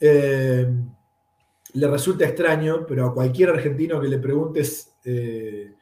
eh, 0.00 0.66
le 1.74 1.86
resulta 1.88 2.24
extraño, 2.24 2.84
pero 2.86 3.06
a 3.06 3.14
cualquier 3.14 3.50
argentino 3.50 4.00
que 4.00 4.08
le 4.08 4.18
preguntes 4.18 4.96
eh, 5.04 5.76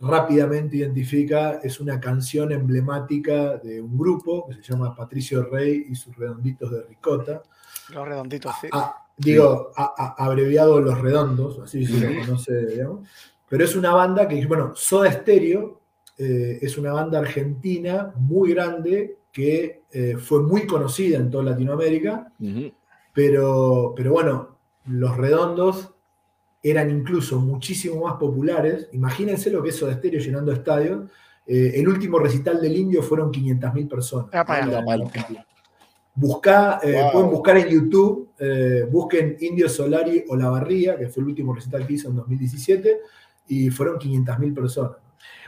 rápidamente 0.00 0.78
identifica, 0.78 1.60
es 1.62 1.78
una 1.78 2.00
canción 2.00 2.52
emblemática 2.52 3.58
de 3.58 3.80
un 3.80 3.98
grupo 3.98 4.48
que 4.48 4.54
se 4.54 4.62
llama 4.62 4.94
Patricio 4.94 5.42
Rey 5.44 5.86
y 5.90 5.94
sus 5.94 6.16
redonditos 6.16 6.70
de 6.70 6.82
ricota. 6.84 7.42
Los 7.90 8.08
redonditos, 8.08 8.54
sí. 8.60 8.68
digo, 9.16 9.72
abreviado 9.76 10.80
Los 10.80 11.00
Redondos, 11.00 11.58
así 11.58 11.84
se 11.84 12.00
lo 12.00 12.20
conoce, 12.20 12.66
digamos. 12.66 13.08
Pero 13.48 13.64
es 13.64 13.76
una 13.76 13.92
banda 13.92 14.26
que, 14.26 14.46
bueno, 14.46 14.72
Soda 14.74 15.12
Stereo 15.12 15.80
eh, 16.16 16.58
es 16.62 16.78
una 16.78 16.92
banda 16.92 17.18
argentina 17.18 18.12
muy 18.16 18.54
grande 18.54 19.18
que 19.32 19.82
eh, 19.90 20.16
fue 20.18 20.42
muy 20.42 20.66
conocida 20.66 21.18
en 21.18 21.30
toda 21.30 21.44
Latinoamérica, 21.44 22.32
pero, 23.12 23.92
pero 23.96 24.12
bueno, 24.12 24.56
los 24.86 25.16
redondos 25.16 25.90
eran 26.62 26.90
incluso 26.90 27.40
muchísimo 27.40 28.04
más 28.04 28.14
populares. 28.14 28.88
Imagínense 28.92 29.50
lo 29.50 29.62
que 29.62 29.70
es 29.70 29.76
Soda 29.76 29.94
Stereo 29.94 30.20
llenando 30.20 30.52
estadios. 30.52 31.10
Eh, 31.46 31.72
el 31.76 31.88
último 31.88 32.18
recital 32.18 32.60
del 32.60 32.76
Indio 32.76 33.02
fueron 33.02 33.32
500.000 33.32 33.88
personas. 33.88 34.30
Busca, 36.14 36.80
eh, 36.82 37.08
Pueden 37.12 37.30
buscar 37.30 37.56
en 37.56 37.68
YouTube, 37.68 38.32
eh, 38.38 38.86
busquen 38.90 39.36
Indio 39.40 39.68
Solari 39.68 40.24
o 40.28 40.36
La 40.36 40.50
Barría, 40.50 40.98
que 40.98 41.08
fue 41.08 41.22
el 41.22 41.28
último 41.28 41.54
recital 41.54 41.86
que 41.86 41.94
hizo 41.94 42.08
en 42.08 42.16
2017, 42.16 42.98
y 43.48 43.70
fueron 43.70 43.98
500.000 43.98 44.54
personas. 44.54 44.92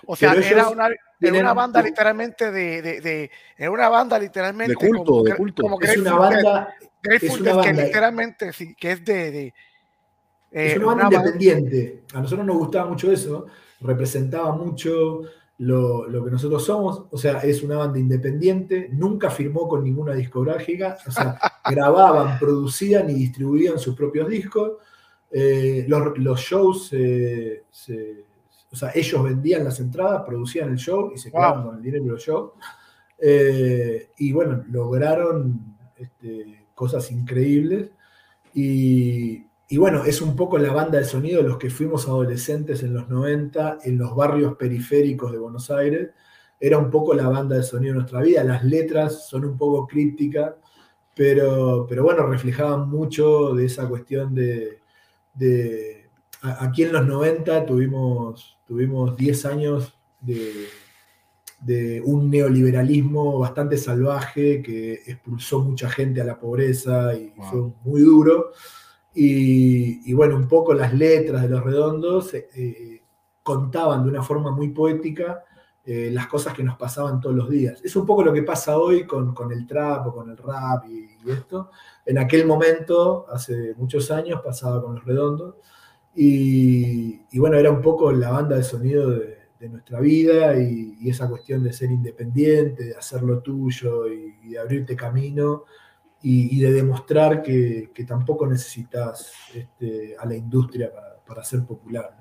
O 0.07 0.17
sea, 0.17 0.33
era 0.33 0.69
una, 0.69 0.89
una, 1.21 1.53
banda 1.53 1.83
literalmente 1.83 2.51
de, 2.51 2.83
de, 2.83 3.31
era 3.57 3.71
una 3.71 3.89
banda 3.89 4.19
literalmente 4.19 4.73
de 4.73 4.75
culto, 4.75 5.23
de 5.23 5.37
culto. 5.37 5.63
es 5.81 5.97
una 5.97 6.15
banda, 6.15 6.75
es 7.03 7.23
una 7.39 7.55
banda 7.55 7.73
que 7.73 7.83
literalmente 7.85 8.53
sí, 8.53 8.75
que 8.75 8.93
es 8.93 9.05
de, 9.05 9.55
es 10.53 10.77
una 10.77 10.87
banda 10.87 11.05
independiente. 11.05 12.03
A 12.15 12.21
nosotros 12.21 12.47
nos 12.47 12.57
gustaba 12.57 12.89
mucho 12.89 13.11
eso, 13.11 13.47
representaba 13.81 14.55
mucho 14.55 15.23
lo, 15.59 16.25
que 16.25 16.31
nosotros 16.31 16.65
somos, 16.65 17.05
o 17.11 17.17
sea, 17.17 17.39
es 17.39 17.63
una 17.63 17.77
banda 17.77 17.99
independiente, 17.99 18.89
nunca 18.93 19.31
firmó 19.31 19.69
con 19.69 19.85
ninguna 19.85 20.15
discográfica, 20.15 20.99
o 21.07 21.11
sea, 21.11 21.39
grababan, 21.71 22.39
producían 22.39 23.09
y 23.11 23.15
distribuían 23.15 23.79
sus 23.79 23.95
propios 23.95 24.29
discos. 24.29 24.73
Eh, 25.31 25.87
los, 25.89 26.41
shows, 26.41 26.93
o 26.93 28.77
sea, 28.77 28.91
ellos 28.95 29.23
vendían 29.23 29.65
las 29.65 29.81
entradas, 29.81 30.23
producían 30.27 30.71
el 30.71 30.77
show 30.77 31.13
y 31.15 31.19
se 31.19 31.31
quedaban 31.31 31.65
con 31.65 31.77
el 31.77 31.83
dinero 31.83 32.05
de 32.05 32.11
los 32.11 32.23
shows. 32.23 32.53
Eh, 33.19 34.11
y 34.19 34.33
bueno, 34.33 34.65
lograron 34.69 35.77
este, 35.97 36.67
cosas 36.75 37.11
increíbles. 37.13 37.91
Y, 38.53 39.47
y 39.73 39.79
bueno, 39.79 40.05
es 40.05 40.21
un 40.21 40.37
poco 40.37 40.59
la 40.59 40.71
banda 40.71 40.99
de 40.99 41.05
sonido 41.07 41.43
de 41.43 41.49
los 41.49 41.57
que 41.57 41.71
fuimos 41.71 42.07
adolescentes 42.07 42.83
en 42.83 42.93
los 42.93 43.09
90, 43.09 43.79
en 43.85 43.97
los 43.97 44.15
barrios 44.15 44.55
periféricos 44.57 45.33
de 45.33 45.39
Buenos 45.39 45.71
Aires. 45.71 46.11
Era 46.61 46.77
un 46.77 46.91
poco 46.91 47.15
la 47.15 47.27
banda 47.27 47.57
de 47.57 47.63
sonido 47.63 47.95
de 47.95 48.01
nuestra 48.01 48.21
vida. 48.21 48.45
Las 48.45 48.65
letras 48.65 49.31
son 49.31 49.47
un 49.47 49.57
poco 49.57 49.87
crípticas, 49.87 50.57
pero, 51.17 51.87
pero 51.89 52.03
bueno, 52.03 52.27
reflejaban 52.27 52.91
mucho 52.91 53.55
de 53.55 53.65
esa 53.65 53.89
cuestión 53.89 54.35
de... 54.35 54.83
aquí 56.43 56.83
en 56.83 56.93
los 56.93 57.07
90 57.07 57.65
tuvimos, 57.65 58.59
tuvimos 58.67 59.17
10 59.17 59.47
años 59.47 59.99
de, 60.21 60.67
de 61.63 62.03
un 62.05 62.31
neoliberalismo 62.31 63.39
bastante 63.39 63.79
salvaje 63.79 64.61
que 64.61 65.01
expulsó 65.07 65.61
mucha 65.61 65.89
gente 65.89 66.21
a 66.21 66.25
la 66.25 66.39
pobreza 66.39 67.15
y 67.15 67.33
fue 67.51 67.73
muy 67.85 68.03
duro. 68.03 68.51
Y, 69.15 70.13
bueno, 70.15 70.37
un 70.37 70.49
poco 70.49 70.73
las 70.73 70.95
letras 70.95 71.43
de 71.43 71.49
los 71.49 71.63
redondos 71.63 72.33
eh, 72.35 72.49
eh, 72.55 73.03
contaban 73.43 74.05
de 74.05 74.11
una 74.11 74.23
forma 74.23 74.51
muy 74.51 74.71
poética 74.71 75.45
eh, 75.85 76.11
las 76.13 76.29
cosas 76.29 76.55
que 76.55 76.63
nos 76.63 76.79
pasaban 76.79 77.21
todos 77.21 77.37
los 77.37 77.51
días. 77.51 77.81
Es 77.85 77.95
un 77.97 78.07
poco 78.07 78.23
lo 78.25 78.33
que 78.33 78.43
pasa 78.43 78.79
hoy 78.79 79.07
con, 79.07 79.35
el 79.51 79.67
trap 79.67 80.07
o 80.07 80.15
con 80.15 80.31
el 80.31 80.37
rap 80.37 80.87
y, 80.89 81.11
esto. 81.31 81.71
En 82.05 82.19
aquel 82.19 82.47
momento, 82.47 83.27
hace 83.31 83.75
muchos 83.77 84.11
años, 84.11 84.41
pasaba 84.43 84.83
con 84.83 84.97
los 84.97 85.05
redondos. 85.05 85.57
Y, 86.15 87.39
bueno, 87.39 87.57
era 87.59 87.71
un 87.71 87.81
poco 87.81 88.13
la 88.13 88.31
banda 88.31 88.57
de 88.57 88.63
sonido 88.63 89.11
de, 89.11 89.39
nuestra 89.69 90.01
vida 90.01 90.59
y, 90.59 91.09
esa 91.09 91.29
cuestión 91.29 91.63
de 91.63 91.73
ser 91.73 91.91
independiente, 91.91 92.85
de 92.85 92.97
hacer 92.97 93.23
lo 93.23 93.41
tuyo 93.41 94.09
y 94.09 94.49
de 94.49 94.59
abrirte 94.59 94.97
camino 94.97 95.65
y, 96.23 96.61
de 96.61 96.73
demostrar 96.73 97.43
que, 97.43 97.91
tampoco 98.07 98.47
necesitas 98.47 99.33
este, 99.55 100.15
a 100.19 100.25
la 100.25 100.37
industria 100.37 100.91
para, 101.27 101.45
ser 101.45 101.65
popular. 101.65 102.17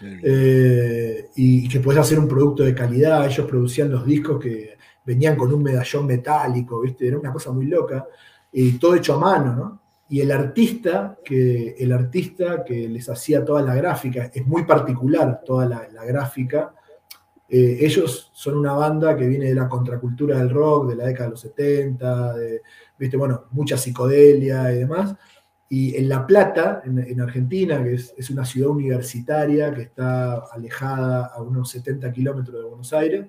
Eh, 0.00 1.30
y, 1.36 1.68
que 1.68 1.80
puedes 1.80 2.00
hacer 2.00 2.18
un 2.18 2.28
producto 2.28 2.62
de 2.62 2.74
calidad. 2.74 3.26
Ellos 3.26 3.46
producían 3.46 3.90
los 3.90 4.04
discos 4.04 4.38
que 4.38 4.76
venían 5.04 5.36
con 5.36 5.52
un 5.52 5.62
medallón 5.62 6.06
metálico, 6.06 6.80
¿viste? 6.80 7.08
Era 7.08 7.18
una 7.18 7.32
cosa 7.32 7.50
muy 7.50 7.66
loca. 7.66 8.06
Y 8.52 8.72
todo 8.72 8.94
hecho 8.94 9.14
a 9.14 9.18
mano, 9.18 9.56
¿no? 9.56 9.82
Y 10.10 10.20
el 10.20 10.30
artista, 10.30 11.18
que, 11.24 11.74
el 11.78 11.92
artista 11.92 12.64
que 12.64 12.88
les 12.88 13.08
hacía 13.08 13.44
toda 13.44 13.62
la 13.62 13.74
gráfica, 13.74 14.30
es 14.32 14.46
muy 14.46 14.64
particular 14.64 15.42
toda 15.44 15.66
la, 15.66 16.04
gráfica. 16.04 16.74
Eh, 17.48 17.78
ellos 17.80 18.30
son 18.32 18.58
una 18.58 18.72
banda 18.72 19.16
que 19.16 19.26
viene 19.26 19.46
de 19.46 19.54
la 19.54 19.68
contracultura 19.68 20.38
del 20.38 20.50
rock, 20.50 20.90
de 20.90 20.96
la 20.96 21.04
década 21.04 21.26
de 21.26 21.30
los 21.30 21.40
70, 21.40 22.34
de, 22.34 22.62
viste, 22.98 23.16
bueno, 23.16 23.44
mucha 23.50 23.76
psicodelia 23.76 24.72
y 24.72 24.78
demás. 24.78 25.14
Y 25.70 25.96
en 25.96 26.08
La 26.08 26.26
Plata, 26.26 26.82
en, 26.84 27.20
Argentina, 27.20 27.82
que 27.82 27.94
es, 27.94 28.30
una 28.30 28.44
ciudad 28.44 28.70
universitaria 28.70 29.72
que 29.74 29.82
está 29.82 30.36
alejada 30.50 31.26
a 31.26 31.42
unos 31.42 31.70
70 31.70 32.10
kilómetros 32.10 32.56
de 32.56 32.68
Buenos 32.68 32.92
Aires, 32.94 33.26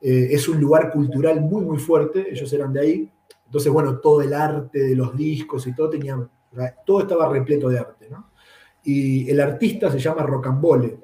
eh, 0.00 0.28
es 0.32 0.48
un 0.48 0.60
lugar 0.60 0.90
cultural 0.90 1.40
muy, 1.40 1.64
muy 1.64 1.78
fuerte, 1.78 2.26
ellos 2.28 2.52
eran 2.52 2.72
de 2.72 2.80
ahí. 2.80 3.12
Entonces, 3.46 3.72
bueno, 3.72 3.98
todo 3.98 4.20
el 4.20 4.34
arte 4.34 4.80
de 4.80 4.96
los 4.96 5.16
discos 5.16 5.64
y 5.68 5.74
todo 5.74 5.90
tenía, 5.90 6.18
todo 6.84 7.02
estaba 7.02 7.28
repleto 7.28 7.68
de 7.68 7.78
arte, 7.78 8.08
¿no? 8.10 8.30
Y 8.82 9.30
el 9.30 9.40
artista 9.40 9.90
se 9.90 9.98
llama 9.98 10.22
Rocambole, 10.22 10.98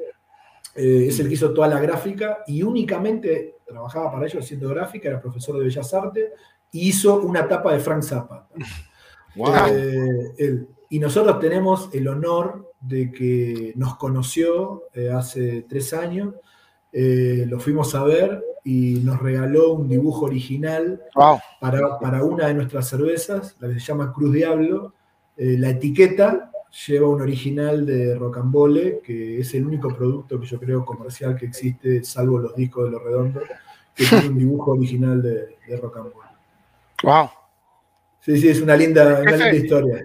eh, 0.74 1.06
es 1.08 1.20
el 1.20 1.28
que 1.28 1.34
hizo 1.34 1.52
toda 1.52 1.68
la 1.68 1.80
gráfica 1.80 2.38
y 2.46 2.62
únicamente 2.62 3.58
trabajaba 3.66 4.12
para 4.12 4.26
ellos 4.26 4.44
haciendo 4.44 4.68
gráfica, 4.68 5.08
era 5.08 5.20
profesor 5.20 5.58
de 5.58 5.64
Bellas 5.64 5.94
Artes 5.94 6.30
hizo 6.72 7.20
una 7.20 7.46
tapa 7.46 7.72
de 7.72 7.80
Frank 7.80 8.02
Zappa. 8.02 8.48
Eh, 9.34 10.66
y 10.90 10.98
nosotros 10.98 11.40
tenemos 11.40 11.88
el 11.94 12.06
honor 12.06 12.70
de 12.78 13.10
que 13.10 13.72
nos 13.76 13.96
conoció 13.96 14.82
eh, 14.92 15.08
hace 15.10 15.64
tres 15.66 15.94
años, 15.94 16.34
eh, 16.92 17.46
lo 17.48 17.58
fuimos 17.58 17.94
a 17.94 18.04
ver 18.04 18.44
y 18.62 19.00
nos 19.02 19.22
regaló 19.22 19.72
un 19.72 19.88
dibujo 19.88 20.26
original 20.26 21.00
para, 21.60 21.98
para, 21.98 22.22
una 22.22 22.48
de 22.48 22.52
nuestras 22.52 22.88
cervezas, 22.88 23.56
la 23.58 23.68
que 23.68 23.80
se 23.80 23.86
llama 23.86 24.12
Cruz 24.12 24.34
Diablo. 24.34 24.92
la 25.36 25.70
etiqueta 25.70 26.52
lleva 26.86 27.08
un 27.08 27.22
original 27.22 27.86
de 27.86 28.14
Rocambole, 28.16 29.00
que 29.02 29.40
es 29.40 29.54
el 29.54 29.64
único 29.64 29.88
producto 29.94 30.38
que 30.38 30.46
yo 30.46 30.60
creo 30.60 30.84
comercial 30.84 31.36
que 31.36 31.46
existe, 31.46 32.04
salvo 32.04 32.38
los 32.38 32.54
discos 32.54 32.84
de 32.84 32.90
los 32.90 33.02
redondos, 33.02 33.44
que 33.94 34.04
tiene 34.04 34.28
un 34.28 34.38
dibujo 34.38 34.72
original 34.72 35.22
de, 35.22 35.56
de 35.66 35.76
Rocambole. 35.78 36.21
Wow. 37.02 37.30
Sí, 38.20 38.38
sí, 38.38 38.48
es 38.48 38.60
una 38.60 38.76
linda, 38.76 39.22
historia. 39.52 40.04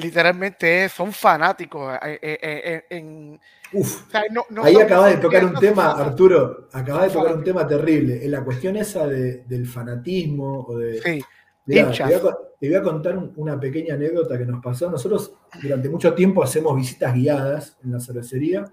literalmente 0.00 0.88
son 0.88 1.12
fanáticos. 1.12 1.94
Eh, 2.02 2.18
eh, 2.22 2.84
eh, 2.88 3.38
Uf, 3.74 4.14
ahí 4.62 4.76
acabas 4.76 5.14
de 5.14 5.18
tocar 5.18 5.44
un 5.44 5.54
tema, 5.54 5.92
Arturo, 5.92 6.68
acabas 6.72 7.04
de 7.04 7.18
tocar 7.18 7.34
un 7.36 7.44
tema 7.44 7.66
terrible. 7.66 8.24
En 8.24 8.30
la 8.30 8.42
cuestión 8.42 8.76
esa 8.76 9.06
del 9.06 9.66
fanatismo 9.66 10.64
o 10.66 10.78
de... 10.78 11.00
Sí. 11.00 11.24
te, 11.66 12.68
voy 12.68 12.74
a, 12.74 12.82
contar 12.82 13.18
una 13.36 13.58
pequeña 13.60 13.94
anécdota 13.94 14.38
que 14.38 14.46
nos 14.46 14.62
pasó. 14.62 14.90
Nosotros 14.90 15.34
durante 15.62 15.88
mucho 15.88 16.14
tiempo 16.14 16.42
hacemos 16.42 16.74
visitas 16.76 17.14
guiadas 17.14 17.78
en 17.84 17.92
la 17.92 18.00
cervecería, 18.00 18.64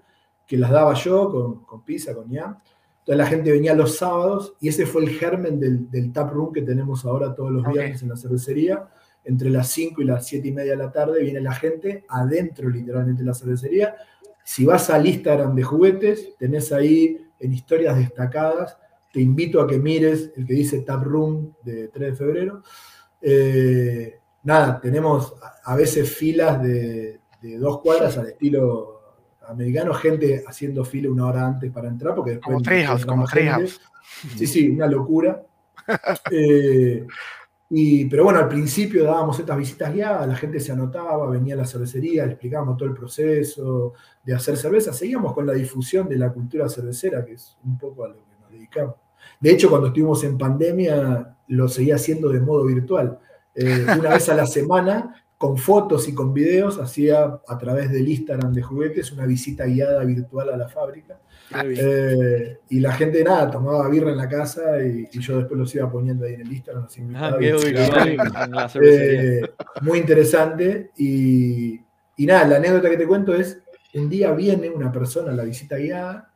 que 0.46 0.56
las 0.56 0.70
daba 0.70 0.94
yo 0.94 1.30
con, 1.30 1.64
con 1.64 1.84
pizza, 1.84 2.14
con 2.14 2.28
ñam. 2.30 2.56
Entonces 3.00 3.16
la 3.16 3.26
gente 3.26 3.50
venía 3.50 3.74
los 3.74 3.96
sábados 3.96 4.54
y 4.60 4.68
ese 4.68 4.86
fue 4.86 5.02
el 5.02 5.10
germen 5.10 5.58
del, 5.58 6.12
tap 6.12 6.32
room 6.32 6.52
que 6.52 6.62
tenemos 6.62 7.04
ahora 7.04 7.34
todos 7.34 7.50
los 7.50 7.66
viernes 7.66 8.02
en 8.02 8.10
la 8.10 8.16
cervecería. 8.16 8.88
Entre 9.24 9.50
las 9.50 9.68
5 9.68 10.02
y 10.02 10.04
las 10.04 10.26
7 10.26 10.48
y 10.48 10.52
media 10.52 10.72
de 10.72 10.78
la 10.78 10.92
tarde 10.92 11.22
viene 11.22 11.40
la 11.40 11.54
gente 11.54 12.04
adentro 12.08 12.68
literalmente 12.68 13.22
de 13.22 13.28
la 13.28 13.34
cervecería. 13.34 13.94
Si 14.44 14.64
vas 14.64 14.90
al 14.90 15.06
Instagram 15.06 15.54
de 15.54 15.62
juguetes, 15.62 16.36
tenés 16.38 16.72
ahí 16.72 17.26
en 17.38 17.52
historias 17.52 17.96
destacadas, 17.96 18.76
te 19.12 19.20
invito 19.20 19.60
a 19.60 19.66
que 19.66 19.78
mires 19.78 20.30
el 20.36 20.46
que 20.46 20.54
dice 20.54 20.82
Tap 20.82 21.02
Room 21.02 21.54
de 21.62 21.88
3 21.88 22.10
de 22.10 22.16
febrero. 22.16 22.62
Eh, 23.20 24.20
nada, 24.42 24.78
tenemos 24.80 25.34
a 25.64 25.74
veces 25.74 26.14
filas 26.14 26.62
de, 26.62 27.20
de 27.40 27.58
dos 27.58 27.80
cuadras 27.80 28.18
al 28.18 28.28
estilo 28.28 28.99
americanos, 29.48 29.98
gente 29.98 30.44
haciendo 30.46 30.84
fila 30.84 31.10
una 31.10 31.26
hora 31.26 31.46
antes 31.46 31.70
para 31.70 31.88
entrar, 31.88 32.14
porque 32.14 32.32
después... 32.32 32.54
Como 32.54 32.62
Treehouse, 32.62 33.06
como 33.06 33.24
Treehouse. 33.26 33.80
Sí, 34.36 34.46
sí, 34.46 34.68
una 34.68 34.86
locura. 34.86 35.42
Eh, 36.30 37.04
y, 37.72 38.04
pero 38.06 38.24
bueno, 38.24 38.40
al 38.40 38.48
principio 38.48 39.04
dábamos 39.04 39.38
estas 39.38 39.56
visitas 39.56 39.92
guiadas, 39.92 40.26
la 40.26 40.36
gente 40.36 40.58
se 40.58 40.72
anotaba, 40.72 41.28
venía 41.30 41.54
a 41.54 41.58
la 41.58 41.66
cervecería, 41.66 42.26
le 42.26 42.32
explicábamos 42.32 42.76
todo 42.76 42.88
el 42.88 42.94
proceso 42.94 43.94
de 44.24 44.34
hacer 44.34 44.56
cerveza. 44.56 44.92
Seguíamos 44.92 45.32
con 45.32 45.46
la 45.46 45.52
difusión 45.52 46.08
de 46.08 46.16
la 46.16 46.32
cultura 46.32 46.68
cervecera, 46.68 47.24
que 47.24 47.34
es 47.34 47.56
un 47.64 47.78
poco 47.78 48.04
a 48.04 48.08
lo 48.08 48.14
que 48.14 48.36
nos 48.40 48.50
dedicamos. 48.50 48.96
De 49.38 49.52
hecho, 49.52 49.70
cuando 49.70 49.88
estuvimos 49.88 50.22
en 50.24 50.36
pandemia, 50.36 51.36
lo 51.48 51.68
seguía 51.68 51.94
haciendo 51.94 52.28
de 52.28 52.40
modo 52.40 52.64
virtual. 52.64 53.18
Eh, 53.54 53.86
una 53.98 54.10
vez 54.10 54.28
a 54.28 54.34
la 54.34 54.46
semana 54.46 55.19
con 55.40 55.56
fotos 55.56 56.06
y 56.06 56.12
con 56.12 56.34
videos, 56.34 56.78
hacía 56.78 57.40
a 57.48 57.56
través 57.56 57.90
del 57.90 58.06
Instagram 58.06 58.52
de 58.52 58.60
juguetes 58.60 59.10
una 59.10 59.24
visita 59.24 59.64
guiada 59.64 60.04
virtual 60.04 60.50
a 60.50 60.56
la 60.58 60.68
fábrica. 60.68 61.18
Eh, 61.64 62.58
y 62.68 62.78
la 62.78 62.92
gente, 62.92 63.24
nada, 63.24 63.50
tomaba 63.50 63.88
birra 63.88 64.10
en 64.10 64.18
la 64.18 64.28
casa 64.28 64.84
y, 64.84 65.08
yo 65.18 65.38
después 65.38 65.58
los 65.58 65.74
iba 65.74 65.90
poniendo 65.90 66.26
ahí 66.26 66.34
en 66.34 66.42
el 66.42 66.52
Instagram. 66.52 66.86
Ah, 67.14 67.38
eh, 68.82 69.40
muy 69.80 69.98
interesante. 70.00 70.90
Y, 70.98 71.80
y 72.18 72.26
nada, 72.26 72.46
la 72.46 72.56
anécdota 72.56 72.90
que 72.90 72.98
te 72.98 73.06
cuento 73.06 73.34
es, 73.34 73.62
un 73.94 74.10
día 74.10 74.32
viene 74.32 74.68
una 74.68 74.92
persona 74.92 75.32
a 75.32 75.34
la 75.34 75.44
visita 75.44 75.76
guiada 75.76 76.34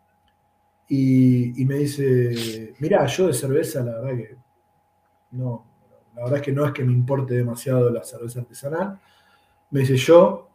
y, 0.88 1.60
y 1.60 1.66
me 1.66 1.74
dice, 1.74 2.72
mira, 2.78 3.04
yo 3.04 3.26
de 3.26 3.34
cerveza, 3.34 3.84
la 3.84 4.00
verdad 4.00 4.16
que 4.16 4.36
no, 5.32 5.73
la 6.14 6.24
verdad 6.24 6.38
es 6.38 6.42
que 6.42 6.52
no 6.52 6.64
es 6.64 6.72
que 6.72 6.84
me 6.84 6.92
importe 6.92 7.34
demasiado 7.34 7.90
la 7.90 8.04
cerveza 8.04 8.40
artesanal. 8.40 8.98
Me 9.70 9.80
dice, 9.80 9.96
yo 9.96 10.48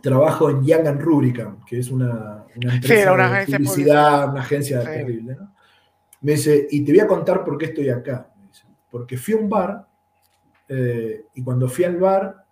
trabajo 0.00 0.50
en 0.50 0.64
Young 0.64 0.86
and 0.86 1.64
que 1.66 1.78
es 1.78 1.90
una, 1.90 2.44
empresa 2.54 3.16
de 3.16 3.46
publicidad, 3.46 4.30
una 4.30 4.40
agencia 4.40 4.82
terrible. 4.82 5.36
Me 6.20 6.32
dice, 6.32 6.66
y 6.70 6.84
te 6.84 6.92
voy 6.92 7.00
a 7.00 7.06
contar 7.06 7.44
por 7.44 7.56
qué 7.58 7.66
estoy 7.66 7.88
acá. 7.88 8.30
porque 8.90 9.16
fui 9.16 9.34
a 9.34 9.36
un 9.38 9.48
bar 9.48 9.86
eh, 10.68 11.26
y 11.34 11.42
cuando 11.42 11.68
fui 11.68 11.84
al 11.84 11.96
bar 11.96 12.44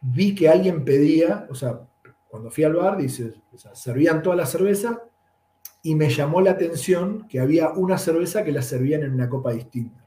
vi 0.00 0.34
que 0.34 0.48
alguien 0.48 0.84
pedía, 0.84 1.46
o 1.50 1.54
sea, 1.54 1.80
cuando 2.28 2.50
fui 2.50 2.64
al 2.64 2.74
bar, 2.74 2.96
dice, 2.96 3.34
servían 3.72 4.22
toda 4.22 4.36
la 4.36 4.46
cerveza 4.46 5.02
y 5.82 5.94
me 5.94 6.08
llamó 6.08 6.40
la 6.40 6.52
atención 6.52 7.26
que 7.28 7.40
había 7.40 7.70
una 7.70 7.98
cerveza 7.98 8.44
que 8.44 8.52
la 8.52 8.62
servían 8.62 9.02
en 9.02 9.14
una 9.14 9.28
copa 9.28 9.52
distinta. 9.52 10.00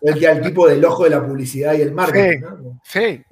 El 0.00 0.42
tipo 0.42 0.66
del 0.66 0.84
ojo 0.84 1.04
de 1.04 1.10
la 1.10 1.26
publicidad 1.26 1.74
y 1.74 1.82
el 1.82 1.92
marketing. 1.92 2.42
Sí, 2.82 3.24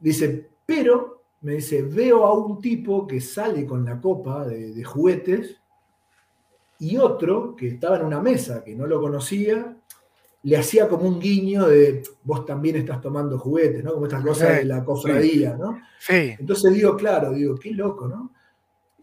Dice, 0.00 0.48
pero, 0.64 1.24
me 1.40 1.54
dice, 1.54 1.82
veo 1.82 2.24
a 2.24 2.34
un 2.34 2.60
tipo 2.60 3.06
que 3.06 3.20
sale 3.20 3.66
con 3.66 3.84
la 3.84 4.00
copa 4.00 4.46
de, 4.46 4.82
juguetes 4.84 5.56
y 6.78 6.96
otro 6.96 7.56
que 7.56 7.68
estaba 7.68 7.96
en 7.98 8.06
una 8.06 8.20
mesa, 8.20 8.62
que 8.62 8.76
no 8.76 8.86
lo 8.86 9.00
conocía, 9.00 9.76
le 10.42 10.56
hacía 10.56 10.88
como 10.88 11.08
un 11.08 11.18
guiño 11.18 11.66
de 11.66 12.02
vos 12.22 12.46
también 12.46 12.76
estás 12.76 13.00
tomando 13.00 13.38
juguetes, 13.38 13.82
¿no? 13.82 13.94
Como 13.94 14.06
estas 14.06 14.24
cosas 14.24 14.58
de 14.58 14.64
la 14.64 14.84
cofradía, 14.84 15.56
¿no? 15.56 15.80
Sí. 15.98 16.36
Entonces 16.38 16.72
digo, 16.72 16.96
claro, 16.96 17.32
digo, 17.32 17.56
qué 17.56 17.72
loco, 17.72 18.06
¿no? 18.06 18.32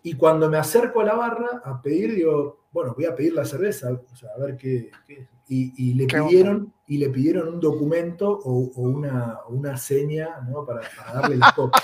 Y 0.02 0.14
cuando 0.14 0.50
me 0.50 0.58
acerco 0.58 1.02
a 1.02 1.04
la 1.04 1.16
barra 1.16 1.62
a 1.64 1.82
pedir, 1.82 2.16
digo, 2.16 2.66
bueno, 2.72 2.94
voy 2.96 3.06
a 3.06 3.16
pedir 3.16 3.34
la 3.34 3.44
cerveza, 3.44 3.92
o 3.92 4.16
sea, 4.16 4.30
a 4.36 4.40
ver 4.40 4.56
qué, 4.56 4.92
qué 5.06 5.28
y, 5.48 5.94
le 5.94 6.08
pidieron, 6.08 6.74
y 6.88 6.98
le 6.98 7.10
pidieron 7.10 7.48
un 7.50 7.60
documento 7.60 8.40
o, 8.44 8.72
una, 8.82 9.40
una, 9.50 9.78
seña 9.78 10.30
para, 10.66 10.82
darle 11.14 11.38
la 11.38 11.54
copa. 11.56 11.82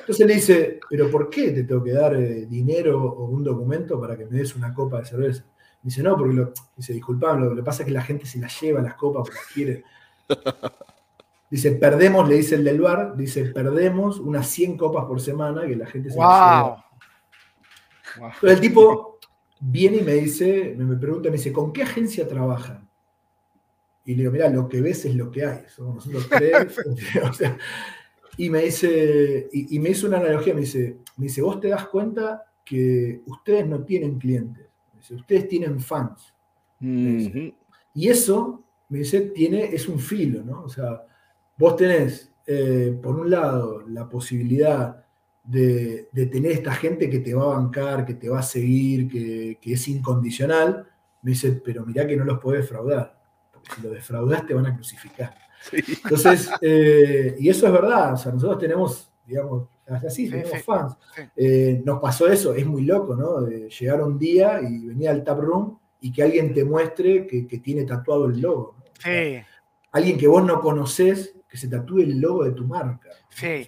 Entonces 0.00 0.26
le 0.26 0.34
dice, 0.34 0.80
¿pero 0.90 1.10
por 1.10 1.30
qué 1.30 1.52
te 1.52 1.64
tengo 1.64 1.82
que 1.82 1.92
dar 1.92 2.14
eh, 2.14 2.46
dinero 2.46 3.02
o 3.02 3.24
un 3.26 3.42
documento 3.42 3.98
para 4.00 4.16
que 4.16 4.26
me 4.26 4.38
des 4.38 4.54
una 4.54 4.74
copa 4.74 4.98
de 4.98 5.06
cerveza? 5.06 5.44
Dice, 5.82 6.02
no, 6.02 6.16
porque 6.16 6.34
lo, 6.34 6.52
dice, 6.76 6.92
disculpame, 6.92 7.46
lo 7.46 7.56
que 7.56 7.62
pasa 7.62 7.82
es 7.82 7.86
que 7.86 7.92
la 7.92 8.02
gente 8.02 8.26
se 8.26 8.38
las 8.38 8.58
lleva 8.60 8.80
las 8.80 8.94
copas 8.94 9.28
porque 9.28 9.40
quiere. 9.52 9.84
Dice, 11.50 11.70
perdemos, 11.72 12.28
le 12.28 12.34
dice 12.34 12.56
el 12.56 12.64
del 12.64 12.80
bar, 12.80 13.16
dice, 13.16 13.44
perdemos 13.44 14.18
unas 14.18 14.48
100 14.48 14.76
copas 14.76 15.04
por 15.04 15.20
semana 15.20 15.64
que 15.64 15.76
la 15.76 15.86
gente 15.86 16.10
se 16.10 16.18
las 16.18 16.28
lleva. 16.28 16.84
Entonces 18.16 18.50
el 18.50 18.60
tipo 18.60 19.13
viene 19.66 19.98
y 19.98 20.02
me 20.02 20.12
dice, 20.14 20.74
me 20.76 20.96
pregunta, 20.96 21.30
me 21.30 21.36
dice, 21.36 21.52
¿con 21.52 21.72
qué 21.72 21.82
agencia 21.82 22.28
trabajan? 22.28 22.86
Y 24.04 24.14
le 24.14 24.22
digo, 24.22 24.32
mira, 24.32 24.50
lo 24.50 24.68
que 24.68 24.82
ves 24.82 25.06
es 25.06 25.14
lo 25.14 25.30
que 25.30 25.46
hay, 25.46 25.62
somos 25.74 26.06
nosotros 26.06 26.28
tres. 26.28 26.76
y 28.36 28.50
me 28.50 28.64
dice, 28.64 29.48
y, 29.52 29.78
me 29.78 29.90
hizo 29.90 30.06
una 30.06 30.18
analogía, 30.18 30.52
me 30.52 30.60
dice, 30.60 30.98
me 31.16 31.24
dice, 31.24 31.40
vos 31.40 31.60
te 31.60 31.68
das 31.68 31.88
cuenta 31.88 32.44
que 32.64 33.22
ustedes 33.26 33.66
no 33.66 33.82
tienen 33.84 34.18
clientes, 34.18 34.66
dice, 34.94 35.14
ustedes 35.14 35.48
tienen 35.48 35.80
fans. 35.80 36.34
Y 36.80 38.08
eso, 38.08 38.62
me 38.90 38.98
dice, 38.98 39.22
tiene, 39.22 39.64
es 39.64 39.88
un 39.88 39.98
filo, 39.98 40.42
¿no? 40.42 40.64
O 40.64 40.68
sea, 40.68 41.06
vos 41.56 41.76
tenés, 41.76 42.30
eh, 42.46 42.98
por 43.02 43.18
un 43.18 43.30
lado, 43.30 43.80
la 43.88 44.06
posibilidad 44.06 45.03
de, 45.44 46.08
tener 46.32 46.52
esta 46.52 46.72
gente 46.72 47.10
que 47.10 47.20
te 47.20 47.34
va 47.34 47.44
a 47.44 47.58
bancar, 47.58 48.04
que 48.06 48.14
te 48.14 48.28
va 48.28 48.40
a 48.40 48.42
seguir, 48.42 49.08
que, 49.08 49.58
es 49.62 49.88
incondicional, 49.88 50.86
me 51.22 51.32
dice, 51.32 51.60
pero 51.64 51.84
mirá 51.84 52.06
que 52.06 52.16
no 52.16 52.24
los 52.24 52.38
podés 52.38 52.62
defraudar, 52.62 53.20
porque 53.52 53.70
si 53.74 53.82
lo 53.82 53.90
defraudas 53.90 54.46
te 54.46 54.54
van 54.54 54.66
a 54.66 54.74
crucificar. 54.74 55.34
Entonces, 55.72 56.50
eh, 56.60 57.36
y 57.38 57.48
eso 57.48 57.66
es 57.66 57.72
verdad, 57.72 58.14
o 58.14 58.16
sea, 58.16 58.32
nosotros 58.32 58.58
tenemos, 58.58 59.10
digamos, 59.26 59.68
así, 59.86 60.28
tenemos 60.28 60.62
fans. 60.62 60.96
Eh, 61.36 61.82
nos 61.84 62.00
pasó 62.00 62.26
eso, 62.26 62.54
es 62.54 62.66
muy 62.66 62.82
loco, 62.82 63.14
¿no? 63.14 63.42
De 63.42 63.68
llegar 63.68 64.02
un 64.02 64.18
día 64.18 64.60
y 64.62 64.86
venir 64.86 65.08
al 65.08 65.24
tap 65.24 65.40
room 65.40 65.78
y 66.00 66.12
que 66.12 66.22
alguien 66.22 66.52
te 66.52 66.64
muestre 66.64 67.26
que, 67.26 67.58
tiene 67.58 67.84
tatuado 67.84 68.26
el 68.26 68.40
logo. 68.40 68.76
alguien 69.92 70.18
que 70.18 70.26
vos 70.26 70.44
no 70.44 70.60
conocés, 70.60 71.34
que 71.48 71.56
se 71.56 71.68
tatúe 71.68 72.00
el 72.00 72.20
logo 72.20 72.44
de 72.44 72.50
tu 72.52 72.66
marca. 72.66 73.10
Sí, 73.30 73.66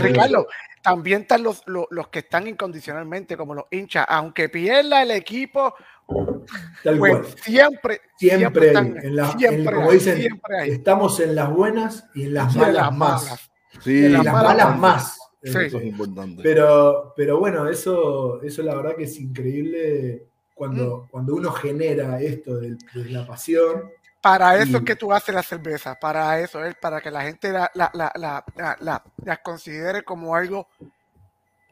Ricardo, 0.00 0.46
también 0.84 1.22
están 1.22 1.42
los, 1.42 1.62
los, 1.66 2.08
que 2.08 2.18
están 2.18 2.46
incondicionalmente, 2.46 3.38
como 3.38 3.54
los 3.54 3.64
hinchas, 3.70 4.04
aunque 4.06 4.50
pierda 4.50 5.02
el 5.02 5.12
equipo, 5.12 5.74
pues 6.06 7.34
siempre, 7.42 8.02
siempre, 8.18 8.72
en 8.72 9.64
como 9.64 9.90
dicen, 9.90 10.38
estamos 10.66 11.18
en 11.20 11.34
las 11.34 11.50
buenas 11.50 12.04
y 12.14 12.24
en 12.24 12.34
las 12.34 12.54
malas, 12.54 12.94
más. 12.94 13.50
en 13.86 14.12
las, 14.12 14.24
malas, 14.26 14.78
más. 14.78 15.18
Eso 15.40 15.60
es 15.60 15.84
importante. 15.84 16.42
Pero, 16.42 17.14
pero 17.16 17.38
bueno, 17.38 17.66
eso, 17.66 18.42
eso 18.42 18.62
la 18.62 18.74
verdad 18.74 18.94
que 18.94 19.04
es 19.04 19.18
increíble 19.18 20.26
cuando, 20.52 20.98
mm. 20.98 21.10
cuando 21.10 21.34
uno 21.34 21.50
genera 21.50 22.20
esto 22.20 22.58
de, 22.58 22.76
la 22.94 23.26
pasión. 23.26 23.90
Para 24.24 24.56
eso 24.56 24.78
es 24.78 24.84
que 24.84 24.96
tú 24.96 25.12
haces 25.12 25.34
la 25.34 25.42
cerveza, 25.42 26.00
para 26.00 26.40
eso 26.40 26.64
es, 26.64 26.74
para 26.76 27.02
que 27.02 27.10
la 27.10 27.20
gente 27.20 27.52
la, 27.52 27.70
la, 27.74 29.38
considere 29.42 30.02
como 30.02 30.34
algo 30.34 30.66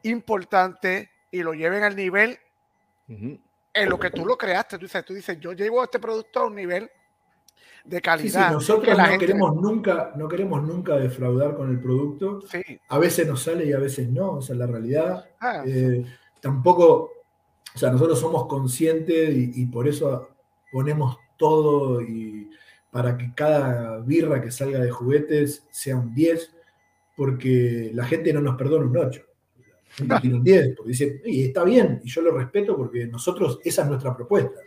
importante 0.03 1.09
y 1.31 1.41
lo 1.41 1.55
lleven 1.55 1.83
al 1.83 1.95
nivel 1.95 2.37
en 3.07 3.89
lo 3.89 3.97
que 3.97 4.11
tú 4.11 4.23
lo 4.23 4.37
creaste. 4.37 4.77
Tú 4.77 4.85
dices, 4.85 5.03
tú 5.03 5.15
dices, 5.15 5.39
yo 5.39 5.53
llevo 5.53 5.83
este 5.83 5.97
producto 5.97 6.41
a 6.41 6.45
un 6.45 6.53
nivel 6.53 6.91
de 7.85 7.99
calidad. 7.99 8.49
Sí, 8.49 8.53
nosotros 8.53 8.95
no, 8.99 9.17
queremos 9.17 9.55
nunca, 9.55 10.11
no 10.15 10.27
queremos 10.27 10.61
nunca 10.61 10.95
defraudar 10.97 11.55
con 11.55 11.71
el 11.71 11.79
producto. 11.79 12.43
A 12.87 12.99
veces 12.99 13.27
nos 13.27 13.41
sale 13.41 13.65
y 13.65 13.73
a 13.73 13.79
veces 13.79 14.07
no, 14.09 14.33
o 14.33 14.41
sea, 14.43 14.55
la 14.55 14.67
realidad. 14.67 15.27
Ah, 15.39 15.63
eh, 15.65 16.05
tampoco, 16.39 17.13
o 17.73 17.79
sea, 17.79 17.89
nosotros 17.89 18.19
somos 18.19 18.45
conscientes 18.45 19.33
y 19.35 19.65
por 19.65 19.87
eso 19.87 20.29
ponemos 20.71 21.17
todo 21.43 22.01
y 22.01 22.49
para 22.89 23.17
que 23.17 23.33
cada 23.35 23.99
birra 23.99 24.41
que 24.41 24.49
salga 24.49 24.79
de 24.79 24.89
juguetes 24.89 25.67
sea 25.71 25.97
un 25.97 26.13
10, 26.13 26.55
porque 27.17 27.91
la 27.93 28.05
gente 28.05 28.31
no 28.31 28.39
nos 28.39 28.55
perdona 28.55 28.85
un 28.85 28.95
8. 28.95 29.21
La 30.07 30.21
gente 30.21 30.35
un 30.37 30.43
10, 30.43 30.75
porque 30.77 30.89
dice, 30.91 31.21
y 31.25 31.43
está 31.45 31.65
bien, 31.65 31.99
y 32.01 32.09
yo 32.09 32.21
lo 32.21 32.31
respeto 32.37 32.77
porque 32.77 33.07
nosotros, 33.07 33.59
esa 33.65 33.81
es 33.81 33.87
nuestra 33.89 34.15
propuesta. 34.15 34.57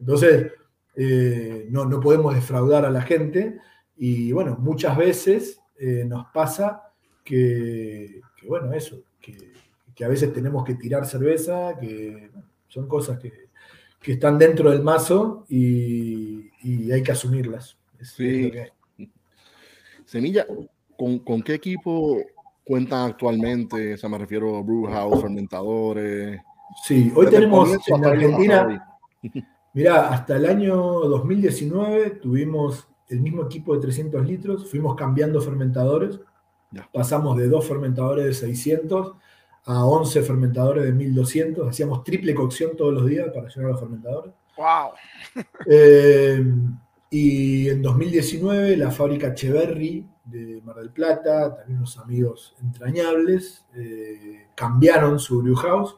Entonces, 0.00 0.50
eh, 0.96 1.68
no, 1.70 1.88
podemos 2.00 2.34
defraudar 2.34 2.84
a 2.84 2.90
la 2.90 3.02
gente, 3.02 3.58
y 3.96 4.32
bueno, 4.32 4.56
muchas 4.58 4.96
veces 4.96 5.60
eh, 5.78 6.04
nos 6.04 6.26
pasa 6.32 6.82
que, 7.22 8.20
bueno, 8.48 8.72
eso, 8.72 9.04
que, 9.20 9.52
que, 9.94 10.04
a 10.04 10.08
veces 10.08 10.32
tenemos 10.32 10.64
que 10.64 10.74
tirar 10.74 11.06
cerveza, 11.06 11.78
que 11.78 12.30
son 12.66 12.88
cosas 12.88 13.18
que, 13.20 13.47
que 14.00 14.12
están 14.12 14.38
dentro 14.38 14.70
del 14.70 14.82
mazo 14.82 15.44
y, 15.48 16.50
hay 16.90 17.02
que 17.02 17.12
asumirlas. 17.12 17.76
sí. 18.02 18.52
Semilla, 20.04 20.46
¿con, 20.96 21.42
qué 21.42 21.54
equipo 21.54 22.16
cuentan 22.64 23.10
actualmente? 23.10 23.92
O 23.92 23.96
sea, 23.98 24.08
me 24.08 24.16
refiero 24.16 24.56
a 24.56 24.62
Brewhouse, 24.62 25.20
fermentadores. 25.20 26.40
Sí, 26.84 27.12
hoy 27.14 27.26
tenemos 27.26 27.70
en 27.86 28.04
Argentina, 28.04 28.98
mira, 29.74 30.08
hasta 30.08 30.36
el 30.36 30.46
año 30.46 30.76
2019 30.76 32.10
tuvimos 32.22 32.88
el 33.08 33.20
mismo 33.20 33.42
equipo 33.42 33.74
de 33.74 33.82
300 33.82 34.26
litros, 34.26 34.70
fuimos 34.70 34.94
cambiando 34.96 35.40
fermentadores, 35.42 36.20
pasamos 36.92 37.36
de 37.36 37.48
dos 37.48 37.66
fermentadores 37.66 38.24
de 38.24 38.32
600 38.32 39.12
a 39.68 39.84
11 39.84 40.22
fermentadores 40.22 40.84
de 40.84 40.92
1200. 40.92 41.68
Hacíamos 41.68 42.02
triple 42.02 42.34
cocción 42.34 42.74
todos 42.74 42.94
los 42.94 43.06
días 43.06 43.28
para 43.34 43.48
llenar 43.48 43.72
los 43.72 43.80
fermentadores. 43.80 44.32
¡Wow! 44.56 44.92
Eh, 45.70 46.42
y 47.10 47.68
en 47.68 47.82
2019 47.82 48.76
la 48.76 48.90
fábrica 48.90 49.34
Cheverry 49.34 50.06
de 50.24 50.62
Mar 50.62 50.76
del 50.76 50.90
Plata, 50.90 51.54
también 51.54 51.78
unos 51.78 51.98
amigos 51.98 52.54
entrañables, 52.62 53.66
eh, 53.74 54.48
cambiaron 54.54 55.18
su 55.18 55.42
brew 55.42 55.54
house. 55.56 55.96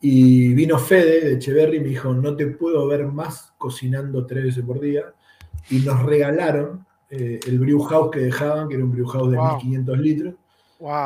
Y 0.00 0.52
vino 0.54 0.78
Fede 0.78 1.20
de 1.20 1.34
Echeverry 1.34 1.76
y 1.76 1.80
me 1.80 1.88
dijo, 1.88 2.12
no 2.12 2.34
te 2.34 2.48
puedo 2.48 2.88
ver 2.88 3.06
más 3.06 3.54
cocinando 3.56 4.26
tres 4.26 4.44
veces 4.44 4.64
por 4.64 4.80
día. 4.80 5.14
Y 5.70 5.78
nos 5.78 6.02
regalaron 6.02 6.84
eh, 7.08 7.38
el 7.46 7.60
brew 7.60 7.82
house 7.82 8.10
que 8.10 8.20
dejaban, 8.20 8.68
que 8.68 8.74
era 8.74 8.84
un 8.84 8.90
brew 8.90 9.06
house 9.06 9.30
de 9.30 9.38
1500 9.38 9.98
litros. 9.98 10.34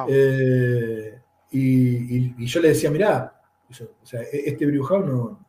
Eh, 0.09 1.20
y, 1.51 2.47
yo 2.47 2.61
le 2.61 2.68
decía, 2.68 2.90
mirá, 2.90 3.40
e-, 3.70 4.42
este 4.47 4.66
brew 4.66 4.82
house 4.84 5.07
no, 5.07 5.47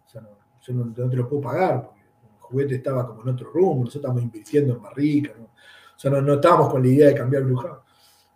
yo 0.62 0.74
no, 0.74 0.94
te 1.10 1.16
lo 1.16 1.28
puedo 1.28 1.42
pagar, 1.42 1.84
porque 1.84 2.02
el 2.02 2.40
juguete 2.40 2.76
estaba 2.76 3.08
como 3.08 3.22
en 3.24 3.30
otro 3.30 3.50
rumbo, 3.52 3.86
nosotros 3.86 3.96
estábamos 3.96 4.24
invirtiendo 4.24 4.74
en 4.74 4.82
barrica, 4.82 5.34
¿no? 5.38 5.46
o 5.46 6.00
sea, 6.00 6.12
no, 6.12 6.34
estábamos 6.34 6.70
con 6.70 6.84
la 6.84 6.90
idea 6.90 7.08
de 7.08 7.16
cambiar 7.16 7.42
el 7.42 7.48
brew 7.48 7.58
house. 7.58 7.80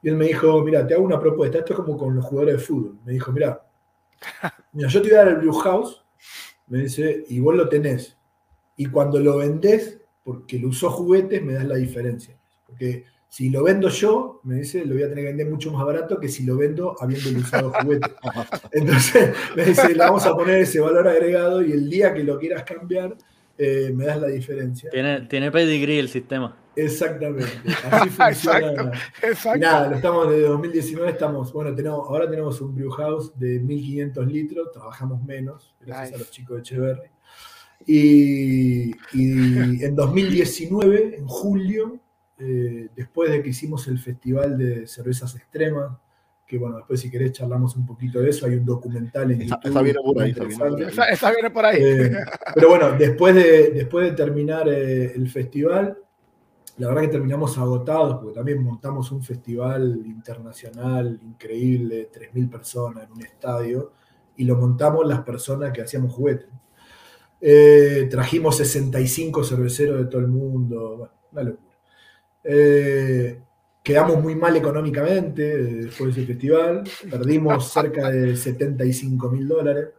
Y 0.01 0.09
él 0.09 0.15
me 0.15 0.25
dijo, 0.25 0.63
mira, 0.63 0.87
te 0.87 0.95
hago 0.95 1.03
una 1.03 1.19
propuesta, 1.19 1.59
esto 1.59 1.73
es 1.73 1.79
como 1.79 1.95
con 1.95 2.15
los 2.15 2.25
jugadores 2.25 2.57
de 2.57 2.65
fútbol. 2.65 2.97
Me 3.05 3.13
dijo, 3.13 3.31
mira, 3.31 3.63
mira, 4.71 4.89
yo 4.89 5.01
te 5.01 5.09
voy 5.09 5.17
a 5.17 5.19
dar 5.19 5.27
el 5.27 5.37
brew 5.37 5.53
house, 5.53 6.03
me 6.67 6.79
dice, 6.79 7.23
y 7.27 7.39
vos 7.39 7.55
lo 7.55 7.69
tenés. 7.69 8.17
Y 8.77 8.87
cuando 8.87 9.19
lo 9.19 9.37
vendés, 9.37 10.01
porque 10.23 10.57
lo 10.57 10.69
usó 10.69 10.89
juguetes, 10.89 11.43
me 11.43 11.53
das 11.53 11.65
la 11.65 11.75
diferencia. 11.75 12.35
Porque 12.65 13.05
si 13.31 13.49
lo 13.49 13.63
vendo 13.63 13.87
yo, 13.87 14.41
me 14.43 14.55
dice, 14.55 14.83
lo 14.83 14.93
voy 14.93 15.03
a 15.03 15.07
tener 15.07 15.23
que 15.23 15.29
vender 15.29 15.49
mucho 15.49 15.71
más 15.71 15.85
barato 15.85 16.19
que 16.19 16.27
si 16.27 16.43
lo 16.43 16.57
vendo 16.57 16.97
habiendo 16.99 17.39
usado 17.39 17.71
juguetes. 17.81 18.11
Entonces, 18.73 19.33
me 19.55 19.63
dice, 19.63 19.87
le 19.87 19.99
vamos 19.99 20.25
a 20.25 20.35
poner 20.35 20.59
ese 20.59 20.81
valor 20.81 21.07
agregado 21.07 21.61
y 21.61 21.71
el 21.71 21.89
día 21.89 22.13
que 22.13 22.25
lo 22.25 22.37
quieras 22.37 22.63
cambiar, 22.63 23.15
eh, 23.57 23.89
me 23.95 24.03
das 24.03 24.19
la 24.19 24.27
diferencia. 24.27 24.89
Tiene, 24.89 25.21
tiene 25.21 25.49
pedigrí 25.49 25.97
el 25.97 26.09
sistema. 26.09 26.57
Exactamente. 26.75 27.47
Así 27.89 28.09
funciona. 28.09 28.91
exacto, 29.23 29.59
nada, 29.59 29.87
lo 29.87 29.95
estamos 29.95 30.29
desde 30.29 30.47
2019, 30.47 31.11
estamos, 31.11 31.53
bueno, 31.53 31.73
tenemos, 31.73 32.09
ahora 32.09 32.29
tenemos 32.29 32.59
un 32.59 32.75
brew 32.75 32.91
house 32.91 33.31
de 33.39 33.61
1500 33.61 34.27
litros, 34.27 34.71
trabajamos 34.73 35.23
menos, 35.23 35.73
gracias 35.79 36.15
a 36.15 36.17
los 36.17 36.31
chicos 36.31 36.57
de 36.57 36.61
Echeverry. 36.63 37.09
Y, 37.87 38.91
en 39.85 39.95
2019, 39.95 41.15
en 41.15 41.27
julio, 41.27 41.97
eh, 42.43 42.89
después 42.95 43.29
de 43.29 43.43
que 43.43 43.49
hicimos 43.49 43.87
el 43.87 43.99
Festival 43.99 44.57
de 44.57 44.87
Cervezas 44.87 45.35
Extremas, 45.35 45.91
que 46.47 46.57
bueno, 46.57 46.77
después 46.77 46.99
si 46.99 47.11
querés 47.11 47.33
charlamos 47.33 47.75
un 47.75 47.85
poquito 47.85 48.19
de 48.19 48.29
eso, 48.29 48.47
hay 48.47 48.55
un 48.55 48.65
documental 48.65 49.31
en 49.31 49.41
YouTube. 49.41 49.59
Está 49.63 49.81
bien 49.81 49.95
por 50.03 50.21
ahí. 50.21 50.31
Está 51.11 51.31
bien 51.31 51.53
por 51.53 51.65
ahí. 51.65 51.77
Eh, 51.79 52.11
pero 52.55 52.69
bueno, 52.69 52.93
después 52.93 53.35
de, 53.35 53.69
después 53.69 54.09
de 54.09 54.15
terminar 54.15 54.67
eh, 54.67 55.13
el 55.13 55.29
festival, 55.29 55.97
la 56.77 56.87
verdad 56.87 57.03
que 57.03 57.07
terminamos 57.09 57.57
agotados, 57.59 58.15
porque 58.15 58.33
también 58.33 58.63
montamos 58.63 59.11
un 59.11 59.23
festival 59.23 60.01
internacional 60.03 61.19
increíble, 61.23 62.09
3.000 62.11 62.49
personas 62.49 63.05
en 63.05 63.11
un 63.11 63.21
estadio, 63.21 63.93
y 64.35 64.45
lo 64.45 64.55
montamos 64.55 65.07
las 65.07 65.21
personas 65.21 65.71
que 65.71 65.83
hacíamos 65.83 66.11
juguetes. 66.11 66.49
Eh, 67.39 68.07
trajimos 68.09 68.57
65 68.57 69.43
cerveceros 69.43 69.99
de 69.99 70.05
todo 70.05 70.21
el 70.21 70.27
mundo, 70.27 70.97
bueno, 70.97 71.11
una 71.31 71.43
locura. 71.43 71.70
Eh, 72.43 73.39
quedamos 73.83 74.21
muy 74.21 74.35
mal 74.35 74.55
económicamente 74.55 75.53
eh, 75.53 75.85
después 75.85 76.15
de 76.15 76.21
ese 76.21 76.33
festival, 76.33 76.83
perdimos 77.09 77.71
cerca 77.71 78.09
de 78.09 78.35
75 78.35 79.29
mil 79.29 79.47
dólares. 79.47 79.89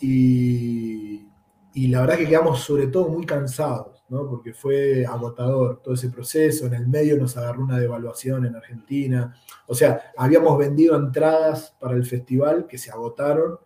y, 0.00 1.26
y, 1.74 1.88
la 1.88 2.00
verdad 2.02 2.18
que 2.18 2.28
quedamos 2.28 2.60
sobre 2.60 2.86
todo 2.86 3.08
muy 3.08 3.24
cansados, 3.26 4.04
¿no? 4.08 4.28
porque 4.28 4.52
fue 4.52 5.04
agotador 5.06 5.80
todo 5.82 5.94
ese 5.94 6.10
proceso. 6.10 6.66
En 6.66 6.74
el 6.74 6.88
medio 6.88 7.16
nos 7.16 7.36
agarró 7.36 7.64
una 7.64 7.78
devaluación 7.78 8.46
en 8.46 8.56
Argentina. 8.56 9.34
O 9.66 9.74
sea, 9.74 10.12
habíamos 10.16 10.58
vendido 10.58 10.96
entradas 10.96 11.74
para 11.78 11.94
el 11.94 12.04
festival 12.04 12.66
que 12.66 12.78
se 12.78 12.90
agotaron 12.90 13.58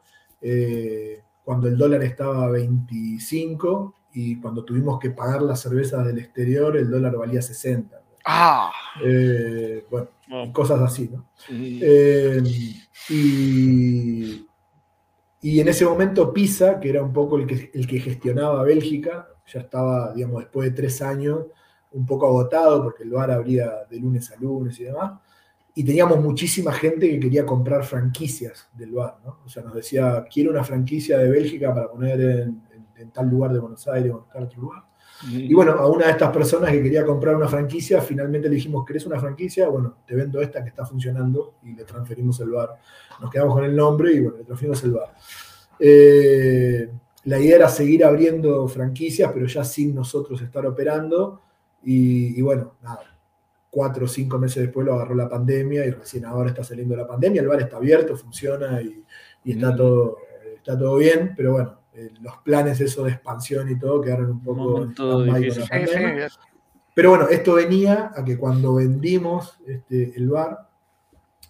cuando 1.43 1.69
el 1.69 1.79
dólar 1.79 2.03
estaba 2.03 2.45
a 2.45 2.51
25 2.51 3.95
y 4.15 4.41
cuando 4.41 4.65
tuvimos 4.65 4.99
que 4.99 5.11
pagar 5.11 5.43
las 5.43 5.61
cervezas 5.61 6.07
del 6.07 6.19
exterior, 6.19 6.77
el 6.77 6.91
dólar 6.91 7.17
valía 7.17 7.43
60. 7.43 8.01
Ah. 8.25 8.71
Eh, 9.05 9.85
bueno, 9.91 10.09
cosas 10.53 10.81
así, 10.81 11.11
¿no? 11.13 11.29
Eh, 11.51 12.41
y, 13.11 14.47
en 15.61 15.69
ese 15.69 15.85
momento 15.85 16.33
Pisa, 16.33 16.81
que 16.81 16.89
era 16.89 17.03
un 17.03 17.13
poco 17.13 17.37
el 17.37 17.47
que, 17.47 17.71
el 17.75 17.87
que 17.87 18.01
gestionaba 18.01 18.63
Bélgica, 18.63 19.29
ya 19.47 19.61
estaba, 19.61 20.15
digamos, 20.15 20.41
después 20.41 20.71
de 20.71 20.77
tres 20.77 21.03
años, 21.03 21.41
un 21.91 22.07
poco 22.07 22.27
agotado 22.27 22.83
porque 22.83 23.03
el 23.03 23.11
bar 23.11 23.31
abría 23.31 23.85
de 23.91 23.99
lunes 23.99 24.31
a 24.31 24.37
lunes 24.37 24.81
y 24.81 24.85
demás 24.85 25.13
y 25.75 25.85
teníamos 25.85 26.21
muchísima 26.21 26.73
gente 26.73 27.11
que 27.11 27.19
quería 27.19 27.45
comprar 27.45 27.85
franquicias 27.85 28.69
del 28.73 28.93
bar, 28.93 29.17
¿no? 29.25 29.39
O 29.45 29.49
sea, 29.49 29.65
nos 29.65 29.75
decía, 29.75 30.25
quiero 30.33 30.51
una 30.51 30.63
franquicia 30.63 31.19
de 31.19 31.29
Bélgica 31.29 31.75
para 31.75 31.91
poner 31.91 32.21
en, 32.21 32.63
tal 33.13 33.29
lugar 33.29 33.53
de 33.53 33.59
Buenos 33.59 33.87
Aires 33.89 34.13
o 34.13 34.19
en 34.19 34.33
tal 34.33 34.43
otro 34.45 34.61
lugar. 34.61 34.83
Y 35.29 35.55
bueno, 35.55 35.73
a 35.73 35.89
una 35.89 36.07
de 36.07 36.13
estas 36.13 36.31
personas 36.31 36.71
que 36.71 36.83
quería 36.83 37.05
comprar 37.05 37.37
una 37.37 37.49
franquicia, 37.49 38.01
finalmente 38.01 38.49
le 38.49 38.57
dijimos, 38.57 38.85
¿querés 38.85 39.07
una 39.07 39.19
franquicia? 39.19 39.69
Bueno, 39.69 39.99
te 40.07 40.15
vendo 40.15 40.41
esta 40.41 40.63
que 40.63 40.71
está 40.71 40.85
funcionando 40.85 41.55
y 41.63 41.73
le 41.75 41.85
transferimos 41.85 42.41
el 42.41 42.51
bar. 42.51 42.79
Nos 43.21 43.31
quedamos 43.31 43.55
con 43.55 43.65
el 43.65 43.75
nombre 43.75 44.13
y 44.13 44.21
bueno, 44.21 44.39
le 44.39 44.45
transferimos 44.45 44.83
el 44.85 44.93
bar. 44.93 45.15
Eh, 45.79 46.91
la 47.25 47.39
idea 47.39 47.57
era 47.57 47.69
seguir 47.69 48.05
abriendo 48.05 48.67
franquicias, 48.69 49.31
pero 49.33 49.47
ya 49.47 49.65
sin 49.65 49.95
nosotros 49.95 50.41
estar 50.43 50.67
operando. 50.67 51.41
y 51.83 52.41
bueno, 52.43 52.75
nada, 52.83 53.15
cuatro 53.75 54.05
o 54.05 54.09
cinco 54.09 54.39
meses 54.39 54.63
después 54.63 54.87
lo 54.87 54.95
agarró 54.95 55.17
la 55.17 55.29
pandemia 55.29 55.85
y 55.85 55.91
recién 55.91 56.25
ahora 56.25 56.51
está 56.51 56.63
saliendo 56.63 56.95
la 56.95 57.09
pandemia. 57.09 57.43
El 57.43 57.49
bar 57.49 57.61
está 57.61 57.79
abierto, 57.79 58.17
funciona 58.17 58.81
y, 58.81 59.05
está, 59.45 59.73
mm. 59.73 59.77
todo, 59.77 60.19
está 60.57 60.79
todo 60.79 60.97
bien, 60.97 61.35
pero 61.37 61.53
bueno, 61.53 61.81
eh, 61.95 62.11
los 62.21 62.39
planes 62.39 62.81
eso 62.81 63.05
de 63.05 63.13
expansión 63.13 63.71
y 63.71 63.79
todo 63.79 64.01
quedaron 64.01 64.33
un 64.33 64.43
poco... 64.43 64.89
Pero 66.95 67.11
bueno, 67.11 67.29
esto 67.29 67.55
venía 67.55 68.13
a 68.15 68.25
que 68.25 68.39
cuando 68.39 68.75
vendimos 68.75 69.59
este, 69.67 70.13
el 70.17 70.29
bar, 70.29 70.69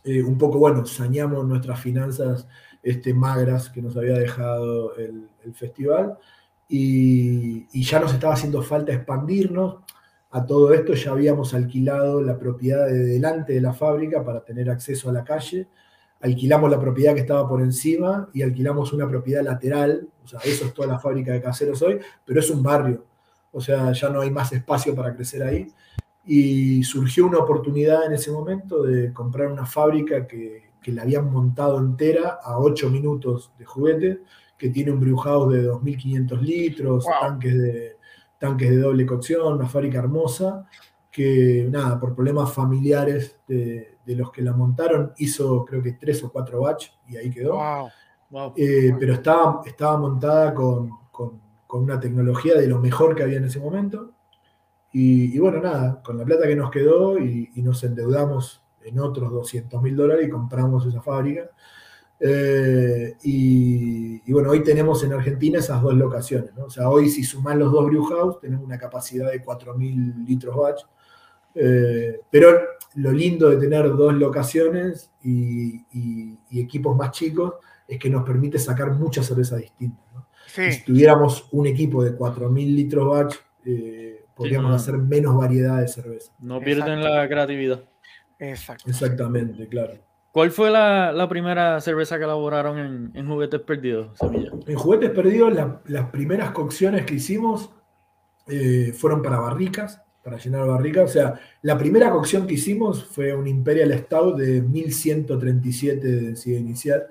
eh, 0.03 0.23
un 0.23 0.39
poco, 0.39 0.59
bueno, 0.59 0.85
sañamos 0.87 1.47
nuestras 1.47 1.81
finanzas 1.81 2.47
este, 2.83 3.15
magras 3.15 3.71
que 3.71 3.83
nos 3.83 3.97
había 3.97 4.19
dejado 4.19 4.95
el, 4.97 5.29
festival 5.55 6.19
y, 6.67 7.67
y, 7.73 7.83
ya 7.85 8.01
nos 8.01 8.15
estaba 8.15 8.33
haciendo 8.33 8.63
falta 8.63 8.95
expandirnos. 8.95 9.77
A 10.31 10.45
todo 10.47 10.73
esto 10.73 10.95
ya 10.95 11.11
habíamos 11.11 11.53
alquilado 11.53 12.23
la 12.23 12.39
propiedad 12.39 12.87
de 12.87 13.05
delante 13.05 13.53
de 13.53 13.61
la 13.61 13.75
fábrica 13.75 14.25
para 14.25 14.43
tener 14.43 14.71
acceso 14.71 15.11
a 15.11 15.13
la 15.13 15.25
calle, 15.25 15.69
alquilamos 16.25 16.71
la 16.71 16.81
propiedad 16.81 17.15
que 17.15 17.21
estaba 17.21 17.47
por 17.47 17.61
encima 17.61 18.31
y 18.33 18.41
alquilamos 18.41 18.95
una 18.95 19.07
propiedad 19.07 19.43
lateral, 19.43 20.09
o 20.25 20.27
sea, 20.27 20.41
eso 20.41 20.65
es 20.65 20.73
toda 20.73 20.89
la 20.89 20.99
fábrica 20.99 21.33
de 21.33 21.43
caseros 21.43 21.83
hoy, 21.83 21.99
pero 22.25 22.41
es 22.41 22.49
un 22.49 22.63
barrio, 22.63 23.05
o 23.53 23.61
sea, 23.61 23.93
ya 23.93 24.09
no 24.09 24.23
hay 24.23 24.31
más 24.31 24.51
espacio 24.53 24.95
para 24.95 25.15
crecer 25.15 25.43
ahí. 25.43 25.67
Y 26.25 26.83
surgió 26.83 27.27
una 27.27 27.39
oportunidad 27.39 28.07
en 28.07 28.15
ese 28.15 28.31
momento 28.31 28.83
de 28.83 29.13
comprar 29.13 29.53
una 29.53 29.67
fábrica 29.67 30.27
que, 30.27 30.71
que 30.83 30.93
la 30.93 31.03
habían 31.03 31.31
montado 31.31 31.79
entera 31.79 32.39
a 32.43 32.59
8 32.59 32.89
minutos 32.89 33.53
de 33.59 33.67
juguete, 33.67 34.21
que 34.57 34.71
tiene 34.71 34.93
un 34.93 35.01
brew 35.01 35.19
house 35.19 35.53
de 35.53 35.71
2.500 35.71 36.41
litros, 36.41 37.07
tanques 37.21 37.59
de 37.59 37.97
tanques 38.39 38.71
de 38.71 38.79
doble 38.79 39.07
cocción, 39.07 39.55
una 39.55 39.69
fábrica 39.69 39.99
hermosa, 39.99 40.67
que 41.15 41.69
nada, 41.71 42.01
por 42.01 42.15
problemas 42.15 42.53
familiares 42.53 43.39
de, 43.47 43.99
los 44.07 44.33
que 44.33 44.43
la 44.43 44.53
montaron, 44.53 45.13
hizo 45.19 45.65
creo 45.65 45.81
que 45.81 45.93
tres 45.93 46.25
o 46.25 46.33
cuatro 46.33 46.63
batch 46.63 46.89
y 47.07 47.17
ahí 47.17 47.31
quedó. 47.31 47.59
Eh, 48.57 48.93
pero 48.99 49.15
estaba, 49.15 49.61
estaba 49.65 49.97
montada 49.97 50.53
con, 50.53 50.91
una 51.69 51.99
tecnología 51.99 52.55
de 52.55 52.69
lo 52.69 52.79
mejor 52.79 53.15
que 53.15 53.23
había 53.23 53.39
en 53.39 53.45
ese 53.45 53.61
momento. 53.61 54.13
Y, 54.93 55.39
bueno, 55.39 55.61
nada, 55.61 56.01
con 56.03 56.17
la 56.17 56.25
plata 56.25 56.47
que 56.47 56.55
nos 56.55 56.71
quedó 56.71 57.19
y, 57.19 57.51
y 57.55 57.63
nos 57.63 57.83
endeudamos 57.83 58.63
en 58.85 59.01
otros 59.01 59.33
200 59.33 59.83
mil 59.83 59.97
dólares 59.97 60.29
y 60.29 60.31
compramos 60.31 60.87
esa 60.87 61.01
fábrica. 61.01 61.51
Eh, 62.21 63.17
y, 63.23 64.33
bueno, 64.33 64.51
hoy 64.51 64.63
tenemos 64.63 65.03
en 65.05 65.13
Argentina 65.13 65.59
esas 65.59 65.83
dos 65.83 65.95
locaciones. 65.95 66.51
O 66.59 66.71
sea, 66.71 66.89
hoy 66.89 67.09
si 67.11 67.23
suman 67.23 67.59
los 67.59 67.73
dos 67.73 67.87
brew 67.87 68.05
house, 68.05 68.41
tenemos 68.41 68.65
una 68.65 68.79
capacidad 68.79 69.31
de 69.31 69.45
4.000 69.45 70.27
litros 70.27 70.57
batch. 70.57 70.83
Eh, 71.55 72.21
pero 72.31 72.61
lo 72.97 73.13
lindo 73.13 73.51
de 73.51 73.57
tener 73.57 73.89
dos 73.95 74.15
locaciones 74.15 75.11
y, 75.23 75.85
equipos 76.51 76.97
más 76.97 77.11
chicos 77.11 77.55
es 77.87 77.99
que 77.99 78.09
nos 78.09 78.25
permite 78.25 78.59
sacar 78.59 78.93
muchas 78.93 79.27
cervezas 79.27 79.61
distintas. 79.61 80.01
Si 80.47 80.85
tuviéramos 80.85 81.49
un 81.51 81.67
equipo 81.67 82.05
de 82.05 82.17
4.000 82.17 82.75
litros 82.75 83.09
batch, 83.09 83.37
eh, 83.65 84.25
podríamos 84.35 84.75
hacer 84.75 84.97
menos 84.99 85.37
variedad 85.37 85.81
de 85.81 85.89
cerveza. 85.89 86.33
No 86.39 86.61
pierden 86.61 87.03
la 87.03 87.29
creatividad. 87.29 87.83
Exactamente, 88.39 89.69
claro. 89.69 89.95
¿Cuál 90.35 90.51
fue 90.51 90.69
la, 90.71 91.27
primera 91.29 91.81
cerveza 91.81 92.19
que 92.19 92.25
elaboraron 92.25 93.13
en, 93.15 93.27
Juguetes 93.29 93.61
Perdidos, 93.61 94.19
En 94.67 94.75
Juguetes 94.75 95.11
Perdidos, 95.11 95.55
las 95.87 96.11
primeras 96.11 96.51
cocciones 96.51 97.07
que 97.07 97.15
hicimos 97.15 97.71
eh, 98.49 98.93
fueron 98.93 99.23
para 99.23 99.39
barricas, 99.39 100.04
para 100.25 100.39
llenar 100.39 100.67
barricas. 100.67 101.11
O 101.11 101.13
sea, 101.13 101.35
la 101.63 101.77
primera 101.77 102.11
cocción 102.11 102.47
que 102.47 102.55
hicimos 102.55 103.05
fue 103.05 103.35
un 103.35 103.47
Imperial 103.47 103.93
Stout 103.93 104.39
de 104.39 104.63
1137 104.63 106.07
de 106.07 106.21
densidad 106.21 106.59
inicial. 106.59 107.07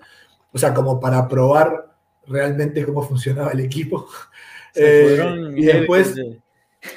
O 0.51 0.57
sea, 0.57 0.74
como 0.74 0.99
para 0.99 1.28
probar 1.28 1.95
realmente 2.26 2.84
cómo 2.86 3.03
funcionaba 3.03 3.51
el 3.51 3.61
equipo. 3.61 4.07
Eh, 4.76 5.53
y 5.55 5.66
después, 5.66 6.16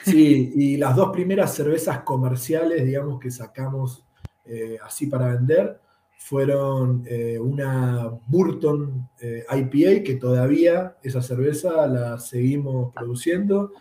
Sí, 0.03 0.53
y 0.55 0.77
las 0.79 0.97
dos 0.97 1.11
primeras 1.13 1.55
cervezas 1.55 2.01
comerciales, 2.01 2.85
digamos, 2.85 3.21
que 3.21 3.31
sacamos 3.31 4.05
eh, 4.47 4.79
así 4.83 5.07
para 5.07 5.29
vender, 5.29 5.79
fueron 6.17 7.05
eh, 7.07 7.39
una 7.39 8.11
Burton 8.27 9.09
IPA, 9.21 10.03
que 10.03 10.17
todavía 10.19 10.97
esa 11.03 11.21
cerveza 11.21 11.87
la 11.87 12.19
seguimos 12.19 12.95
produciendo. 12.95 13.73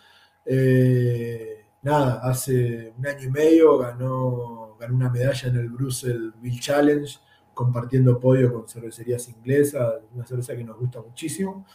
Nada, 1.86 2.19
hace 2.23 2.93
un 2.97 3.05
año 3.05 3.27
y 3.27 3.31
medio 3.31 3.77
ganó, 3.77 4.75
ganó 4.79 4.95
una 4.95 5.09
medalla 5.09 5.49
en 5.49 5.55
el 5.55 5.69
Brussels 5.69 6.33
Bill 6.41 6.59
Challenge, 6.59 7.19
compartiendo 7.53 8.19
podio 8.19 8.51
con 8.51 8.67
cervecerías 8.67 9.29
inglesas, 9.29 9.93
una 10.13 10.25
cerveza 10.25 10.55
que 10.55 10.63
nos 10.63 10.77
gusta 10.77 10.99
muchísimo. 11.01 11.65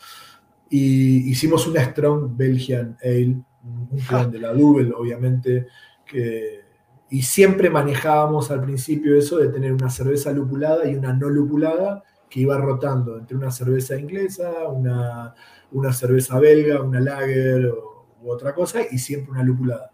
Y 0.69 1.31
hicimos 1.31 1.67
una 1.69 1.85
Strong 1.85 2.37
Belgian 2.37 2.97
Ale, 3.03 3.41
un 3.63 4.01
plan 4.09 4.31
de 4.31 4.41
la 4.41 4.53
Double, 4.53 4.93
obviamente, 4.97 5.69
que, 6.05 6.61
y 7.09 7.23
siempre 7.23 7.71
manejábamos 7.71 8.51
al 8.51 8.63
principio 8.63 9.17
eso 9.17 9.39
de 9.39 9.49
tener 9.49 9.73
una 9.73 9.91
cerveza 9.91 10.33
lupulada 10.33 10.89
y 10.91 10.97
una 10.97 11.13
no 11.13 11.29
lupulada 11.29 12.03
que 12.29 12.41
iba 12.41 12.59
rotando 12.59 13.17
entre 13.17 13.37
una 13.37 13.53
cerveza 13.53 13.99
inglesa, 13.99 14.69
una, 14.69 15.35
una 15.71 15.93
cerveza 15.93 16.39
belga, 16.41 16.83
una 16.83 17.01
lager 17.01 17.73
u 18.23 18.31
otra 18.31 18.55
cosa, 18.55 18.81
y 18.91 18.99
siempre 18.99 19.33
una 19.33 19.43
lupulada. 19.43 19.91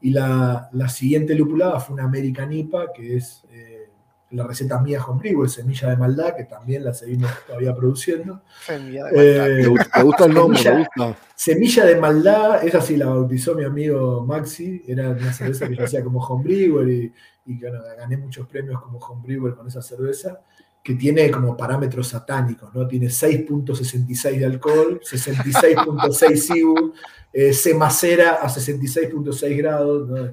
Y 0.00 0.10
la, 0.10 0.68
la 0.72 0.88
siguiente 0.88 1.34
lupulada 1.34 1.80
fue 1.80 1.94
una 1.94 2.04
American 2.04 2.52
IPA, 2.52 2.92
que 2.92 3.16
es 3.16 3.44
eh, 3.50 3.90
la 4.30 4.46
receta 4.46 4.78
mía 4.80 5.00
el 5.22 5.48
Semilla 5.48 5.90
de 5.90 5.96
Maldad, 5.96 6.36
que 6.36 6.44
también 6.44 6.84
la 6.84 6.94
seguimos 6.94 7.30
todavía 7.46 7.74
produciendo. 7.74 8.42
Semilla 8.64 9.06
de 9.06 9.12
Maldad. 9.12 9.50
Eh, 9.50 9.88
me 9.96 10.02
gusta 10.04 10.24
el 10.26 10.34
nombre, 10.34 10.58
semilla, 10.58 10.88
me 10.96 11.06
gusta. 11.06 11.22
Semilla 11.34 11.84
de 11.86 11.96
Maldad, 11.96 12.64
esa 12.64 12.80
sí 12.80 12.96
la 12.96 13.06
bautizó 13.06 13.54
mi 13.54 13.64
amigo 13.64 14.24
Maxi, 14.24 14.84
era 14.86 15.10
una 15.10 15.32
cerveza 15.32 15.68
que 15.68 15.76
yo 15.76 15.84
hacía 15.84 16.04
como 16.04 16.20
homebrewer 16.20 16.88
y, 16.88 17.12
y 17.46 17.58
que 17.58 17.70
gané 17.96 18.16
muchos 18.16 18.46
premios 18.46 18.80
como 18.82 18.98
homebrewer 18.98 19.54
con 19.54 19.66
esa 19.66 19.82
cerveza 19.82 20.40
que 20.82 20.94
tiene 20.94 21.30
como 21.30 21.56
parámetros 21.56 22.08
satánicos, 22.08 22.74
¿no? 22.74 22.86
Tiene 22.86 23.06
6.66 23.06 24.38
de 24.38 24.46
alcohol, 24.46 25.00
66.6 25.02 26.36
CIU, 26.36 26.92
eh, 27.32 27.52
se 27.52 27.74
macera 27.74 28.34
a 28.34 28.48
66.6 28.48 29.56
grados, 29.56 30.08
¿no? 30.08 30.30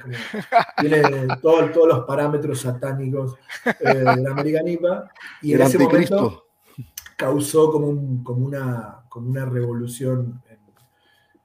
tiene 0.80 1.02
todos 1.42 1.88
los 1.88 2.06
parámetros 2.06 2.62
satánicos 2.62 3.36
eh, 3.66 3.94
de 3.94 4.04
la 4.04 4.32
Americanipa, 4.32 5.12
y 5.42 5.54
en 5.54 5.62
ese 5.62 5.78
momento 5.78 6.46
causó 7.16 7.72
como, 7.72 8.24
como, 8.24 8.46
una, 8.46 9.04
como 9.10 9.30
una 9.30 9.46
revolución 9.46 10.42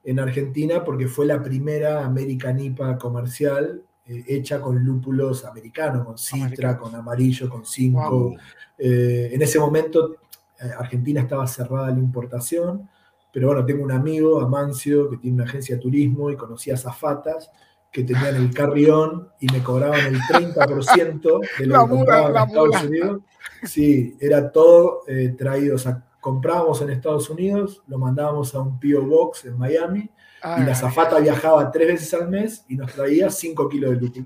en, 0.03 0.19
Argentina 0.19 0.83
porque 0.83 1.07
fue 1.07 1.25
la 1.25 1.41
primera 1.41 2.03
Americanipa 2.03 2.97
comercial 2.97 3.83
eh, 4.11 4.25
hecha 4.27 4.59
con 4.59 4.83
lúpulos 4.83 5.45
americanos, 5.45 6.05
con 6.05 6.17
citra, 6.17 6.77
con 6.77 6.93
amarillo, 6.93 7.49
con 7.49 7.65
cinco. 7.65 8.33
Eh, 8.77 9.29
en 9.31 9.41
ese 9.41 9.57
momento 9.57 10.17
eh, 10.59 10.69
Argentina 10.77 11.21
estaba 11.21 11.47
cerrada 11.47 11.91
la 11.91 11.99
importación, 11.99 12.89
pero 13.31 13.47
bueno, 13.47 13.65
tengo 13.65 13.83
un 13.83 13.91
amigo, 13.91 14.41
Amancio, 14.41 15.09
que 15.09 15.17
tiene 15.17 15.35
una 15.35 15.45
agencia 15.45 15.75
de 15.75 15.81
turismo 15.81 16.29
y 16.29 16.35
conocía 16.35 16.75
zafatas 16.75 17.49
que 17.89 18.03
tenían 18.03 18.35
el 18.35 18.53
carrión 18.53 19.29
y 19.39 19.47
me 19.47 19.63
cobraban 19.63 19.99
el 19.99 20.19
30% 20.19 21.39
de 21.59 21.65
lo 21.65 21.83
que 21.83 21.89
compraban 21.89 22.35
en 22.35 22.43
Estados 22.49 22.83
Unidos. 22.83 23.21
Sí, 23.63 24.17
era 24.19 24.51
todo 24.51 25.03
eh, 25.07 25.35
traído, 25.37 25.75
o 25.75 25.77
sea, 25.77 26.03
comprábamos 26.19 26.81
en 26.81 26.89
Estados 26.89 27.29
Unidos, 27.29 27.81
lo 27.87 27.97
mandábamos 27.97 28.53
a 28.55 28.59
un 28.59 28.79
P.O. 28.79 29.03
Box 29.03 29.45
en 29.45 29.57
Miami 29.57 30.09
y 30.43 30.63
la 30.63 30.75
zafata 30.75 31.19
viajaba 31.19 31.71
tres 31.71 31.87
veces 31.87 32.13
al 32.13 32.29
mes 32.29 32.65
y 32.67 32.75
nos 32.75 32.91
traía 32.93 33.29
5 33.29 33.69
kilos 33.69 33.91
de 33.91 33.97
lúpulo 33.97 34.25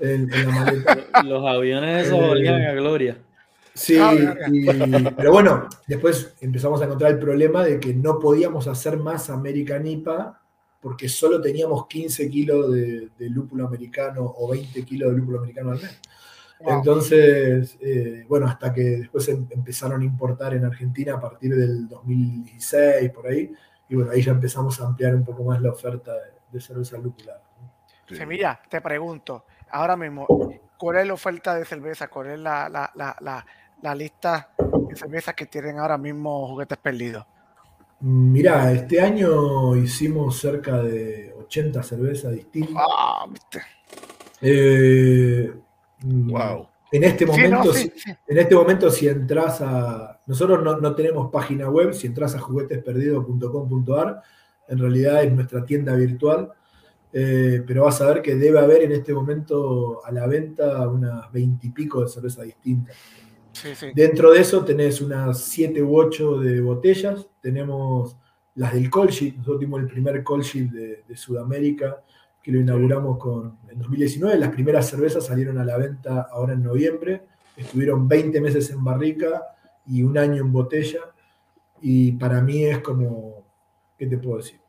en, 0.00 0.28
la 0.28 0.52
maleta. 0.52 0.98
Los 1.24 1.46
aviones 1.46 2.06
esos 2.06 2.20
volvían 2.20 2.62
a 2.62 2.72
gloria. 2.72 3.18
Sí, 3.74 3.98
ah, 4.00 4.14
pero 5.16 5.32
bueno, 5.32 5.68
después 5.86 6.34
empezamos 6.40 6.80
a 6.80 6.86
encontrar 6.86 7.12
el 7.12 7.18
problema 7.18 7.62
de 7.62 7.78
que 7.78 7.92
no 7.92 8.18
podíamos 8.18 8.66
hacer 8.68 8.96
más 8.96 9.28
American 9.28 9.86
IPA 9.86 10.40
porque 10.80 11.08
solo 11.08 11.40
teníamos 11.40 11.86
15 11.86 12.30
kilos 12.30 12.72
de, 12.72 13.10
lúpulo 13.18 13.66
americano 13.66 14.34
o 14.38 14.50
20 14.50 14.82
kilos 14.84 15.10
de 15.10 15.18
lúpulo 15.18 15.38
americano 15.38 15.72
al 15.72 15.82
mes. 15.82 16.00
Entonces, 16.60 17.76
eh, 17.80 18.24
bueno, 18.28 18.46
hasta 18.46 18.72
que 18.72 18.82
después 18.82 19.28
em, 19.28 19.46
empezaron 19.50 20.00
a 20.00 20.04
importar 20.04 20.54
en 20.54 20.64
Argentina 20.64 21.14
a 21.14 21.20
partir 21.20 21.54
del 21.54 21.86
2016, 21.86 23.10
por 23.10 23.26
ahí, 23.26 23.52
y 23.88 23.94
bueno, 23.94 24.10
ahí 24.10 24.22
ya 24.22 24.32
empezamos 24.32 24.80
a 24.80 24.86
ampliar 24.86 25.14
un 25.14 25.24
poco 25.24 25.44
más 25.44 25.60
la 25.60 25.70
oferta 25.70 26.12
de, 26.50 26.60
cerveza 26.60 26.96
lúpula. 26.96 27.40
Semilla, 28.08 28.60
te 28.68 28.80
pregunto, 28.80 29.44
ahora 29.70 29.96
mismo, 29.96 30.26
¿cuál 30.78 30.96
es 30.98 31.06
la 31.06 31.14
oferta 31.14 31.54
de 31.54 31.64
cerveza? 31.64 32.08
¿Cuál 32.08 32.30
es 32.30 32.38
la, 32.38 33.44
la 33.82 33.94
lista 33.94 34.50
de 34.88 34.96
cervezas 34.96 35.34
que 35.34 35.46
tienen 35.46 35.78
ahora 35.78 35.98
mismo 35.98 36.48
juguetes 36.48 36.78
perdidos? 36.78 37.26
Mira, 38.00 38.72
este 38.72 39.00
año 39.00 39.74
hicimos 39.74 40.38
cerca 40.38 40.82
de 40.82 41.34
80 41.38 41.82
cervezas 41.82 42.32
distintas. 42.32 42.76
Ah, 42.76 43.26
eh, 44.42 45.54
wow. 46.02 46.68
En 46.92 47.04
este 47.04 47.26
momento, 47.26 47.72
en 47.74 48.38
este 48.38 48.54
momento, 48.54 48.90
si 48.90 49.08
entras 49.08 49.60
a. 49.60 50.20
Nosotros 50.26 50.62
no, 50.62 50.94
tenemos 50.94 51.30
página 51.30 51.68
web, 51.68 51.92
si 51.92 52.06
entras 52.06 52.34
a 52.34 52.38
juguetesperdidos.com.ar, 52.38 54.22
en 54.68 54.78
realidad 54.78 55.24
es 55.24 55.32
nuestra 55.32 55.64
tienda 55.64 55.94
virtual. 55.94 56.52
Eh, 57.12 57.62
pero 57.66 57.84
vas 57.84 58.00
a 58.00 58.08
ver 58.08 58.20
que 58.20 58.34
debe 58.34 58.58
haber 58.58 58.82
en 58.82 58.92
este 58.92 59.14
momento 59.14 60.04
a 60.04 60.12
la 60.12 60.26
venta 60.26 60.86
unas 60.88 61.32
20 61.32 61.66
y 61.66 61.70
pico 61.70 62.02
de 62.02 62.08
cervezas 62.08 62.44
distintas. 62.44 62.94
Dentro 63.94 64.32
de 64.32 64.40
eso 64.40 64.64
tenés 64.64 65.00
unas 65.00 65.40
7 65.44 65.82
u 65.82 65.96
8 65.96 66.40
de 66.40 66.60
botellas, 66.60 67.26
tenemos 67.40 68.16
las 68.54 68.74
del 68.74 68.90
Colship, 68.90 69.32
nosotros 69.36 69.60
tuvimos 69.60 69.80
el 69.80 69.86
primer 69.86 70.22
Colship 70.22 70.70
de, 70.70 71.04
de, 71.06 71.16
Sudamérica, 71.16 72.02
que 72.46 72.52
lo 72.52 72.60
inauguramos 72.60 73.18
con, 73.18 73.58
en 73.68 73.80
2019, 73.80 74.38
las 74.38 74.50
primeras 74.50 74.88
cervezas 74.88 75.26
salieron 75.26 75.58
a 75.58 75.64
la 75.64 75.76
venta 75.76 76.28
ahora 76.30 76.52
en 76.52 76.62
noviembre, 76.62 77.22
estuvieron 77.56 78.06
20 78.06 78.40
meses 78.40 78.70
en 78.70 78.84
barrica 78.84 79.42
y 79.84 80.04
un 80.04 80.16
año 80.16 80.44
en 80.44 80.52
botella, 80.52 81.00
y 81.80 82.12
para 82.12 82.40
mí 82.40 82.64
es 82.64 82.78
como, 82.78 83.42
¿qué 83.98 84.06
te 84.06 84.16
puedo 84.16 84.36
decir? 84.36 84.60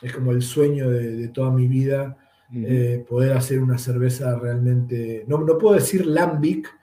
Es 0.00 0.14
como 0.14 0.32
el 0.32 0.40
sueño 0.40 0.88
de, 0.88 1.28
toda 1.28 1.50
mi 1.50 1.68
vida, 1.68 2.16
eh, 2.54 3.04
poder 3.06 3.36
hacer 3.36 3.60
una 3.60 3.76
cerveza 3.76 4.34
realmente, 4.38 5.26
no, 5.28 5.36
no 5.36 5.58
puedo 5.58 5.74
decir 5.74 6.06
lambic, 6.06 6.74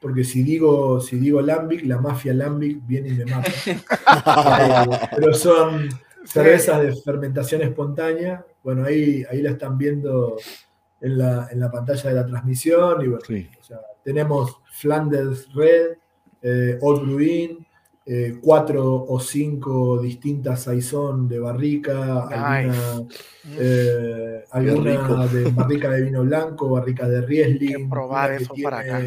porque 0.00 0.24
si 0.24 0.42
digo, 0.42 1.00
si 1.00 1.20
digo 1.20 1.40
Lambic, 1.40 1.84
la 1.84 1.98
mafia 1.98 2.32
Lambic 2.32 2.84
viene 2.84 3.10
y 3.10 3.12
me 3.12 3.26
mata. 3.26 3.52
Pero 5.16 5.34
son 5.34 5.88
cervezas 6.24 6.82
de 6.82 6.96
fermentación 6.96 7.60
espontánea. 7.62 8.44
Bueno, 8.62 8.84
ahí, 8.84 9.24
ahí 9.30 9.42
la 9.42 9.50
están 9.50 9.78
viendo 9.78 10.36
en 11.00 11.18
la, 11.18 11.70
pantalla 11.72 12.10
de 12.10 12.16
la 12.16 12.26
transmisión. 12.26 13.04
Y 13.04 13.08
bueno, 13.08 13.24
tenemos 14.04 14.58
Flanders 14.72 15.52
Red, 15.54 15.96
eh, 16.42 16.78
Old 16.80 17.12
Bruin, 17.12 17.66
eh, 18.06 18.38
cuatro 18.42 19.04
o 19.04 19.20
cinco 19.20 20.00
distintas 20.00 20.62
saison 20.62 21.28
de 21.28 21.38
barrica, 21.38 22.22
alguna, 22.28 23.02
eh, 23.56 24.44
de 25.32 25.50
barrica 25.52 25.90
de 25.90 26.02
vino 26.02 26.22
blanco, 26.22 26.70
barrica 26.70 27.08
de 27.08 27.20
Riesling. 27.20 27.88
probar 27.88 28.32
eso 28.32 28.52
para 28.62 28.80
acá 28.80 29.00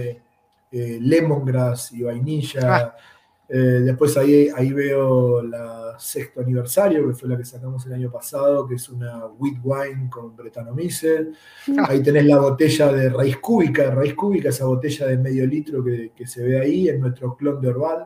eh, 0.74 0.98
lemongrass 1.00 1.92
y 1.92 2.02
vainilla. 2.02 2.76
Ah. 2.76 2.96
Eh, 3.48 3.82
después 3.86 4.18
ahí, 4.18 4.50
ahí 4.56 4.74
veo 4.74 5.44
la 5.44 5.83
sexto 6.00 6.42
aniversario, 6.42 7.08
que 7.08 7.14
fue 7.14 7.30
la 7.30 7.38
que 7.38 7.46
sacamos 7.46 7.86
el 7.86 7.94
año 7.94 8.12
pasado, 8.12 8.68
que 8.68 8.76
es 8.76 8.90
una 8.90 9.26
wheat 9.26 9.58
wine 9.64 10.10
con 10.10 10.36
Brettanomyces. 10.36 11.28
Ah. 11.78 11.88
Ahí 11.90 12.04
tenés 12.04 12.26
la 12.26 12.40
botella 12.40 12.92
de 12.92 13.10
raíz 13.10 13.38
cúbica, 13.38 13.90
raíz 13.90 14.14
cúbica, 14.14 14.50
esa 14.50 14.66
botella 14.66 15.08
de 15.08 15.18
medio 15.18 15.46
litro 15.48 15.84
que, 15.84 16.28
se 16.28 16.44
ve 16.44 16.60
ahí, 16.60 16.90
en 16.90 17.00
nuestro 17.00 17.36
clon 17.36 17.62
de 17.62 17.70
Orval. 17.70 18.06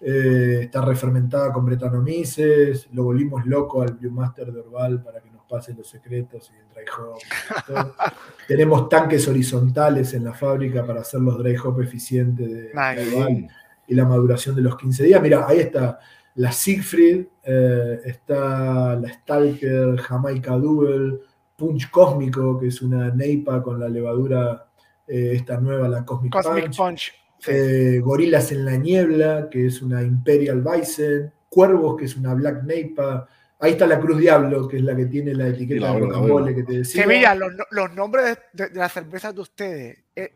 Eh, 0.00 0.60
está 0.64 0.84
refermentada 0.84 1.52
con 1.52 1.64
Brettanomyces, 1.64 2.88
lo 2.92 3.04
volvimos 3.04 3.46
loco 3.46 3.82
al 3.82 3.94
Brewmaster 3.94 4.52
de 4.52 4.60
Orval 4.60 5.02
para 5.02 5.20
que 5.20 5.30
pasen 5.48 5.76
los 5.76 5.88
secretos 5.88 6.50
y 6.52 6.58
el 6.58 6.68
dry 6.68 6.84
hop. 6.98 7.92
Tenemos 8.48 8.88
tanques 8.88 9.26
horizontales 9.28 10.14
en 10.14 10.24
la 10.24 10.32
fábrica 10.32 10.86
para 10.86 11.00
hacer 11.00 11.20
los 11.20 11.38
dry 11.38 11.56
hop 11.56 11.80
eficientes 11.80 12.50
de, 12.50 13.48
y 13.86 13.94
la 13.94 14.04
maduración 14.04 14.56
de 14.56 14.62
los 14.62 14.76
15 14.76 15.04
días. 15.04 15.22
Mira, 15.22 15.46
ahí 15.46 15.60
está 15.60 15.98
la 16.34 16.50
Siegfried, 16.50 17.26
eh, 17.44 18.00
está 18.04 18.96
la 18.96 19.08
Stalker, 19.08 19.96
Jamaica 19.96 20.56
Double, 20.56 21.20
Punch 21.56 21.90
Cósmico, 21.90 22.58
que 22.58 22.68
es 22.68 22.82
una 22.82 23.10
neipa 23.10 23.62
con 23.62 23.78
la 23.78 23.88
levadura 23.88 24.66
eh, 25.06 25.32
esta 25.34 25.58
nueva, 25.60 25.88
la 25.88 26.04
Cosmic, 26.04 26.32
Punch. 26.76 27.12
Eh, 27.46 28.00
Gorilas 28.02 28.52
en 28.52 28.64
la 28.64 28.76
Niebla, 28.76 29.48
que 29.50 29.66
es 29.66 29.82
una 29.82 30.02
Imperial 30.02 30.62
Bison. 30.62 31.32
Cuervos, 31.48 31.96
que 31.96 32.06
es 32.06 32.16
una 32.16 32.34
Black 32.34 32.64
Neipa 32.64 33.28
Ahí 33.64 33.72
está 33.72 33.86
la 33.86 33.98
Cruz 33.98 34.18
Diablo, 34.18 34.68
que 34.68 34.76
es 34.76 34.82
la 34.82 34.94
que 34.94 35.06
tiene 35.06 35.34
la 35.34 35.48
etiqueta 35.48 35.94
de 35.94 36.00
rocambole 36.00 36.54
que 36.54 36.64
te 36.64 36.72
decía. 36.78 37.02
Sevilla, 37.02 37.34
los, 37.34 37.50
los 37.70 37.94
nombres 37.94 38.36
de, 38.52 38.68
las 38.74 38.92
cervezas 38.92 39.34
de 39.34 39.40
ustedes 39.40 39.98
eh, 40.14 40.34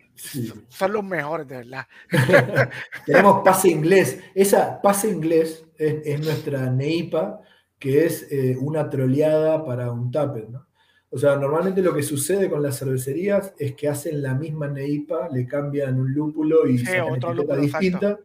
son 0.68 0.94
los 0.94 1.04
mejores, 1.04 1.46
de 1.46 1.56
verdad. 1.58 1.86
Tenemos 3.04 3.42
pase 3.44 3.68
inglés. 3.68 4.18
Esa 4.34 4.80
pase 4.80 5.10
inglés 5.10 5.62
es, 5.76 6.18
nuestra 6.20 6.70
neipa, 6.70 7.42
que 7.78 8.06
es 8.06 8.32
eh, 8.32 8.56
una 8.58 8.88
troleada 8.88 9.62
para 9.62 9.92
un 9.92 10.10
tupper, 10.10 10.48
¿no? 10.48 10.66
O 11.10 11.18
sea, 11.18 11.36
normalmente 11.36 11.82
lo 11.82 11.92
que 11.92 12.02
sucede 12.02 12.48
con 12.48 12.62
las 12.62 12.78
cervecerías 12.78 13.52
es 13.58 13.74
que 13.74 13.90
hacen 13.90 14.22
la 14.22 14.32
misma 14.32 14.68
neipa, 14.68 15.28
le 15.28 15.46
cambian 15.46 16.00
un 16.00 16.14
lúpulo 16.14 16.66
y 16.66 16.78
sí, 16.78 16.98
otra 16.98 17.32
etiqueta 17.32 17.56
distinta. 17.56 18.18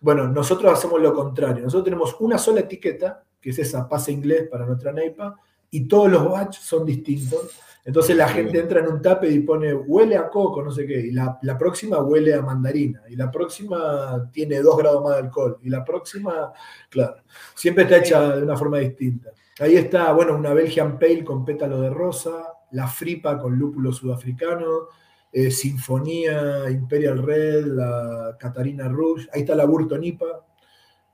Bueno, 0.00 0.26
nosotros 0.26 0.72
hacemos 0.72 1.00
lo 1.00 1.14
contrario. 1.14 1.62
Nosotros 1.62 1.84
tenemos 1.84 2.16
una 2.18 2.38
sola 2.38 2.58
etiqueta, 2.58 3.24
que 3.42 3.50
es 3.50 3.58
esa 3.58 3.88
pase 3.88 4.12
inglés 4.12 4.48
para 4.48 4.64
nuestra 4.64 4.92
neipa, 4.92 5.36
y 5.70 5.88
todos 5.88 6.10
los 6.10 6.30
batch 6.30 6.58
son 6.60 6.86
distintos. 6.86 7.50
Entonces 7.84 8.16
la 8.16 8.28
gente 8.28 8.60
entra 8.60 8.78
en 8.78 8.86
un 8.86 9.02
tape 9.02 9.28
y 9.28 9.40
pone 9.40 9.74
huele 9.74 10.16
a 10.16 10.30
coco, 10.30 10.62
no 10.62 10.70
sé 10.70 10.86
qué, 10.86 11.00
y 11.00 11.10
la, 11.10 11.36
la, 11.42 11.58
próxima 11.58 12.00
huele 12.00 12.32
a 12.32 12.40
mandarina, 12.40 13.02
y 13.08 13.16
la 13.16 13.28
próxima 13.28 14.30
tiene 14.32 14.60
dos 14.60 14.76
grados 14.76 15.02
más 15.02 15.14
de 15.14 15.22
alcohol, 15.22 15.58
y 15.62 15.68
la 15.68 15.84
próxima, 15.84 16.52
claro, 16.88 17.16
siempre 17.56 17.82
está 17.82 17.96
hecha 17.96 18.36
de 18.36 18.44
una 18.44 18.56
forma 18.56 18.78
distinta. 18.78 19.30
Ahí 19.58 19.76
está, 19.76 20.12
bueno, 20.12 20.36
una 20.36 20.54
Belgian 20.54 20.96
Pale 20.98 21.24
con 21.24 21.44
pétalo 21.44 21.80
de 21.80 21.90
rosa, 21.90 22.54
la 22.70 22.86
Fripa 22.86 23.38
con 23.38 23.58
lúpulo 23.58 23.92
sudafricano, 23.92 24.88
eh, 25.32 25.50
Sinfonía, 25.50 26.70
Imperial 26.70 27.22
Red, 27.22 27.66
la 27.66 28.36
Catarina 28.38 28.88
Rouge, 28.88 29.28
ahí 29.32 29.40
está 29.40 29.54
la 29.54 29.64
Burton 29.64 30.04
IPA, 30.04 30.44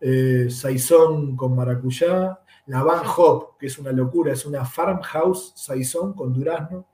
eh, 0.00 0.48
Saison 0.50 1.36
con 1.36 1.54
maracuyá, 1.54 2.38
la 2.66 2.82
Van 2.82 3.02
Hop, 3.16 3.56
que 3.58 3.66
es 3.66 3.78
una 3.78 3.92
locura, 3.92 4.32
es 4.32 4.44
una 4.44 4.64
Farmhouse 4.64 5.52
Saison 5.56 6.12
con 6.12 6.32
durazno, 6.32 6.86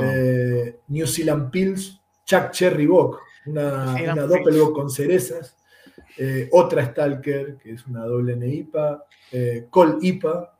eh, 0.00 0.80
New 0.88 1.06
Zealand 1.06 1.50
Pills, 1.50 2.00
Chuck 2.24 2.50
Cherry 2.50 2.86
Bock, 2.86 3.20
una, 3.46 3.94
una 3.94 4.26
Doppelbock 4.26 4.74
con 4.74 4.90
cerezas, 4.90 5.56
otra 6.52 6.84
Stalker, 6.86 7.56
que 7.56 7.72
es 7.72 7.86
una 7.86 8.04
doble 8.04 8.36
NIPA, 8.36 9.04
Col 9.70 9.98
IPA, 10.00 10.56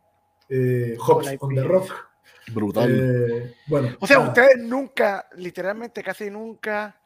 eh, 0.50 0.96
Hops 0.98 1.36
on 1.38 1.54
the 1.54 1.62
Rock. 1.62 2.10
Brutal. 2.52 2.90
Eh, 2.90 3.54
bueno, 3.66 3.96
o 4.00 4.06
sea, 4.06 4.18
ustedes 4.18 4.58
nunca, 4.58 5.28
literalmente 5.36 6.02
casi 6.02 6.28
nunca 6.30 7.00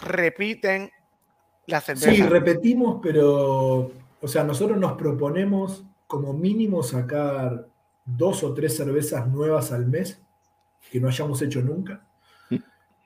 repiten 0.00 0.90
la. 1.66 1.80
Sí, 1.80 2.22
repetimos, 2.22 3.00
pero, 3.02 3.90
o 4.20 4.28
sea, 4.28 4.44
nosotros 4.44 4.78
nos 4.78 4.92
proponemos 4.92 5.84
como 6.06 6.32
mínimo 6.32 6.82
sacar 6.82 7.66
dos 8.04 8.42
o 8.44 8.52
tres 8.52 8.76
cervezas 8.76 9.26
nuevas 9.26 9.72
al 9.72 9.86
mes 9.86 10.20
que 10.90 11.00
no 11.00 11.08
hayamos 11.08 11.40
hecho 11.42 11.62
nunca. 11.62 12.02
Mm. 12.50 12.56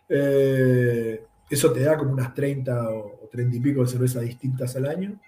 Eh, 0.08 1.24
eso 1.48 1.72
te 1.72 1.80
da 1.80 1.96
como 1.96 2.12
unas 2.12 2.34
30 2.34 2.90
o 2.90 3.28
30 3.30 3.56
y 3.56 3.60
pico 3.60 3.82
de 3.82 3.88
cervezas 3.88 4.22
distintas 4.22 4.74
al 4.76 4.86
año. 4.86 5.18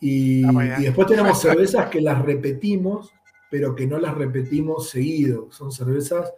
Y, 0.00 0.46
y, 0.46 0.82
después 0.82 1.08
tenemos 1.08 1.40
cervezas 1.40 1.88
que 1.88 2.00
las 2.00 2.22
repetimos 2.24 3.12
pero 3.50 3.74
que 3.74 3.86
no 3.86 3.98
las 3.98 4.16
repetimos 4.16 4.90
seguido. 4.90 5.48
Son 5.50 5.72
cervezas, 5.72 6.32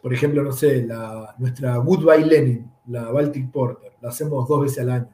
por 0.00 0.12
ejemplo, 0.12 0.42
no 0.42 0.52
sé, 0.52 0.84
la, 0.84 1.34
nuestra 1.38 1.76
Goodbye 1.76 2.26
Lenin, 2.26 2.70
la 2.86 3.10
Baltic 3.10 3.50
Porter, 3.50 3.92
la 4.00 4.08
hacemos 4.08 4.48
dos 4.48 4.62
veces 4.62 4.78
al 4.80 4.90
año. 4.90 5.08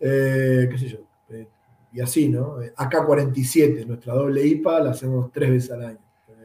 Eh, 0.00 0.68
¿Qué 0.70 0.78
sé 0.78 0.88
yo? 0.88 0.98
Eh, 1.30 1.48
y 1.92 2.00
así, 2.00 2.28
¿no? 2.28 2.60
Eh, 2.62 2.72
AK-47, 2.76 3.86
nuestra 3.86 4.14
doble 4.14 4.46
IPA, 4.46 4.80
la 4.80 4.90
hacemos 4.90 5.30
tres 5.32 5.50
veces 5.50 5.70
al 5.72 5.84
año. 5.84 5.98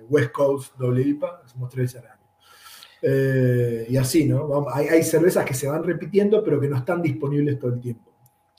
West 0.10 0.32
Coast 0.32 0.76
doble 0.78 1.02
IPA, 1.02 1.28
la 1.28 1.46
hacemos 1.46 1.70
tres 1.70 1.94
veces 1.94 2.02
al 2.02 2.12
año. 2.12 3.86
y 3.90 3.98
así, 3.98 4.26
¿no? 4.26 4.68
Hay, 4.74 4.88
hay, 4.88 5.04
cervezas 5.04 5.46
que 5.46 5.54
se 5.54 5.68
van 5.68 5.84
repitiendo, 5.84 6.44
pero 6.44 6.60
que 6.60 6.68
no 6.68 6.78
están 6.78 7.02
disponibles 7.02 7.60
todo 7.60 7.74
el 7.74 7.80
tiempo. 7.80 8.12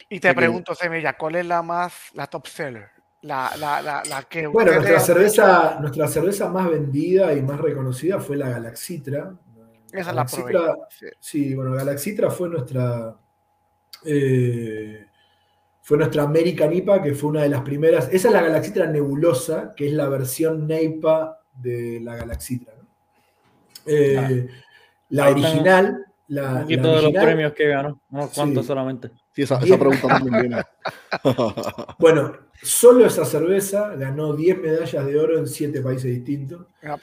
Y 0.09 0.21
te 0.21 0.35
pregunto, 0.35 0.75
Semilla, 0.75 1.17
¿cuál 1.17 1.37
es 1.37 1.47
la 1.47 1.63
más, 1.63 2.11
la 2.15 2.27
top 2.27 2.47
seller? 2.47 2.89
La, 3.23 3.53
la, 3.59 3.81
la, 3.81 4.23
que 4.29 4.47
bueno, 4.47 4.75
nuestra 4.75 5.01
cerveza, 5.01 5.79
nuestra 5.81 6.07
cerveza 6.09 6.51
más 6.51 6.69
vendida 6.69 7.33
y 7.33 7.41
más 7.41 7.59
reconocida 7.59 8.21
fue 8.21 8.37
la 8.37 8.51
Galaxitra. 8.51 9.35
Esa 9.91 10.11
es 10.11 10.17
la 10.17 10.29
sí. 10.29 11.07
sí. 11.21 11.55
bueno, 11.55 11.73
Galaxitra 11.73 12.29
fue 12.29 12.51
nuestra 12.51 13.17
eh, 14.05 15.07
fue 15.83 15.99
nuestra 15.99 16.23
American 16.23 16.73
IPA, 16.73 17.03
que 17.03 17.15
fue 17.15 17.31
una 17.31 17.43
de 17.43 17.49
las 17.49 17.63
primeras. 17.63 18.09
Esa 18.13 18.29
es 18.29 18.35
la 18.35 18.43
Galaxitra 18.43 18.87
Nebulosa, 18.87 19.75
que 19.77 19.89
es 19.89 19.93
la 19.93 20.09
versión 20.09 20.67
NEIPA 20.67 21.39
de 21.55 22.01
la 22.03 22.17
Galaxitra. 22.17 22.75
Eh, 23.87 24.49
la 25.11 25.31
original. 25.31 26.05
La, 26.29 26.53
un 26.53 26.61
poquito 26.63 26.97
de 26.97 27.03
los 27.03 27.13
premios 27.13 27.53
que 27.53 27.69
ganó, 27.69 28.01
no 28.09 28.31
cuántos 28.35 28.65
solamente. 28.65 29.11
Sí, 29.33 29.43
esa, 29.43 29.59
esa 29.59 29.79
pregunta 29.79 30.09
también 30.09 30.41
viene. 30.41 30.63
bueno, 31.99 32.33
Solo 32.65 33.05
esa 33.05 33.27
cerveza 33.27 33.95
ganó 33.95 34.33
10 34.35 34.59
medallas 34.59 35.05
de 35.05 35.19
oro 35.19 35.39
en 35.39 35.47
7 35.47 35.83
países 35.83 36.11
distintos. 36.11 36.67
Ah, 36.83 36.99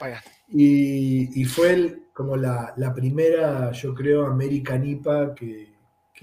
y, 0.48 1.44
fue 1.44 2.00
como 2.12 2.36
la, 2.36 2.74
primera, 2.94 3.70
yo 3.70 3.94
creo, 3.94 4.26
American 4.26 4.84
IPA 4.84 5.34
que, 5.36 5.71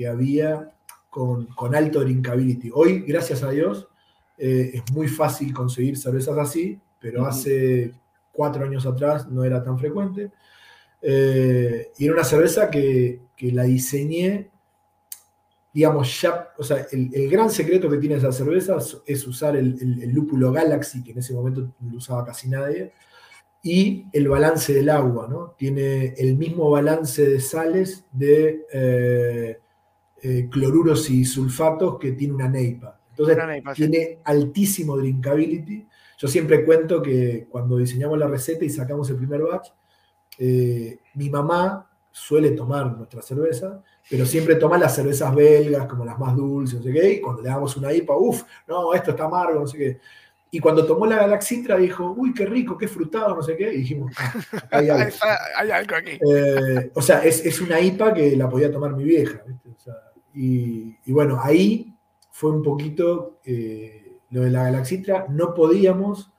había 0.08 0.72
con, 1.10 1.48
alto 1.74 2.02
drinkability. 2.02 2.72
Hoy, 2.74 3.04
gracias 3.08 3.44
a 3.44 3.52
Dios, 3.52 3.88
eh, 4.38 4.72
es 4.74 4.92
muy 4.92 5.08
fácil 5.08 5.54
conseguir 5.54 5.98
cervezas 5.98 6.38
así, 6.38 6.80
pero 7.00 7.26
hace 7.26 7.94
cuatro 8.32 8.66
años 8.66 8.86
atrás 8.86 9.28
no 9.28 9.44
era 9.44 9.64
tan 9.64 9.78
frecuente. 9.78 10.32
Eh, 11.02 11.92
y 11.98 12.06
era 12.06 12.14
una 12.14 12.24
cerveza 12.24 12.70
que, 12.70 13.22
que 13.36 13.52
la 13.52 13.64
diseñé 13.64 14.50
digamos, 15.74 16.22
ya, 16.22 16.50
o 16.58 16.64
sea, 16.64 16.88
el, 16.92 17.30
gran 17.30 17.50
secreto 17.50 17.90
que 17.90 17.98
tiene 17.98 18.16
esa 18.16 18.32
cerveza 18.32 18.78
es 19.06 19.28
usar 19.28 19.56
el, 19.56 20.12
lúpulo 20.12 20.52
Galaxy, 20.52 21.04
que 21.04 21.12
en 21.12 21.20
ese 21.20 21.34
momento 21.34 21.74
no 21.80 21.92
lo 21.92 21.98
usaba 21.98 22.26
casi 22.26 22.50
nadie, 22.50 22.92
y 23.62 24.06
el 24.14 24.28
balance 24.28 24.74
del 24.74 24.90
agua, 24.90 25.28
¿no? 25.30 25.56
Tiene 25.58 26.14
el 26.18 26.38
mismo 26.38 26.70
balance 26.70 27.30
de 27.30 27.40
sales 27.40 28.06
de 28.12 28.66
eh, 28.72 29.60
eh, 30.22 30.48
cloruros 30.50 31.10
y 31.10 31.26
sulfatos 31.26 31.98
que 31.98 32.14
tiene 32.14 32.34
una 32.34 32.48
neipa. 32.48 33.00
Entonces, 33.12 33.38
tiene 33.76 34.20
altísimo 34.24 34.98
drinkability. 34.98 35.86
Yo 36.18 36.28
siempre 36.28 36.64
cuento 36.64 37.02
que 37.02 37.48
cuando 37.50 37.78
diseñamos 37.78 38.18
la 38.18 38.28
receta 38.28 38.66
y 38.66 38.70
sacamos 38.70 39.10
el 39.10 39.18
primer 39.18 39.42
batch, 39.42 39.70
eh, 40.38 41.00
mi 41.16 41.30
mamá 41.30 41.90
suele 42.12 42.52
tomar 42.52 42.96
nuestra 42.98 43.22
cerveza, 43.22 43.82
pero 44.10 44.26
siempre 44.26 44.56
toma 44.56 44.78
las 44.78 44.96
cervezas 44.96 45.34
belgas 45.36 45.86
como 45.86 46.06
las 46.06 46.18
más 46.18 46.36
dulces, 46.36 46.80
no 46.80 46.84
sé 46.84 46.94
qué, 46.94 47.14
y 47.14 47.22
cuando 47.22 47.42
le 47.42 47.50
damos 47.50 47.76
una 47.78 47.94
IPA, 47.94 48.18
uff, 48.18 48.44
no, 48.68 48.94
esto 48.94 49.12
está 49.12 49.26
amargo, 49.26 49.60
no 49.60 49.68
sé 49.68 49.78
qué. 49.78 50.00
Y 50.52 50.60
cuando 50.60 50.86
tomó 50.86 51.06
la 51.06 51.18
Galaxitra 51.18 51.78
dijo, 51.78 52.12
uy, 52.18 52.34
qué 52.34 52.46
rico, 52.46 52.76
qué 52.78 52.88
frutado, 52.88 53.36
no 53.36 53.44
sé 53.44 53.56
qué, 53.56 53.72
y 53.72 53.78
dijimos, 53.78 54.14
ah, 54.18 54.34
hay, 54.72 54.90
algo. 54.90 55.16
hay 55.58 55.72
algo 55.72 55.96
aquí. 55.96 56.12
Eh, 56.12 56.92
o 56.96 57.02
sea, 57.02 57.24
es, 57.24 57.62
una 57.62 57.80
IPA 57.80 58.14
que 58.14 58.36
la 58.36 58.50
podía 58.50 58.72
tomar 58.72 58.96
mi 58.96 59.04
vieja, 59.04 59.44
y, 60.34 61.12
bueno, 61.12 61.40
ahí 61.42 61.94
fue 62.32 62.52
un 62.52 62.64
poquito 62.64 63.40
eh, 63.44 64.20
lo 64.32 64.42
de 64.42 64.52
la 64.52 64.64
Galaxitra, 64.64 65.26
no 65.30 65.54
podíamos 65.54 66.32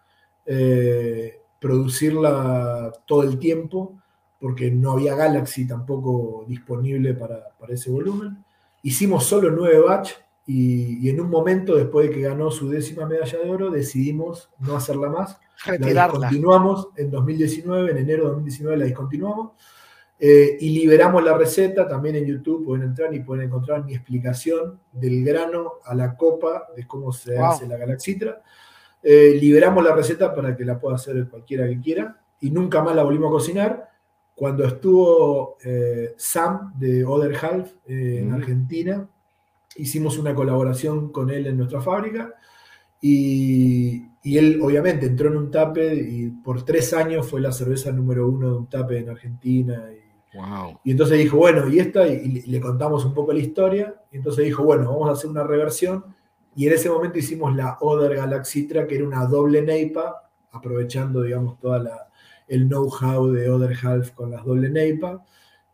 eh, 0.46 1.40
producirla 1.60 2.92
todo 3.06 3.22
el 3.22 3.38
tiempo, 3.38 4.00
porque 4.40 4.70
no 4.70 4.92
había 4.92 5.14
Galaxy 5.14 5.66
tampoco 5.66 6.44
disponible 6.48 7.14
para, 7.14 7.42
ese 7.68 7.90
volumen. 7.90 8.42
Hicimos 8.82 9.24
solo 9.24 9.50
nueve 9.50 9.80
batch 9.80 10.12
y, 10.46 11.08
en 11.08 11.20
un 11.20 11.28
momento, 11.28 11.76
después 11.76 12.08
de 12.08 12.14
que 12.14 12.22
ganó 12.22 12.50
su 12.50 12.68
décima 12.68 13.06
medalla 13.06 13.38
de 13.38 13.50
oro, 13.50 13.70
decidimos 13.70 14.50
no 14.58 14.76
hacerla 14.76 15.10
más. 15.10 15.38
Retirarla. 15.64 16.18
La 16.18 16.28
discontinuamos 16.30 16.88
en 16.96 17.10
2019, 17.10 17.90
en 17.90 17.98
enero 17.98 18.24
de 18.24 18.30
2019 18.30 18.76
la 18.78 18.84
discontinuamos. 18.86 19.52
Eh, 20.22 20.58
y 20.60 20.70
liberamos 20.70 21.24
la 21.24 21.36
receta, 21.36 21.88
también 21.88 22.16
en 22.16 22.26
YouTube 22.26 22.64
pueden 22.64 22.84
entrar 22.84 23.14
y 23.14 23.20
pueden 23.20 23.46
encontrar 23.46 23.84
mi 23.84 23.94
explicación 23.94 24.78
del 24.92 25.24
grano 25.24 25.72
a 25.84 25.94
la 25.94 26.14
copa 26.14 26.68
de 26.76 26.86
cómo 26.86 27.10
se 27.10 27.38
hace 27.38 27.66
la 27.66 27.78
galaxitra. 27.78 28.42
Eh, 29.02 29.38
liberamos 29.40 29.82
la 29.82 29.94
receta 29.94 30.34
para 30.34 30.54
que 30.54 30.64
la 30.64 30.78
pueda 30.78 30.96
hacer 30.96 31.26
cualquiera 31.28 31.66
que 31.66 31.80
quiera 31.80 32.18
y 32.38 32.50
nunca 32.50 32.82
más 32.82 32.94
la 32.94 33.02
volvimos 33.02 33.28
a 33.28 33.32
cocinar 33.32 33.90
cuando 34.40 34.64
estuvo 34.64 35.58
eh, 35.62 36.14
Sam 36.16 36.72
de 36.78 37.04
Other 37.04 37.36
Half 37.36 37.72
eh, 37.86 38.20
en 38.22 38.32
Argentina, 38.32 39.06
hicimos 39.76 40.16
una 40.16 40.34
colaboración 40.34 41.12
con 41.12 41.28
él 41.28 41.46
en 41.46 41.58
nuestra 41.58 41.82
fábrica 41.82 42.32
y, 43.02 44.06
él 44.24 44.58
obviamente 44.62 45.04
entró 45.04 45.28
en 45.28 45.36
un 45.36 45.50
tape 45.50 45.94
y 45.94 46.30
por 46.30 46.64
tres 46.64 46.94
años 46.94 47.28
fue 47.28 47.42
la 47.42 47.52
cerveza 47.52 47.92
número 47.92 48.28
uno 48.28 48.50
de 48.50 48.56
un 48.56 48.66
tape 48.66 49.00
en 49.00 49.10
Argentina. 49.10 49.84
Y, 49.92 50.09
entonces 50.84 51.18
dijo, 51.18 51.36
bueno, 51.36 51.68
y 51.68 51.80
esta, 51.80 52.06
y, 52.06 52.42
le 52.42 52.60
contamos 52.60 53.04
un 53.04 53.14
poco 53.14 53.32
la 53.32 53.40
historia, 53.40 53.94
y 54.12 54.16
entonces 54.16 54.44
dijo, 54.44 54.62
bueno, 54.62 54.90
vamos 54.90 55.08
a 55.08 55.12
hacer 55.12 55.28
una 55.30 55.44
reversión, 55.44 56.04
y 56.54 56.66
en 56.66 56.72
ese 56.74 56.90
momento 56.90 57.18
hicimos 57.18 57.54
la 57.54 57.78
Other 57.80 58.16
Galaxitra, 58.16 58.86
que 58.86 58.96
era 58.96 59.04
una 59.04 59.24
doble 59.26 59.62
neipa 59.62 60.30
aprovechando, 60.52 61.22
digamos, 61.22 61.58
toda 61.58 62.10
el 62.48 62.68
know-how 62.68 63.30
de 63.30 63.48
Other 63.48 63.76
Half 63.80 64.10
con 64.10 64.30
las 64.30 64.44
doble 64.44 64.68
Neipa. 64.68 65.24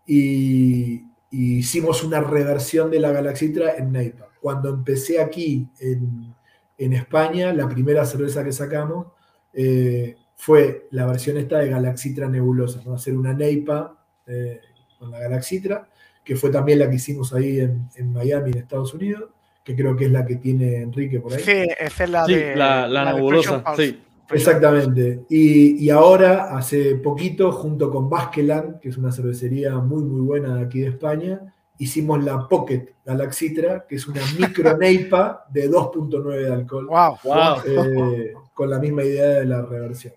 Y, 0.07 1.05
hicimos 1.31 2.05
una 2.05 2.21
reversión 2.21 2.91
de 2.91 3.01
la 3.01 3.11
Galaxitra 3.11 3.77
en 3.77 3.93
Neipa. 3.93 4.29
Cuando 4.41 4.71
empecé 4.71 5.21
aquí 5.21 5.69
en, 5.81 6.93
España, 6.93 7.53
la 7.53 7.69
primera 7.69 8.05
cerveza 8.05 8.45
que 8.45 8.53
sacamos 8.53 9.09
eh, 9.53 10.17
fue 10.37 10.89
la 10.93 11.07
versión 11.07 11.37
esta 11.37 11.59
de 11.59 11.69
Galaxitra 11.69 12.29
Nebulosa, 12.29 12.83
¿no? 12.85 12.95
hacer 12.95 13.17
una 13.17 13.33
Neipa 13.33 14.06
eh, 14.27 14.61
con 14.99 15.11
la 15.11 15.20
Galaxitra, 15.20 15.89
que 16.24 16.37
fue 16.37 16.51
también 16.51 16.79
la 16.79 16.91
que 16.91 16.97
hicimos 16.97 17.33
ahí 17.33 17.61
en, 17.61 17.89
en 17.97 18.12
Miami, 18.12 18.51
en 18.51 18.59
Estados 18.59 18.95
Unidos 18.95 19.31
que 19.66 19.74
creo 19.74 19.97
que 19.97 20.05
es 20.05 20.12
la 20.12 20.24
que 20.24 20.37
tiene 20.37 20.77
Enrique 20.77 21.18
por 21.18 21.33
ahí. 21.33 21.43
Sí, 21.43 21.66
esa 21.77 22.05
es 22.05 22.11
la 22.11 22.24
de 22.24 22.55
la, 22.55 23.12
nebulosa. 23.12 23.64
Sí. 23.77 24.01
Exactamente. 24.31 25.24
Y, 25.29 25.91
ahora, 25.91 26.57
hace 26.57 26.95
poquito, 26.95 27.51
junto 27.51 27.91
con 27.91 28.09
Basqueland, 28.09 28.79
que 28.79 28.91
es 28.91 28.97
una 28.97 29.11
cervecería 29.11 29.77
muy, 29.79 30.05
muy 30.05 30.20
buena 30.20 30.55
de 30.55 30.64
aquí 30.64 30.81
de 30.81 30.91
España, 30.91 31.53
hicimos 31.79 32.22
la 32.22 32.47
Pocket 32.47 32.95
Galaxitra, 33.05 33.85
que 33.89 33.97
es 33.97 34.07
una 34.07 34.20
micro 34.39 34.77
neipa 34.79 35.45
de 35.51 35.68
2.9 35.68 36.43
de 36.43 36.53
alcohol. 36.53 36.87
Wow, 36.87 37.18
wow. 37.24 37.57
Eh, 37.66 38.35
con 38.55 38.70
la 38.70 38.79
misma 38.79 39.03
idea 39.03 39.41
de 39.41 39.47
la 39.47 39.62
reversión. 39.62 40.14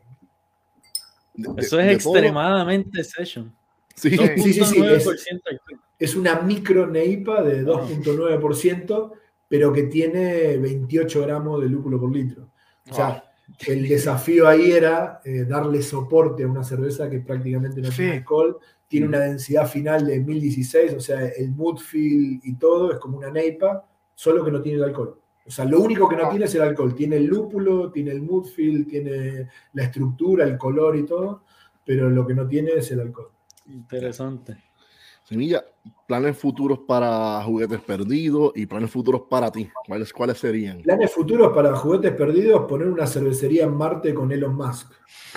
Eso 1.58 1.80
es 1.80 1.96
extremadamente 1.96 3.04
session. 3.04 3.52
Sí, 4.00 4.12
sí, 4.12 4.54
sí, 4.54 4.64
sí, 4.64 4.82
es, 4.86 5.08
es, 6.00 6.16
una 6.16 6.42
micro 6.42 6.88
neipa 6.88 7.44
de 7.44 7.66
2.9% 7.66 9.12
pero 9.50 9.74
que 9.74 9.84
tiene 9.84 10.58
28 10.58 11.24
gramos 11.24 11.60
de 11.62 11.68
lúpulo 11.68 12.00
por 12.00 12.12
litro. 12.12 12.48
O 12.90 12.94
sea, 12.94 13.24
el 13.68 13.90
desafío 13.90 14.48
ahí 14.48 14.72
era 14.72 15.22
eh, 15.26 15.44
darle 15.44 15.82
soporte 15.82 16.44
a 16.44 16.48
una 16.48 16.64
cerveza 16.64 17.10
que 17.10 17.20
prácticamente 17.20 17.82
no 17.82 17.90
tiene 17.90 18.14
alcohol, 18.14 18.58
tiene 18.88 19.08
una 19.08 19.20
densidad 19.20 19.68
final 19.68 20.06
de 20.06 20.20
1016, 20.20 20.94
o 20.94 21.00
sea, 21.00 21.28
el 21.28 21.52
moodfield 21.52 22.42
y 22.44 22.56
todo 22.56 22.94
es 22.94 23.00
como 23.00 23.18
una 23.18 23.32
neipa, 23.32 23.86
solo 24.14 24.46
que 24.46 24.52
no 24.52 24.62
tiene 24.62 24.78
el 24.78 24.86
alcohol. 24.86 25.20
O 25.46 25.52
sea, 25.52 25.66
lo 25.66 25.80
único 25.80 26.08
que 26.08 26.16
no 26.16 26.30
tiene 26.30 26.46
es 26.46 26.54
el 26.54 26.62
alcohol. 26.62 26.94
Tiene 26.94 27.18
el 27.18 27.26
lúpulo, 27.26 27.92
tiene 27.92 28.12
el 28.12 28.22
moodfield, 28.22 28.88
tiene 28.88 29.50
la 29.74 29.84
estructura, 29.84 30.46
el 30.46 30.60
color 30.60 30.96
y 30.96 31.06
todo, 31.08 31.44
pero 31.84 32.08
lo 32.08 32.26
que 32.28 32.36
no 32.36 32.48
tiene 32.48 32.74
es 32.74 32.92
el 32.92 33.00
alcohol. 33.00 33.32
Interesante. 33.70 34.58
Semilla, 35.24 35.64
planes 36.08 36.38
futuros 36.38 36.80
para 36.88 37.44
juguetes 37.44 37.82
perdidos 37.82 38.52
y 38.56 38.66
planes 38.66 38.90
futuros 38.90 39.24
para 39.30 39.52
ti. 39.52 39.70
¿Cuáles, 39.86 40.12
¿Cuáles 40.12 40.40
serían? 40.40 40.82
Planes 40.82 41.12
futuros 41.12 41.54
para 41.54 41.76
juguetes 41.76 42.14
perdidos, 42.14 42.66
poner 42.68 42.88
una 42.88 43.06
cervecería 43.06 43.66
en 43.66 43.76
Marte 43.76 44.16
con 44.16 44.32
Elon 44.32 44.56
Musk. 44.56 44.92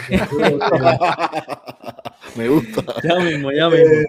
Me 2.36 2.48
gusta. 2.48 2.82
Ya 3.04 3.16
mismo, 3.16 3.52
ya 3.52 3.68
mismo. 3.68 3.86
Eh, 3.86 4.06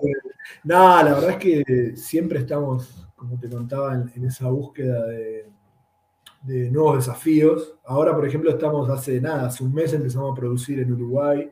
no, 0.63 1.03
la 1.03 1.15
verdad 1.15 1.31
es 1.31 1.37
que 1.37 1.97
siempre 1.97 2.39
estamos, 2.39 3.05
como 3.17 3.37
te 3.37 3.49
contaba, 3.49 3.93
en, 3.93 4.25
esa 4.25 4.49
búsqueda 4.49 5.05
de, 5.07 5.51
nuevos 6.71 7.05
desafíos. 7.05 7.75
Ahora, 7.85 8.15
por 8.15 8.25
ejemplo, 8.25 8.51
estamos 8.51 8.89
hace 8.89 9.19
nada, 9.19 9.47
hace 9.47 9.63
un 9.63 9.73
mes 9.73 9.91
empezamos 9.91 10.31
a 10.31 10.39
producir 10.39 10.79
en 10.79 10.93
Uruguay. 10.93 11.51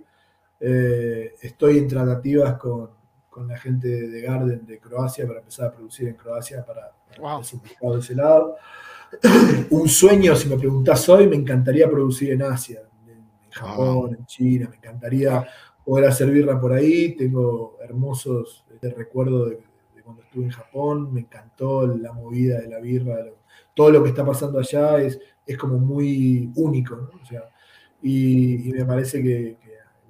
Eh, 0.61 1.33
estoy 1.41 1.79
en 1.79 1.87
tratativas 1.87 2.57
con 2.57 3.01
con 3.31 3.47
la 3.47 3.57
gente 3.57 3.87
de 3.87 4.21
Garden 4.21 4.65
de 4.65 4.77
Croacia 4.77 5.25
para 5.25 5.39
empezar 5.39 5.69
a 5.69 5.71
producir 5.71 6.09
en 6.09 6.15
Croacia 6.15 6.65
para, 6.65 6.91
para 7.17 7.93
de 7.93 7.99
ese 7.99 8.13
lado. 8.13 8.57
Un 9.69 9.87
sueño, 9.87 10.35
si 10.35 10.49
me 10.49 10.57
preguntás 10.57 11.07
hoy, 11.07 11.27
me 11.27 11.37
encantaría 11.37 11.89
producir 11.89 12.33
en 12.33 12.41
Asia, 12.41 12.81
en, 13.07 13.25
Japón, 13.49 14.17
en 14.19 14.25
China, 14.25 14.67
me 14.69 14.75
encantaría 14.75 15.47
poder 15.85 16.09
hacer 16.09 16.29
birra 16.29 16.59
por 16.59 16.73
ahí. 16.73 17.15
Tengo 17.15 17.77
hermosos 17.81 18.65
este, 18.69 18.89
recuerdos 18.89 19.51
de, 19.51 19.59
cuando 20.03 20.23
estuve 20.23 20.43
en 20.43 20.51
Japón, 20.51 21.13
me 21.13 21.21
encantó 21.21 21.87
la 21.87 22.11
movida 22.11 22.59
de 22.59 22.67
la 22.67 22.79
birra, 22.79 23.15
todo 23.73 23.91
lo 23.91 24.03
que 24.03 24.09
está 24.09 24.25
pasando 24.25 24.59
allá 24.59 24.97
es, 24.97 25.17
es 25.45 25.57
como 25.57 25.77
muy 25.77 26.51
único, 26.55 26.97
¿no? 26.97 27.09
o 27.21 27.25
sea, 27.25 27.49
y, 28.01 28.71
me 28.73 28.83
parece 28.83 29.21
que, 29.21 29.57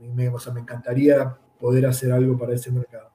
me, 0.09 0.29
o 0.29 0.39
sea, 0.39 0.53
me 0.53 0.61
encantaría 0.61 1.37
poder 1.59 1.85
hacer 1.85 2.11
algo 2.11 2.37
para 2.37 2.53
ese 2.53 2.71
mercado. 2.71 3.11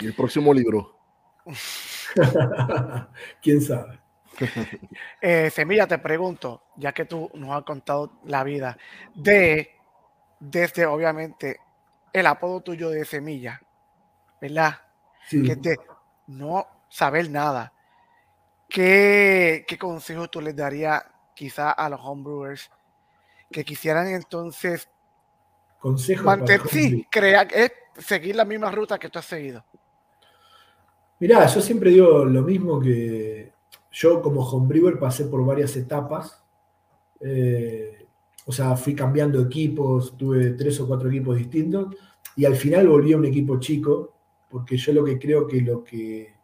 ¿Y 0.00 0.06
el 0.06 0.14
próximo 0.14 0.52
libro? 0.52 0.98
¿Quién 3.42 3.60
sabe? 3.60 4.00
Eh, 5.22 5.50
Semilla, 5.50 5.86
te 5.86 5.98
pregunto, 5.98 6.64
ya 6.76 6.92
que 6.92 7.06
tú 7.06 7.30
nos 7.34 7.56
has 7.56 7.64
contado 7.64 8.20
la 8.24 8.44
vida, 8.44 8.76
de 9.14 9.70
desde 10.38 10.84
obviamente 10.84 11.58
el 12.12 12.26
apodo 12.26 12.60
tuyo 12.60 12.90
de 12.90 13.06
Semilla, 13.06 13.60
¿verdad? 14.40 14.78
Sí. 15.26 15.42
Que 15.42 15.56
de 15.56 15.78
no 16.26 16.66
saber 16.90 17.30
nada. 17.30 17.72
¿Qué, 18.68 19.64
qué 19.66 19.78
consejo 19.78 20.28
tú 20.28 20.42
les 20.42 20.54
darías 20.54 21.02
quizá 21.34 21.70
a 21.70 21.88
los 21.88 22.00
homebrewers 22.02 22.70
que 23.50 23.64
quisieran 23.64 24.08
entonces 24.08 24.90
consejo 25.78 26.24
mantener, 26.24 26.66
sí, 26.68 27.06
crear, 27.10 27.48
es 27.52 27.72
seguir 27.98 28.36
la 28.36 28.44
misma 28.44 28.70
ruta 28.70 28.98
que 28.98 29.08
tú 29.08 29.18
has 29.18 29.24
seguido? 29.24 29.64
Mirá, 31.18 31.46
yo 31.46 31.60
siempre 31.60 31.90
digo 31.90 32.24
lo 32.24 32.42
mismo 32.42 32.78
que 32.80 33.52
yo 33.92 34.20
como 34.20 34.42
homebrewer 34.42 34.98
pasé 34.98 35.24
por 35.24 35.44
varias 35.44 35.74
etapas. 35.76 36.42
Eh, 37.20 38.06
o 38.44 38.52
sea, 38.52 38.76
fui 38.76 38.94
cambiando 38.94 39.40
equipos, 39.40 40.16
tuve 40.16 40.50
tres 40.50 40.78
o 40.80 40.86
cuatro 40.86 41.08
equipos 41.08 41.36
distintos 41.36 41.94
y 42.36 42.44
al 42.44 42.54
final 42.54 42.88
volví 42.88 43.14
a 43.14 43.16
un 43.16 43.24
equipo 43.24 43.58
chico, 43.58 44.12
porque 44.50 44.76
yo 44.76 44.92
lo 44.92 45.04
que 45.04 45.18
creo 45.18 45.46
que 45.46 45.60
lo 45.62 45.82
que 45.82 46.35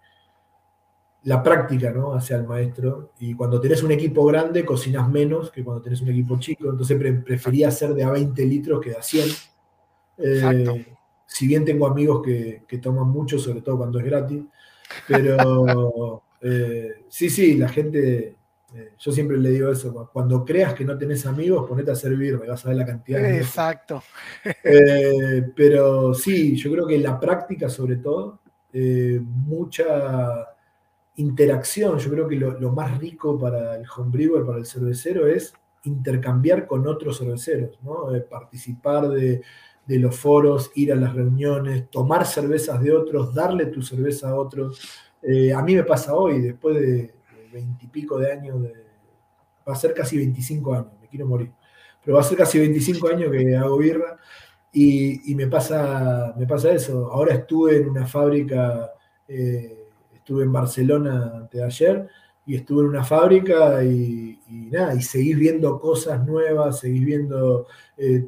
la 1.25 1.43
práctica 1.43 1.91
¿no? 1.91 2.15
hacia 2.15 2.37
el 2.37 2.45
maestro. 2.45 3.13
Y 3.19 3.35
cuando 3.35 3.61
tenés 3.61 3.83
un 3.83 3.93
equipo 3.93 4.25
grande, 4.25 4.65
cocinas 4.65 5.09
menos 5.09 5.51
que 5.51 5.63
cuando 5.63 5.83
tenés 5.83 6.01
un 6.01 6.09
equipo 6.09 6.39
chico. 6.39 6.71
Entonces 6.71 6.99
prefería 7.25 7.69
hacer 7.69 7.95
de 7.95 8.05
a 8.05 8.11
20 8.11 8.45
litros 8.47 8.81
que 8.81 8.91
de 8.91 8.97
a 8.97 9.03
100. 9.03 9.29
Eh, 10.19 10.95
si 11.27 11.47
bien 11.47 11.65
tengo 11.65 11.87
amigos 11.87 12.23
que, 12.23 12.65
que, 12.69 12.79
toman 12.79 13.09
mucho, 13.09 13.39
sobre 13.39 13.63
todo 13.63 13.79
cuando 13.79 13.99
es 13.99 14.05
gratis, 14.05 14.43
pero 15.07 16.23
eh, 16.41 17.05
sí, 17.09 17.31
sí, 17.31 17.55
la 17.57 17.69
gente, 17.69 18.37
eh, 18.75 18.93
yo 18.99 19.13
siempre 19.13 19.39
le 19.39 19.51
digo 19.51 19.73
eso, 19.73 20.11
cuando 20.13 20.45
creas 20.45 20.75
que 20.75 20.85
no 20.85 20.99
tenés 20.99 21.25
amigos, 21.25 21.67
ponete 21.69 21.91
a 21.91 21.97
servir, 21.97 22.39
me 22.39 22.47
vas 22.47 22.65
a 22.65 22.69
ver 22.69 22.79
la 22.79 22.87
cantidad. 22.87 23.25
Exacto. 23.35 24.03
Eh, 24.65 25.51
pero 25.55 26.15
sí, 26.15 26.57
yo 26.57 26.71
creo 26.73 26.87
que 26.87 26.99
la 26.99 27.19
práctica 27.19 27.69
sobre 27.69 27.97
todo, 27.97 28.41
mucha 29.21 30.52
interacción, 31.17 31.99
yo 31.99 32.11
creo 32.11 32.29
que 32.29 32.37
lo, 32.37 32.73
más 32.73 32.99
rico 32.99 33.39
para 33.39 33.77
el 33.77 33.85
homebrewer, 33.97 34.45
para 34.45 34.59
el 34.59 34.67
cervecero, 34.67 35.27
es 35.27 35.55
intercambiar 35.85 36.67
con 36.67 36.87
otros 36.87 37.19
cerveceros, 37.19 37.79
¿no? 37.83 38.07
participar 38.31 39.09
de, 39.09 39.43
de 39.87 39.99
los 39.99 40.17
foros, 40.17 40.71
ir 40.75 40.93
a 40.93 40.97
las 40.97 41.15
reuniones, 41.15 41.91
tomar 41.91 42.27
cervezas 42.27 42.81
de 42.81 42.93
otros, 42.93 43.35
darle 43.35 43.67
tu 43.67 43.83
cerveza 43.83 44.31
a 44.31 44.35
otros. 44.37 44.81
Eh, 45.23 45.53
a 45.53 45.63
mí 45.63 45.75
me 45.75 45.83
pasa 45.83 46.15
hoy, 46.15 46.41
después 46.41 46.77
de 46.77 47.15
veintipico 47.53 48.19
de, 48.19 48.33
años, 48.33 48.63
de, 48.63 48.73
va 49.69 49.73
a 49.73 49.77
ser 49.77 49.93
casi 49.93 50.17
25 50.17 50.75
años, 50.75 50.93
me 51.01 51.09
quiero 51.09 51.27
morir, 51.27 51.53
pero 52.05 52.17
va 52.17 52.23
a 52.23 52.25
ser 52.25 52.39
casi 52.39 52.59
25 52.59 53.09
años 53.09 53.31
que 53.31 53.57
hago 53.57 53.77
birra 53.77 54.19
y, 54.73 55.35
me, 55.35 55.49
pasa, 55.49 56.35
me 56.39 56.47
pasa 56.47 56.73
eso. 56.73 57.13
Ahora 57.13 57.35
estuve 57.35 57.77
en 57.77 57.91
una 57.91 58.07
fábrica, 58.07 58.91
eh, 59.29 59.82
estuve 60.23 60.45
en 60.45 60.53
Barcelona 60.53 61.49
de 61.51 61.65
ayer 61.65 62.09
y 62.47 62.55
estuve 62.55 62.83
en 62.83 62.91
una 62.91 63.05
fábrica 63.05 63.85
y, 63.85 64.39
nada, 64.71 64.95
y 64.95 65.03
seguís 65.03 65.37
viendo 65.37 65.81
cosas 65.81 66.25
nuevas, 66.25 66.81
seguís 66.81 67.05
viendo... 67.05 67.67
Eh, 67.97 68.27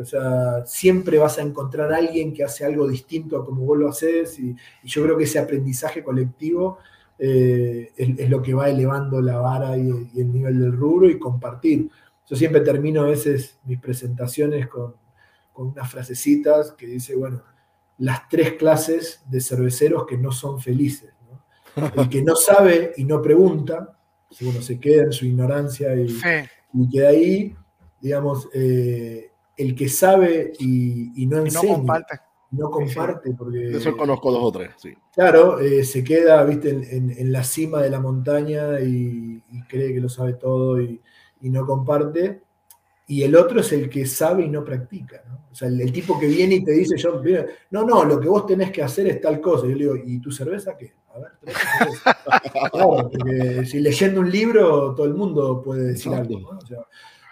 o 0.00 0.04
sea, 0.04 0.64
siempre 0.66 1.18
vas 1.18 1.38
a 1.38 1.42
encontrar 1.42 1.92
a 1.92 1.96
alguien 1.96 2.32
que 2.32 2.44
hace 2.44 2.64
algo 2.64 2.86
distinto 2.86 3.36
a 3.36 3.44
como 3.44 3.64
vos 3.64 3.76
lo 3.76 3.88
haces 3.88 4.38
y, 4.38 4.54
yo 4.84 5.02
creo 5.02 5.18
que 5.18 5.24
ese 5.24 5.40
aprendizaje 5.40 6.04
colectivo 6.04 6.78
eh, 7.18 7.90
es, 7.96 8.30
lo 8.30 8.40
que 8.40 8.54
va 8.54 8.68
elevando 8.68 9.20
la 9.20 9.38
vara 9.38 9.76
y, 9.76 9.90
el 10.16 10.32
nivel 10.32 10.60
del 10.60 10.72
rubro 10.72 11.10
y 11.10 11.18
compartir. 11.18 11.90
Yo 12.28 12.36
siempre 12.36 12.60
termino 12.60 13.02
a 13.02 13.06
veces 13.06 13.58
mis 13.64 13.80
presentaciones 13.80 14.68
con, 14.68 14.94
unas 15.54 15.90
frasecitas 15.90 16.72
que 16.72 16.86
dice, 16.86 17.16
bueno, 17.16 17.42
las 17.98 18.28
tres 18.28 18.52
clases 18.54 19.22
de 19.28 19.40
cerveceros 19.40 20.06
que 20.06 20.16
no 20.16 20.30
son 20.32 20.60
felices. 20.60 21.12
El 21.96 22.08
que 22.08 22.22
no 22.22 22.36
sabe 22.36 22.92
y 22.96 23.04
no 23.04 23.20
pregunta, 23.22 23.96
si 24.30 24.46
uno 24.46 24.60
se 24.62 24.78
queda 24.78 25.04
en 25.04 25.12
su 25.12 25.26
ignorancia 25.26 25.94
y, 25.94 26.08
queda 26.90 27.08
ahí, 27.08 27.54
digamos, 28.00 28.48
eh, 28.54 29.30
el 29.56 29.74
que 29.74 29.88
sabe 29.88 30.52
y, 30.58 31.26
no 31.26 31.38
enseña. 31.38 31.72
no 31.72 31.78
comparte. 31.78 32.20
No 32.52 32.70
comparte. 32.70 33.32
Porque, 33.34 33.76
eso 33.76 33.96
conozco 33.96 34.32
dos 34.32 34.42
o 34.42 34.52
tres, 34.52 34.70
sí. 34.78 34.94
Claro, 35.14 35.60
eh, 35.60 35.84
se 35.84 36.02
queda, 36.02 36.42
viste, 36.44 36.70
en, 36.70 37.32
la 37.32 37.44
cima 37.44 37.82
de 37.82 37.90
la 37.90 38.00
montaña 38.00 38.80
y, 38.80 39.42
cree 39.68 39.92
que 39.94 40.00
lo 40.00 40.08
sabe 40.08 40.34
todo 40.34 40.80
y, 40.80 41.00
no 41.42 41.66
comparte. 41.66 42.42
Y 43.10 43.24
el 43.24 43.34
otro 43.34 43.58
es 43.58 43.72
el 43.72 43.90
que 43.90 44.06
sabe 44.06 44.44
y 44.44 44.48
no 44.48 44.64
practica. 44.64 45.20
¿no? 45.26 45.48
O 45.50 45.54
sea, 45.54 45.66
el, 45.66 45.92
tipo 45.92 46.16
que 46.16 46.28
viene 46.28 46.54
y 46.54 46.64
te 46.64 46.70
dice, 46.70 46.96
yo, 46.96 47.20
no, 47.72 47.84
no, 47.84 48.04
lo 48.04 48.20
que 48.20 48.28
vos 48.28 48.46
tenés 48.46 48.70
que 48.70 48.84
hacer 48.84 49.08
es 49.08 49.20
tal 49.20 49.40
cosa. 49.40 49.66
Y 49.66 49.70
yo 49.70 49.74
le 49.74 49.82
digo, 49.82 49.96
¿y 49.96 50.20
tu 50.20 50.30
cerveza 50.30 50.76
qué? 50.76 50.94
A 51.12 51.18
ver, 51.18 51.32
claro, 52.70 53.10
porque 53.10 53.66
si 53.66 53.80
leyendo 53.80 54.20
un 54.20 54.30
libro 54.30 54.94
todo 54.94 55.06
el 55.06 55.14
mundo 55.14 55.60
puede 55.60 55.88
decir 55.88 56.14
algo. 56.14 56.38
¿no? 56.38 56.58
O 56.58 56.60
sea, 56.60 56.86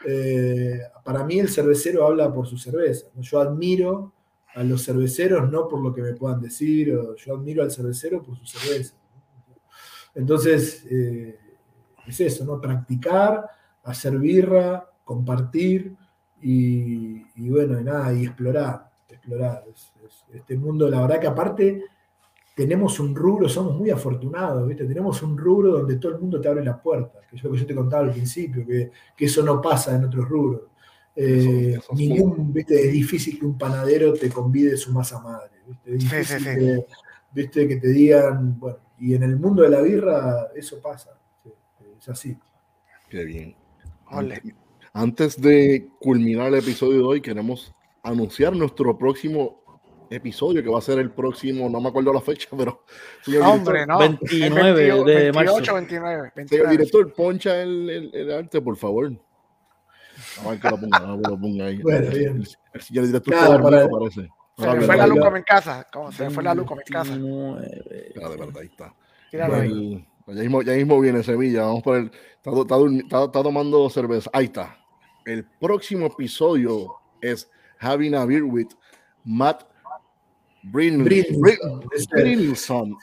eh, 0.04 0.80
para 1.04 1.22
mí 1.22 1.38
el 1.38 1.48
cervecero 1.48 2.04
habla 2.08 2.34
por 2.34 2.48
su 2.48 2.58
cerveza. 2.58 3.06
Yo 3.14 3.38
admiro 3.38 4.12
a 4.56 4.64
los 4.64 4.84
cerveceros 4.84 5.48
no 5.48 5.68
por 5.68 5.80
lo 5.80 5.94
que 5.94 6.02
me 6.02 6.14
puedan 6.14 6.40
decir, 6.40 6.92
yo 7.24 7.34
admiro 7.34 7.62
al 7.62 7.70
cervecero 7.70 8.20
por 8.20 8.36
su 8.36 8.46
cerveza. 8.46 8.96
Entonces, 10.12 10.84
eh, 10.90 11.38
es 12.04 12.20
eso, 12.20 12.44
¿no? 12.44 12.60
Practicar, 12.60 13.48
hacer 13.84 14.18
birra, 14.18 14.88
compartir 15.08 15.96
y, 16.42 17.48
bueno, 17.48 17.80
y 17.80 17.84
nada, 17.84 18.12
y 18.12 18.26
explorar, 18.26 18.90
explorar. 19.08 19.64
este 20.34 20.54
mundo, 20.58 20.90
la 20.90 21.00
verdad 21.00 21.18
que 21.18 21.26
aparte 21.26 21.84
tenemos 22.54 23.00
un 23.00 23.14
rubro, 23.14 23.48
somos 23.48 23.74
muy 23.74 23.88
afortunados, 23.88 24.68
¿viste? 24.68 24.84
Tenemos 24.84 25.22
un 25.22 25.38
rubro 25.38 25.78
donde 25.78 25.96
todo 25.96 26.12
el 26.12 26.20
mundo 26.20 26.38
te 26.42 26.48
abre 26.48 26.62
la 26.62 26.80
puerta, 26.80 27.20
que 27.28 27.36
es 27.36 27.42
lo 27.42 27.50
que 27.50 27.58
yo 27.58 27.66
te 27.66 27.74
contaba 27.74 28.02
al 28.04 28.12
principio, 28.12 28.66
que, 28.66 28.90
eso 29.18 29.42
no 29.42 29.62
pasa 29.62 29.96
en 29.96 30.04
otros 30.04 30.28
rubros. 30.28 30.62
Eh, 31.16 31.78
ningún, 31.94 32.52
¿viste? 32.52 32.86
Es 32.86 32.92
difícil 32.92 33.38
que 33.38 33.46
un 33.46 33.56
panadero 33.56 34.12
te 34.12 34.28
convide 34.28 34.76
su 34.76 34.92
masa 34.92 35.20
madre, 35.20 35.52
¿viste? 35.66 35.94
Es 35.94 35.98
difícil 36.00 36.44
Que, 36.44 36.86
¿viste? 37.32 37.66
que 37.66 37.76
te 37.76 37.88
digan, 37.88 38.60
bueno, 38.60 38.78
y 38.98 39.14
en 39.14 39.22
el 39.22 39.38
mundo 39.38 39.62
de 39.62 39.70
la 39.70 39.80
birra 39.80 40.48
eso 40.54 40.82
pasa, 40.82 41.18
es 41.98 42.08
así. 42.10 42.36
Qué 43.08 43.24
bien. 43.24 43.56
Antes 44.98 45.40
de 45.40 45.90
culminar 46.00 46.48
el 46.48 46.56
episodio 46.56 46.94
de 46.94 47.04
hoy, 47.04 47.20
queremos 47.20 47.72
anunciar 48.02 48.56
nuestro 48.56 48.98
próximo 48.98 49.62
episodio, 50.10 50.60
que 50.60 50.68
va 50.68 50.78
a 50.78 50.82
ser 50.82 50.98
el 50.98 51.12
próximo, 51.12 51.70
no 51.70 51.80
me 51.80 51.90
acuerdo 51.90 52.12
la 52.12 52.20
fecha, 52.20 52.48
pero... 52.58 52.82
Hombre, 53.44 53.86
no. 53.86 54.00
29 54.00 55.04
de 55.04 55.30
28, 55.30 55.32
marzo. 55.32 55.74
29, 55.74 56.32
Señor 56.48 56.68
director, 56.70 57.14
poncha 57.14 57.62
el, 57.62 58.10
el, 58.12 58.32
arte, 58.32 58.60
por 58.60 58.76
favor. 58.76 59.12
A 60.44 60.50
ver 60.50 60.58
que 60.58 60.68
lo 60.68 60.80
ponga, 60.80 60.98
que 60.98 61.30
lo 61.30 61.40
ponga 61.40 61.66
ahí. 61.66 61.78
Bueno, 61.80 62.10
bien. 62.10 62.44
El, 62.72 62.80
señor 62.80 63.06
director 63.06 63.34
Nada, 63.36 63.62
para... 63.62 63.88
parece. 63.88 64.28
Se 64.56 64.66
me 64.66 64.80
fue 64.80 64.96
la 64.96 65.06
luz 65.06 65.20
como 65.20 65.36
en 65.36 65.42
casa. 65.44 65.86
Como 65.92 66.10
se 66.10 66.24
me 66.24 66.30
fue 66.30 66.42
la 66.42 66.54
luz 66.54 66.66
como 66.66 66.80
en 66.80 66.92
casa. 66.92 67.12
Ya, 67.12 68.28
de 68.30 68.36
verdad, 68.36 68.58
ahí 68.60 68.66
está. 68.66 68.92
Bueno, 69.30 70.02
ya, 70.26 70.42
mismo, 70.42 70.62
ya 70.62 70.72
mismo 70.72 71.00
viene 71.00 71.22
Sevilla. 71.22 71.66
Vamos 71.66 71.84
por 71.84 71.98
el. 71.98 72.10
Está, 72.44 72.50
está, 72.50 73.24
está, 73.26 73.42
tomando 73.44 73.88
cerveza. 73.90 74.28
Ahí 74.32 74.46
está. 74.46 74.76
El 75.28 75.44
próximo 75.44 76.06
episodio 76.06 76.94
es 77.20 77.50
Having 77.80 78.14
a 78.14 78.24
Beer 78.24 78.44
with 78.44 78.68
Matt 79.24 79.64
Brinson. 80.62 81.36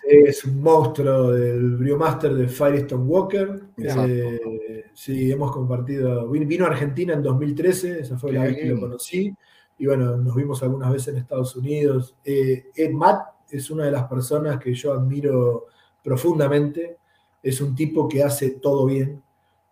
Es 0.10 0.44
un 0.44 0.60
monstruo 0.60 1.34
del 1.34 1.76
Brewmaster 1.76 2.34
de 2.34 2.48
Firestone 2.48 3.04
Walker. 3.04 3.62
Eh, 3.78 4.86
sí, 4.96 5.32
hemos 5.32 5.52
compartido. 5.52 6.28
Vino 6.28 6.66
a 6.66 6.70
Argentina 6.70 7.14
en 7.14 7.22
2013, 7.22 8.00
esa 8.00 8.18
fue 8.18 8.34
la 8.34 8.46
vez 8.46 8.58
que 8.58 8.66
lo 8.66 8.80
conocí. 8.80 9.32
Y 9.78 9.86
bueno, 9.86 10.18
nos 10.18 10.36
vimos 10.36 10.64
algunas 10.64 10.92
veces 10.92 11.10
en 11.10 11.18
Estados 11.18 11.56
Unidos. 11.56 12.16
Eh, 12.26 12.72
Ed 12.76 12.90
Matt 12.90 13.36
es 13.52 13.70
una 13.70 13.86
de 13.86 13.92
las 13.92 14.06
personas 14.06 14.58
que 14.58 14.74
yo 14.74 14.94
admiro 14.94 15.68
profundamente. 16.04 16.98
Es 17.44 17.62
un 17.62 17.76
tipo 17.76 18.08
que 18.08 18.24
hace 18.24 18.50
todo 18.50 18.88
bien. 18.88 19.22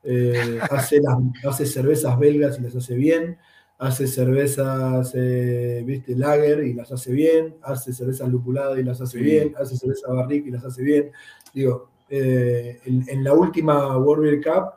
Eh, 0.03 0.59
hace, 0.69 0.99
las, 0.99 1.17
hace 1.45 1.65
cervezas 1.65 2.17
belgas 2.19 2.59
y 2.59 2.63
las 2.63 2.75
hace 2.75 2.95
bien. 2.95 3.37
Hace 3.77 4.07
cervezas, 4.07 5.11
eh, 5.15 5.83
viste, 5.85 6.15
lager 6.15 6.63
y 6.63 6.73
las 6.73 6.91
hace 6.91 7.11
bien, 7.11 7.57
hace 7.63 7.91
cervezas 7.91 8.29
lupuladas 8.29 8.79
y 8.79 8.83
las 8.83 9.01
hace 9.01 9.19
bien, 9.19 9.53
hace 9.57 9.75
cerveza 9.75 10.13
barrique 10.13 10.47
y 10.47 10.51
las 10.51 10.63
hace 10.63 10.83
bien. 10.83 11.11
Digo, 11.53 11.89
eh, 12.07 12.79
en, 12.85 13.23
la 13.23 13.33
última 13.33 13.97
World 13.97 14.23
Beer 14.23 14.43
Cup 14.43 14.73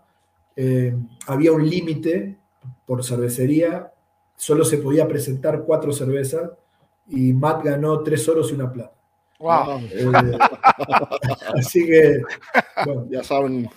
eh, 0.57 0.97
había 1.27 1.53
un 1.53 1.69
límite 1.69 2.37
por 2.87 3.05
cervecería, 3.05 3.93
solo 4.37 4.65
se 4.65 4.79
podía 4.79 5.07
presentar 5.07 5.63
cuatro 5.65 5.93
cervezas 5.93 6.51
y 7.07 7.33
Matt 7.35 7.65
ganó 7.65 8.03
tres 8.03 8.29
oros 8.29 8.51
y 8.51 8.55
una 8.55 8.73
plata. 8.73 8.96
Wow. 9.39 9.81
así 11.55 11.87
que, 11.87 12.23
ya 13.11 13.23
saben, 13.23 13.69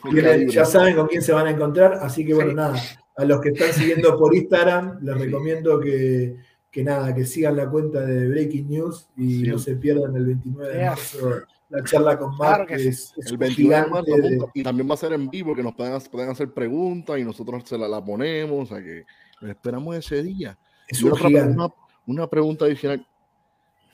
ya 0.50 0.66
saben 0.66 0.96
con 0.96 1.08
quién 1.08 1.22
se 1.22 1.34
van 1.34 1.48
a 1.48 1.52
encontrar, 1.52 1.94
así 2.02 2.26
que 2.26 2.34
bueno, 2.34 2.54
nada, 2.54 2.82
a 3.18 3.26
los 3.26 3.42
que 3.42 3.50
están 3.50 3.74
siguiendo 3.74 4.18
por 4.18 4.34
Instagram, 4.34 5.00
les 5.02 5.18
recomiendo 5.18 5.80
que, 5.80 6.38
nada, 6.78 7.14
que 7.14 7.26
sigan 7.26 7.58
la 7.58 7.70
cuenta 7.70 8.06
de 8.06 8.30
Breaking 8.30 8.70
News 8.70 9.10
y 9.18 9.44
no 9.44 9.60
se 9.60 9.76
pierdan 9.76 10.16
el 10.16 10.26
29 10.26 10.74
de 10.78 10.86
marzo 10.86 11.44
la 11.70 11.84
charla 11.84 12.18
con 12.18 12.36
Mark, 12.36 12.68
que, 12.68 12.76
es, 12.76 13.14
el 13.26 13.38
29 13.38 13.84
de 13.84 13.90
marzo, 13.90 14.52
y 14.54 14.64
también 14.64 14.90
va 14.90 14.96
a 14.96 14.98
ser 14.98 15.14
en 15.14 15.30
vivo, 15.30 15.56
que 15.56 15.62
nos 15.62 15.76
puedan, 15.76 16.02
pueden 16.12 16.30
hacer 16.30 16.52
preguntas 16.52 17.20
y 17.20 17.24
nosotros 17.24 17.64
se 17.66 17.78
la, 17.78 17.88
la 17.88 18.04
ponemos, 18.04 18.72
o 18.72 18.76
sea 18.76 18.84
que 18.84 19.06
esperamos 19.48 19.96
ese 19.96 20.24
día. 20.24 20.58
Es 20.88 21.04
una, 21.04 21.70
una, 22.08 22.28
pregunta 22.28 22.66
adicional. 22.66 23.06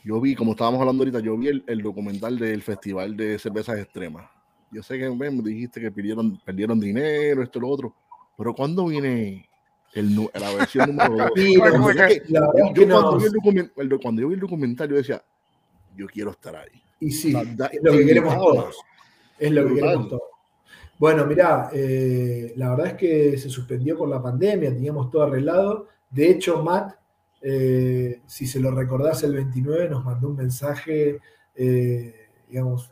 Yo 0.05 0.21
vi, 0.21 0.35
como 0.35 0.51
estábamos 0.51 0.79
hablando 0.79 1.01
ahorita, 1.01 1.19
yo 1.19 1.35
vi 1.35 1.63
el, 1.65 1.81
documental 1.81 2.37
del 2.37 2.61
Festival 2.61 3.17
de 3.17 3.39
Cervezas 3.39 3.79
Extremas. 3.79 4.29
Yo 4.71 4.81
sé 4.81 4.97
que 4.97 5.09
me 5.09 5.29
dijiste 5.29 5.81
que 5.81 5.91
perdieron, 5.91 6.39
perdieron 6.45 6.79
dinero, 6.79 7.43
esto 7.43 7.59
y 7.59 7.61
lo 7.61 7.69
otro 7.69 7.95
pero 8.37 8.53
¿cuándo 8.53 8.87
viene 8.87 9.47
el, 9.93 10.15
la 10.15 10.55
versión 10.55 10.95
número 10.95 11.29
2? 11.29 11.31
cuando, 14.01 14.21
yo 14.21 14.27
vi 14.27 14.33
el 14.33 14.39
documental, 14.39 14.89
yo 14.89 14.95
decía, 14.95 15.23
yo 15.95 16.07
quiero 16.07 16.31
estar 16.31 16.55
ahí. 16.55 16.81
Y 16.99 17.11
sí, 17.11 17.35
es 17.35 17.57
lo 17.81 17.91
que 17.91 18.05
queremos 18.05 18.35
todos. 18.35 18.77
Es 19.39 19.51
lo 19.51 19.67
que 19.67 19.75
queremos 19.75 20.09
todos. 20.09 20.23
Bueno, 20.97 21.25
mirá, 21.25 21.69
eh, 21.73 22.53
la 22.55 22.69
verdad 22.69 22.87
es 22.87 22.93
que 22.93 23.37
se 23.37 23.49
suspendió 23.49 23.97
por 23.97 24.07
la 24.07 24.21
pandemia, 24.21 24.73
teníamos 24.73 25.11
todo 25.11 25.23
arreglado. 25.23 25.89
De 26.09 26.29
hecho, 26.29 26.63
Matt, 26.63 26.95
eh, 27.41 28.21
si 28.25 28.47
se 28.47 28.59
lo 28.59 28.71
recordás 28.71 29.23
el 29.23 29.33
29, 29.33 29.89
nos 29.89 30.03
mandó 30.03 30.29
un 30.29 30.35
mensaje, 30.35 31.19
eh, 31.55 32.29
digamos, 32.47 32.91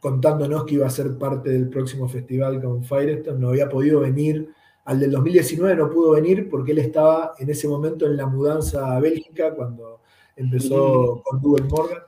contándonos 0.00 0.64
que 0.64 0.74
iba 0.74 0.86
a 0.86 0.90
ser 0.90 1.16
parte 1.16 1.50
del 1.50 1.68
próximo 1.68 2.08
festival 2.08 2.60
con 2.60 2.82
Firestone, 2.82 3.38
no 3.38 3.50
había 3.50 3.68
podido 3.68 4.00
venir. 4.00 4.48
Al 4.84 4.98
del 4.98 5.12
2019 5.12 5.76
no 5.76 5.90
pudo 5.90 6.12
venir 6.12 6.48
porque 6.50 6.72
él 6.72 6.78
estaba 6.78 7.34
en 7.38 7.48
ese 7.50 7.68
momento 7.68 8.06
en 8.06 8.16
la 8.16 8.26
mudanza 8.26 8.96
a 8.96 9.00
Bélgica 9.00 9.54
cuando 9.54 10.00
empezó 10.34 11.16
mm. 11.16 11.22
con 11.22 11.40
Google 11.40 11.68
Morgan. 11.68 12.02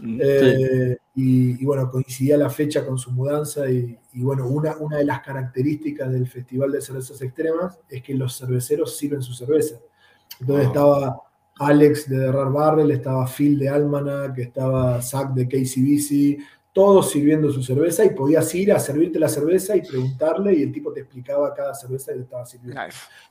Mm, 0.00 0.20
eh, 0.22 0.96
y, 1.14 1.64
bueno, 1.64 1.90
coincidía 1.90 2.38
la 2.38 2.48
fecha 2.48 2.86
con 2.86 2.98
su 2.98 3.10
mudanza 3.10 3.68
y, 3.68 3.98
bueno, 4.14 4.46
una, 4.46 4.76
una 4.76 4.98
de 4.98 5.04
las 5.04 5.20
características 5.20 6.10
del 6.10 6.28
Festival 6.28 6.72
de 6.72 6.80
Cervezas 6.80 7.20
Extremas 7.20 7.80
es 7.88 8.02
que 8.02 8.14
los 8.14 8.38
cerveceros 8.38 8.96
sirven 8.96 9.22
su 9.22 9.34
cerveza. 9.34 9.80
Entonces 10.38 10.66
estaba 10.66 11.22
Alex 11.58 12.08
de 12.08 12.18
Derrar 12.18 12.52
Barrel, 12.52 12.90
estaba 12.90 13.26
Phil 13.26 13.58
de 13.58 13.68
Almanac, 13.68 14.38
estaba 14.38 15.00
Zach 15.02 15.32
de 15.34 15.46
KCBC, 15.48 16.42
todos 16.72 17.10
sirviendo 17.10 17.50
su 17.50 17.62
cerveza 17.62 18.04
y 18.04 18.10
podías 18.10 18.54
ir 18.54 18.72
a 18.72 18.78
servirte 18.78 19.18
la 19.18 19.28
cerveza 19.28 19.76
y 19.76 19.82
preguntarle 19.82 20.54
y 20.54 20.62
el 20.62 20.72
tipo 20.72 20.92
te 20.92 21.00
explicaba 21.00 21.52
cada 21.52 21.74
cerveza 21.74 22.12
que 22.12 22.18
te 22.18 22.24
estaba 22.24 22.46
sirviendo. 22.46 22.80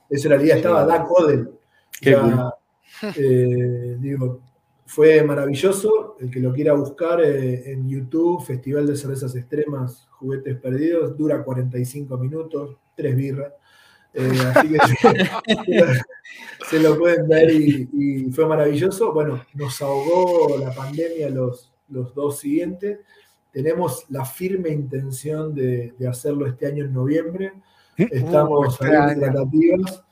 Esa 0.08 0.28
era 0.28 0.36
la 0.36 0.42
idea, 0.42 0.56
estaba 0.56 0.84
Doug 0.84 1.12
Odell. 1.12 1.50
Eh, 3.16 3.96
digo, 3.98 4.40
fue 4.86 5.22
maravilloso. 5.22 6.16
El 6.20 6.30
que 6.30 6.40
lo 6.40 6.52
quiera 6.52 6.72
buscar 6.72 7.20
eh, 7.20 7.72
en 7.72 7.88
YouTube, 7.88 8.44
Festival 8.44 8.86
de 8.86 8.96
Cervezas 8.96 9.34
Extremas, 9.36 10.06
Juguetes 10.10 10.58
Perdidos, 10.58 11.16
dura 11.16 11.42
45 11.42 12.18
minutos, 12.18 12.76
tres 12.94 13.16
birras. 13.16 13.52
Eh, 14.12 14.32
así 14.54 14.68
que 14.68 14.78
se, 16.68 16.78
lo 16.82 16.98
pueden 16.98 17.28
ver 17.28 17.50
y, 17.50 18.30
fue 18.32 18.46
maravilloso. 18.46 19.12
Bueno, 19.12 19.44
nos 19.54 19.80
ahogó 19.82 20.58
la 20.58 20.72
pandemia 20.72 21.30
los, 21.30 21.72
los 21.88 22.14
dos 22.14 22.38
siguientes. 22.38 23.00
Tenemos 23.52 24.06
la 24.10 24.24
firme 24.24 24.70
intención 24.70 25.54
de, 25.54 25.94
hacerlo 26.08 26.46
este 26.46 26.66
año 26.66 26.84
en 26.84 26.92
noviembre. 26.92 27.52
Uh, 27.98 28.04
Estamos 28.10 28.80
en 28.80 29.20
tratativas, 29.20 30.04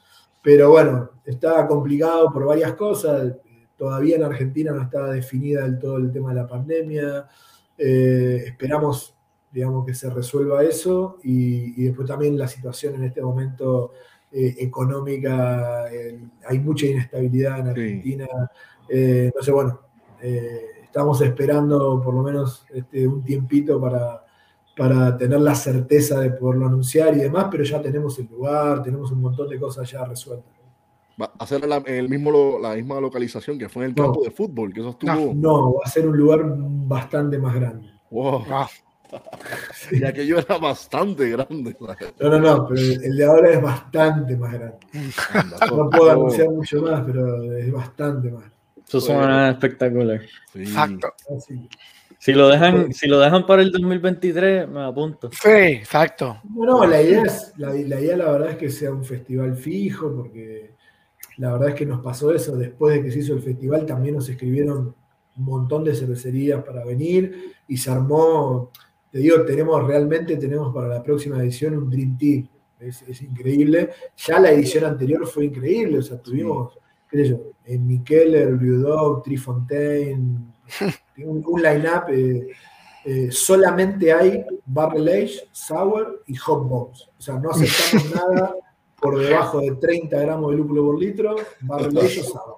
pero 0.42 0.70
bueno, 0.70 1.10
está 1.24 1.66
complicado 1.66 2.32
por 2.32 2.46
varias 2.46 2.74
cosas. 2.74 3.34
Todavía 3.76 4.16
en 4.16 4.24
Argentina 4.24 4.72
no 4.72 4.82
está 4.82 5.06
definida 5.10 5.62
del 5.62 5.78
todo 5.78 5.98
el 5.98 6.10
tema 6.10 6.30
de 6.30 6.34
la 6.34 6.48
pandemia. 6.48 7.28
Eh, 7.76 8.42
esperamos, 8.46 9.14
digamos, 9.50 9.86
que 9.86 9.94
se 9.94 10.10
resuelva 10.10 10.62
eso 10.62 11.18
y, 11.22 11.84
después 11.84 12.06
también 12.08 12.38
la 12.38 12.48
situación 12.48 12.96
en 12.96 13.04
este 13.04 13.22
momento 13.22 13.92
eh, 14.30 14.56
económica. 14.58 15.84
hay 15.84 16.58
mucha 16.58 16.86
inestabilidad 16.86 17.60
en 17.60 17.68
Argentina. 17.68 18.26
Eh, 18.88 19.30
no 19.34 19.42
sé, 19.42 19.50
bueno 19.52 19.80
estamos 20.88 21.20
esperando 21.20 22.00
por 22.02 22.14
lo 22.14 22.22
menos 22.22 22.66
este, 22.72 23.06
un 23.06 23.22
tiempito 23.22 23.80
para, 23.80 24.24
para 24.76 25.16
tener 25.16 25.40
la 25.40 25.54
certeza 25.54 26.18
de 26.18 26.30
poderlo 26.30 26.66
anunciar 26.66 27.14
y 27.16 27.20
demás, 27.20 27.46
pero 27.50 27.62
ya 27.62 27.80
tenemos 27.80 28.18
el 28.18 28.26
lugar, 28.26 28.82
tenemos 28.82 29.12
un 29.12 29.20
montón 29.20 29.48
de 29.48 29.60
cosas 29.60 29.90
ya 29.90 30.04
resueltas. 30.04 30.50
va 31.20 31.30
a 31.38 31.46
ser 31.46 31.66
la, 31.68 31.76
el 31.86 32.08
mismo, 32.08 32.58
la 32.58 32.74
misma 32.74 33.00
localización 33.00 33.58
que 33.58 33.68
fue 33.68 33.84
en 33.84 33.90
el 33.90 33.94
campo 33.94 34.22
de 34.24 34.30
fútbol, 34.30 34.72
que 34.72 34.80
eso 34.80 34.90
estuvo. 34.90 35.34
No, 35.34 35.74
va 35.74 35.82
a 35.84 35.88
ser 35.90 36.08
un 36.08 36.16
lugar 36.16 36.40
bastante 36.44 37.38
más 37.38 37.54
grande. 37.54 37.90
Wow. 38.10 38.44
Ah. 39.12 39.22
y 39.90 40.04
aquello 40.04 40.38
era 40.38 40.58
bastante 40.58 41.30
grande. 41.30 41.76
No, 42.20 42.28
no, 42.30 42.38
no, 42.38 42.68
pero 42.68 42.80
el 42.80 43.16
de 43.16 43.24
ahora 43.24 43.50
es 43.50 43.62
bastante 43.62 44.36
más 44.36 44.52
grande. 44.52 44.78
No 45.70 45.90
puedo 45.90 46.10
anunciar 46.10 46.50
mucho 46.50 46.82
más, 46.82 47.02
pero 47.06 47.52
es 47.52 47.72
bastante 47.72 48.30
más. 48.30 48.44
Eso 48.86 49.00
suena 49.00 49.50
espectacular. 49.50 50.20
Exacto. 50.54 51.12
Si 52.18 52.32
lo 52.32 52.48
dejan, 52.48 52.92
si 52.92 53.06
lo 53.06 53.20
dejan 53.20 53.46
para 53.46 53.62
el 53.62 53.70
2023, 53.70 54.68
me 54.68 54.82
apunto. 54.82 55.30
Sí, 55.30 55.48
exacto. 55.48 56.40
Bueno, 56.42 56.84
la 56.84 57.00
idea 57.00 57.22
es, 57.22 57.52
la, 57.56 57.68
la 57.68 58.00
idea 58.00 58.16
la 58.16 58.32
verdad 58.32 58.50
es 58.50 58.56
que 58.56 58.70
sea 58.70 58.90
un 58.90 59.04
festival 59.04 59.54
fijo, 59.54 60.12
porque 60.12 60.74
la 61.36 61.52
verdad 61.52 61.68
es 61.70 61.74
que 61.76 61.86
nos 61.86 62.00
pasó 62.00 62.32
eso. 62.34 62.56
Después 62.56 62.96
de 62.96 63.02
que 63.04 63.12
se 63.12 63.20
hizo 63.20 63.34
el 63.34 63.42
festival, 63.42 63.86
también 63.86 64.16
nos 64.16 64.28
escribieron 64.28 64.94
un 65.36 65.44
montón 65.44 65.84
de 65.84 65.94
cervecerías 65.94 66.64
para 66.64 66.84
venir 66.84 67.54
y 67.68 67.76
se 67.76 67.90
armó. 67.90 68.72
Te 69.10 69.18
digo, 69.18 69.42
tenemos 69.44 69.86
realmente, 69.86 70.36
tenemos 70.36 70.74
para 70.74 70.88
la 70.88 71.02
próxima 71.02 71.38
edición 71.38 71.76
un 71.76 71.90
Dream 71.90 72.18
Team. 72.18 72.48
Es, 72.78 73.22
increíble. 73.22 73.90
Ya 74.16 74.38
la 74.38 74.52
edición 74.52 74.84
anterior 74.84 75.26
fue 75.26 75.46
increíble, 75.46 75.98
o 75.98 76.02
sea, 76.02 76.18
tuvimos, 76.18 76.78
qué 77.10 77.18
sé 77.18 77.28
yo, 77.30 77.40
en 77.64 77.86
Mikeller, 77.86 78.54
Blue 78.54 79.22
Trifontaine, 79.22 80.52
un, 81.18 81.44
un 81.46 81.62
line-up. 81.62 82.04
Eh, 82.10 82.48
eh, 83.04 83.32
solamente 83.32 84.12
hay 84.12 84.44
Barrel 84.66 85.08
Age, 85.08 85.48
Sour 85.50 86.22
y 86.26 86.36
Hot 86.36 86.68
Bombs. 86.68 87.10
O 87.18 87.22
sea, 87.22 87.38
no 87.38 87.50
aceptamos 87.50 88.14
nada 88.14 88.54
por 89.00 89.18
debajo 89.18 89.60
de 89.60 89.72
30 89.72 90.18
gramos 90.20 90.50
de 90.50 90.56
lúpulo 90.56 90.84
por 90.84 91.00
litro, 91.00 91.36
Barrel 91.62 91.98
Age 91.98 92.20
o 92.20 92.24
Sour. 92.24 92.56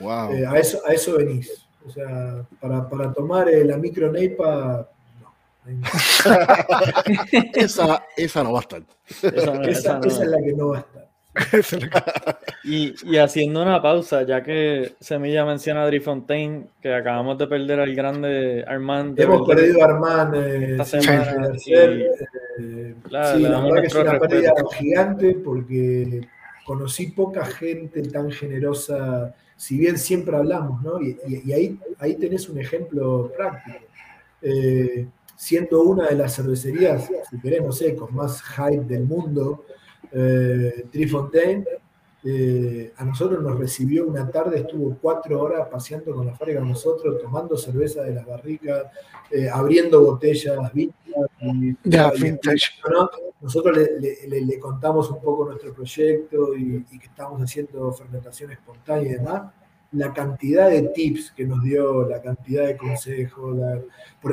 wow. 0.00 0.32
Eh, 0.32 0.46
a, 0.46 0.58
eso, 0.58 0.80
a 0.86 0.92
eso 0.92 1.16
venís. 1.16 1.68
O 1.86 1.90
sea, 1.90 2.46
para, 2.60 2.88
para 2.88 3.12
tomar 3.12 3.48
la 3.48 3.76
micro 3.76 4.10
Neipa. 4.10 4.88
Esa, 7.54 8.04
esa 8.16 8.44
no 8.44 8.52
va 8.52 8.58
a 8.58 8.62
estar. 8.62 8.82
Esa, 9.08 9.62
esa, 9.62 10.00
esa 10.04 10.22
es 10.22 10.28
la 10.28 10.38
que 10.42 10.52
no 10.54 10.68
va 10.68 10.78
a 10.78 10.80
estar. 10.80 11.12
y, 12.64 12.94
y, 13.04 13.16
haciendo 13.16 13.62
una 13.62 13.80
pausa, 13.80 14.22
ya 14.24 14.42
que 14.42 14.96
Semilla 15.00 15.46
menciona 15.46 15.82
a 15.82 15.86
Drifontaine, 15.86 16.66
que 16.80 16.92
acabamos 16.92 17.38
de 17.38 17.46
perder 17.46 17.80
al 17.80 17.94
grande 17.94 18.64
Armand. 18.66 19.18
Hemos 19.18 19.48
perdido 19.48 19.80
a 19.82 19.84
Armand 19.86 20.34
eh, 20.34 20.72
esta 20.72 20.84
semana. 20.84 21.52
Eh, 22.58 22.94
claro, 23.08 23.36
sí, 23.38 23.42
la 23.44 23.60
verdad 23.60 23.80
que 23.80 23.86
es 23.86 23.94
una 23.94 24.18
pérdida 24.18 24.52
gigante 24.78 25.34
porque 25.42 26.20
conocí 26.66 27.06
poca 27.12 27.46
gente 27.46 28.02
tan 28.02 28.30
generosa, 28.30 29.34
si 29.56 29.78
bien 29.78 29.96
siempre 29.96 30.36
hablamos, 30.36 30.82
¿no? 30.82 31.00
Y, 31.00 31.16
y, 31.26 31.52
ahí, 31.52 31.78
ahí 31.98 32.14
tenés 32.16 32.48
un 32.50 32.60
ejemplo 32.60 33.32
práctico. 33.34 33.78
Eh, 34.42 35.06
siendo 35.42 35.82
una 35.82 36.06
de 36.06 36.14
las 36.14 36.36
cervecerías, 36.36 37.10
si 37.28 37.40
querés, 37.40 37.64
no 37.64 37.72
sé, 37.72 37.96
con 37.96 38.14
más 38.14 38.40
hype 38.40 38.84
del 38.84 39.02
mundo, 39.02 39.64
eh, 40.12 40.86
Trifontaine, 40.88 41.64
eh, 42.22 42.92
a 42.96 43.04
nosotros 43.04 43.42
nos 43.42 43.58
recibió 43.58 44.06
una 44.06 44.30
tarde, 44.30 44.60
estuvo 44.60 44.96
cuatro 45.02 45.42
horas 45.42 45.66
paseando 45.68 46.14
con 46.14 46.26
la 46.26 46.36
fábrica 46.36 46.60
con 46.60 46.68
nosotros, 46.68 47.20
tomando 47.20 47.56
cerveza 47.56 48.04
de 48.04 48.14
las 48.14 48.24
barricas, 48.24 48.84
eh, 49.32 49.48
abriendo 49.52 50.00
botellas 50.04 50.72
vintage. 50.72 51.06
Nosotros 53.40 53.76
le, 53.98 54.58
contamos 54.60 55.10
un 55.10 55.20
poco 55.20 55.46
nuestro 55.46 55.74
proyecto 55.74 56.56
y, 56.56 56.84
que 56.84 57.06
estamos 57.06 57.42
haciendo 57.42 57.92
fermentación 57.92 58.52
espontánea 58.52 59.10
y 59.10 59.14
demás. 59.14 59.52
La 59.92 60.12
cantidad 60.12 60.70
de 60.70 60.82
tips 60.82 61.32
que 61.32 61.44
nos 61.44 61.62
dio, 61.62 62.08
la 62.08 62.20
cantidad 62.20 62.66
de 62.66 62.76
consejos. 62.76 63.56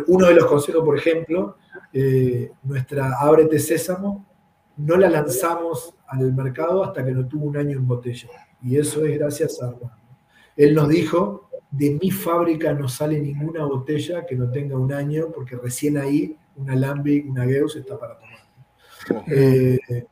uno 0.07 0.27
de 0.27 0.33
los 0.33 0.45
consejos, 0.45 0.83
por 0.83 0.97
ejemplo, 0.97 1.57
eh, 1.91 2.51
nuestra 2.63 3.19
Ábrete 3.19 3.59
Sésamo 3.59 4.25
no 4.77 4.95
la 4.95 5.09
lanzamos 5.09 5.93
al 6.07 6.33
mercado 6.33 6.83
hasta 6.83 7.03
que 7.03 7.11
no 7.11 7.27
tuvo 7.27 7.45
un 7.45 7.57
año 7.57 7.77
en 7.77 7.87
botella. 7.87 8.29
Y 8.61 8.77
eso 8.77 9.05
es 9.05 9.17
gracias 9.17 9.61
a 9.61 9.67
Armando. 9.67 9.91
Él 10.55 10.73
nos 10.73 10.89
dijo, 10.89 11.49
de 11.71 11.97
mi 12.01 12.11
fábrica 12.11 12.73
no 12.73 12.87
sale 12.87 13.19
ninguna 13.19 13.65
botella 13.65 14.25
que 14.25 14.35
no 14.35 14.49
tenga 14.49 14.77
un 14.77 14.91
año, 14.91 15.31
porque 15.33 15.55
recién 15.55 15.97
ahí 15.97 16.37
una 16.55 16.75
Lambic, 16.75 17.29
una 17.29 17.45
Geus 17.45 17.75
está 17.75 17.97
para 17.97 18.17
tomar. 18.17 19.23
Eh, 19.27 20.05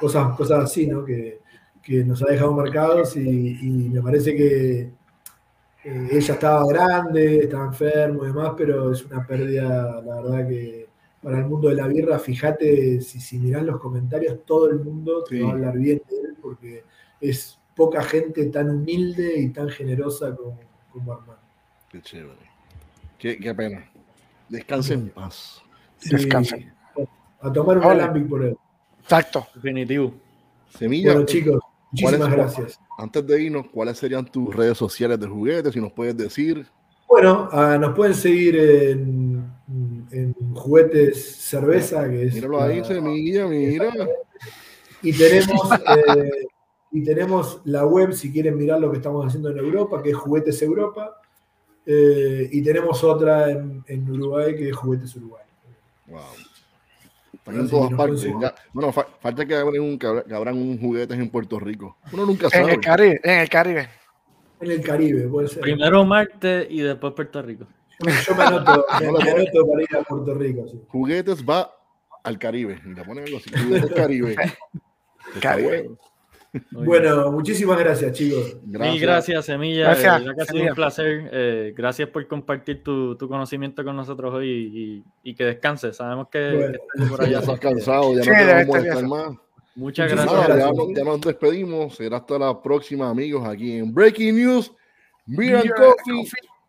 cosas, 0.00 0.36
cosas 0.36 0.64
así, 0.64 0.86
¿no? 0.86 1.04
Que, 1.04 1.41
nos 1.88 2.22
ha 2.22 2.26
dejado 2.26 2.52
marcados 2.52 3.16
y, 3.16 3.90
me 3.92 4.00
parece 4.00 4.34
que 4.34 4.80
eh, 5.84 6.08
ella 6.12 6.34
estaba 6.34 6.66
grande, 6.66 7.38
estaba 7.38 7.66
enfermo 7.66 8.24
y 8.24 8.28
demás, 8.28 8.52
pero 8.56 8.92
es 8.92 9.04
una 9.04 9.26
pérdida, 9.26 10.00
la 10.00 10.22
verdad 10.22 10.48
que 10.48 10.88
para 11.22 11.38
el 11.38 11.46
mundo 11.46 11.68
de 11.68 11.76
la 11.76 11.86
birra, 11.86 12.18
fíjate, 12.18 13.00
si, 13.00 13.20
si 13.20 13.38
mirás 13.38 13.62
los 13.62 13.80
comentarios, 13.80 14.44
todo 14.44 14.68
el 14.68 14.80
mundo 14.80 15.22
te 15.24 15.40
va 15.42 15.50
a 15.50 15.52
hablar 15.52 15.78
bien 15.78 16.02
de 16.08 16.16
él 16.16 16.36
porque 16.40 16.84
es 17.20 17.58
poca 17.74 18.02
gente 18.02 18.46
tan 18.46 18.70
humilde 18.70 19.38
y 19.38 19.48
tan 19.50 19.68
generosa 19.68 20.34
como, 20.34 20.58
como 20.90 21.12
Armando. 21.12 21.42
Qué 21.90 22.00
chévere. 22.00 22.52
Qué, 23.18 23.54
pena. 23.54 23.88
Descansen 24.48 25.00
en 25.00 25.10
paz. 25.10 25.62
Descansen. 26.10 26.72
A 27.40 27.52
tomar 27.52 27.78
un 27.78 27.84
alambic 27.84 28.28
por 28.28 28.44
él. 28.44 28.56
Exacto. 29.00 29.46
Definitivo. 29.54 30.12
Semilla. 30.70 31.12
Bueno, 31.12 31.26
chicos, 31.26 31.60
muchísimas 31.92 32.30
gracias. 32.30 32.80
Antes 32.98 33.26
de 33.26 33.42
irnos, 33.42 33.66
¿cuáles 33.72 33.98
serían 33.98 34.24
tus 34.24 34.54
redes 34.54 34.76
sociales 34.76 35.18
de 35.20 35.26
juguetes? 35.26 35.72
Si 35.72 35.80
nos 35.80 35.92
puedes 35.92 36.16
decir. 36.16 36.66
Bueno, 37.08 37.48
ah, 37.52 37.76
nos 37.78 37.94
pueden 37.94 38.14
seguir 38.14 38.56
en, 38.56 39.52
en, 40.10 40.34
Juguetes 40.54 41.36
Cerveza, 41.36 42.08
que 42.08 42.24
es. 42.24 42.34
Míralo 42.34 42.62
ahí, 42.62 42.82
semilla, 42.84 43.46
mira. 43.46 43.92
Y 45.02 45.12
tenemos, 45.12 45.70
eh, 46.16 46.46
y 46.90 47.04
tenemos 47.04 47.60
la 47.64 47.84
web, 47.84 48.12
si 48.12 48.32
quieren 48.32 48.56
mirar 48.56 48.80
lo 48.80 48.90
que 48.90 48.96
estamos 48.96 49.26
haciendo 49.26 49.50
en 49.50 49.58
Europa, 49.58 50.02
que 50.02 50.10
es 50.10 50.16
Juguetes 50.16 50.62
Europa. 50.62 51.20
Eh, 51.84 52.48
y 52.52 52.62
tenemos 52.62 53.02
otra 53.02 53.50
en, 53.50 53.84
en, 53.88 54.10
Uruguay, 54.10 54.54
que 54.54 54.68
es 54.70 54.76
Juguetes 54.76 55.14
Uruguay. 55.16 55.44
Wow. 56.06 56.20
Están 57.44 57.60
en 57.60 57.68
todas 57.68 57.92
partes. 57.94 58.24
bueno, 58.72 58.92
falta 58.92 59.44
que 59.44 59.56
abran, 59.56 59.80
un, 59.80 59.98
que 59.98 60.06
abran 60.06 60.56
un 60.56 60.78
juguetes 60.78 61.18
en 61.18 61.28
Puerto 61.28 61.58
Rico. 61.58 61.96
Uno 62.12 62.24
nunca 62.24 62.48
sabe. 62.48 62.64
En 62.64 62.70
el 62.70 62.80
Caribe. 62.80 63.20
En 63.24 63.40
el 63.40 63.48
Caribe. 63.48 63.88
En 64.60 64.70
el 64.70 64.80
Caribe, 64.80 65.28
puede 65.28 65.48
ser. 65.48 65.60
Primero 65.60 66.04
Marte 66.04 66.68
y 66.70 66.82
después 66.82 67.14
Puerto 67.14 67.42
Rico. 67.42 67.66
Yo 67.98 68.34
me 68.36 68.42
anoto, 68.44 68.86
me, 69.00 69.06
anoto 69.06 69.66
para 69.70 69.82
ir 69.82 69.96
a 69.96 70.02
Puerto 70.02 70.34
Rico. 70.34 70.66
Juguetes 70.86 71.44
va 71.44 71.72
al 72.22 72.38
Caribe. 72.38 72.80
Y 72.84 72.94
le 72.94 73.04
ponen 73.04 73.24
algo 73.24 73.38
así. 73.38 73.50
Juguetes 73.50 73.92
Caribe. 73.92 74.36
Caribe. 75.40 75.82
Bueno, 75.82 75.98
muchísimas 77.30 77.78
gracias, 77.78 78.12
chicos. 78.12 78.56
Gracias. 78.64 79.02
gracias, 79.02 79.44
Semilla. 79.46 79.84
Gracias, 79.84 80.22
eh, 80.22 80.34
ha 80.38 80.44
sido 80.44 80.64
un 80.64 80.74
placer. 80.74 81.30
Eh, 81.32 81.74
gracias 81.76 82.08
por 82.08 82.26
compartir 82.26 82.82
tu, 82.82 83.16
tu, 83.16 83.28
conocimiento 83.28 83.82
con 83.84 83.96
nosotros 83.96 84.34
hoy 84.34 84.48
y, 85.24 85.30
y 85.30 85.34
que 85.34 85.44
descanses. 85.44 85.96
Sabemos 85.96 86.28
que, 86.28 86.52
bueno. 86.52 86.78
que 86.94 87.04
por 87.06 87.22
allá. 87.22 87.32
Ya 87.32 87.38
estás 87.38 87.60
cansado, 87.60 88.14
ya 88.16 88.22
sí, 88.22 88.30
no 88.30 88.36
te 88.36 88.88
vamos 88.90 89.02
más. 89.04 89.36
Muchas 89.74 90.10
gracias. 90.10 90.48
Ya, 90.48 90.70
ya, 90.94 91.04
nos 91.04 91.20
despedimos. 91.22 91.96
Será 91.96 92.18
hasta 92.18 92.38
la 92.38 92.60
próxima, 92.60 93.08
amigos, 93.08 93.48
aquí 93.48 93.78
en 93.78 93.92
Breaking 93.92 94.36
News. 94.36 94.72
Beer 95.24 95.72
Coffee. 95.74 96.24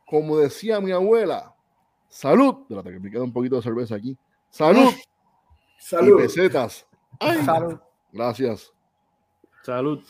Como 0.05 0.38
decía 0.38 0.80
mi 0.80 0.91
abuela, 0.91 1.53
salud. 2.07 2.60
Espérate 2.61 2.91
que 2.91 2.99
me 2.99 3.11
queda 3.11 3.23
un 3.23 3.34
poquito 3.34 3.57
de 3.57 3.64
cerveza 3.64 3.95
aquí. 3.95 4.18
Salud. 4.49 4.93
Salud. 5.80 6.19
Y 6.19 6.23
pesetas. 6.23 6.85
Salud. 7.43 7.77
Gracias. 8.11 8.72
Salud. 9.64 10.03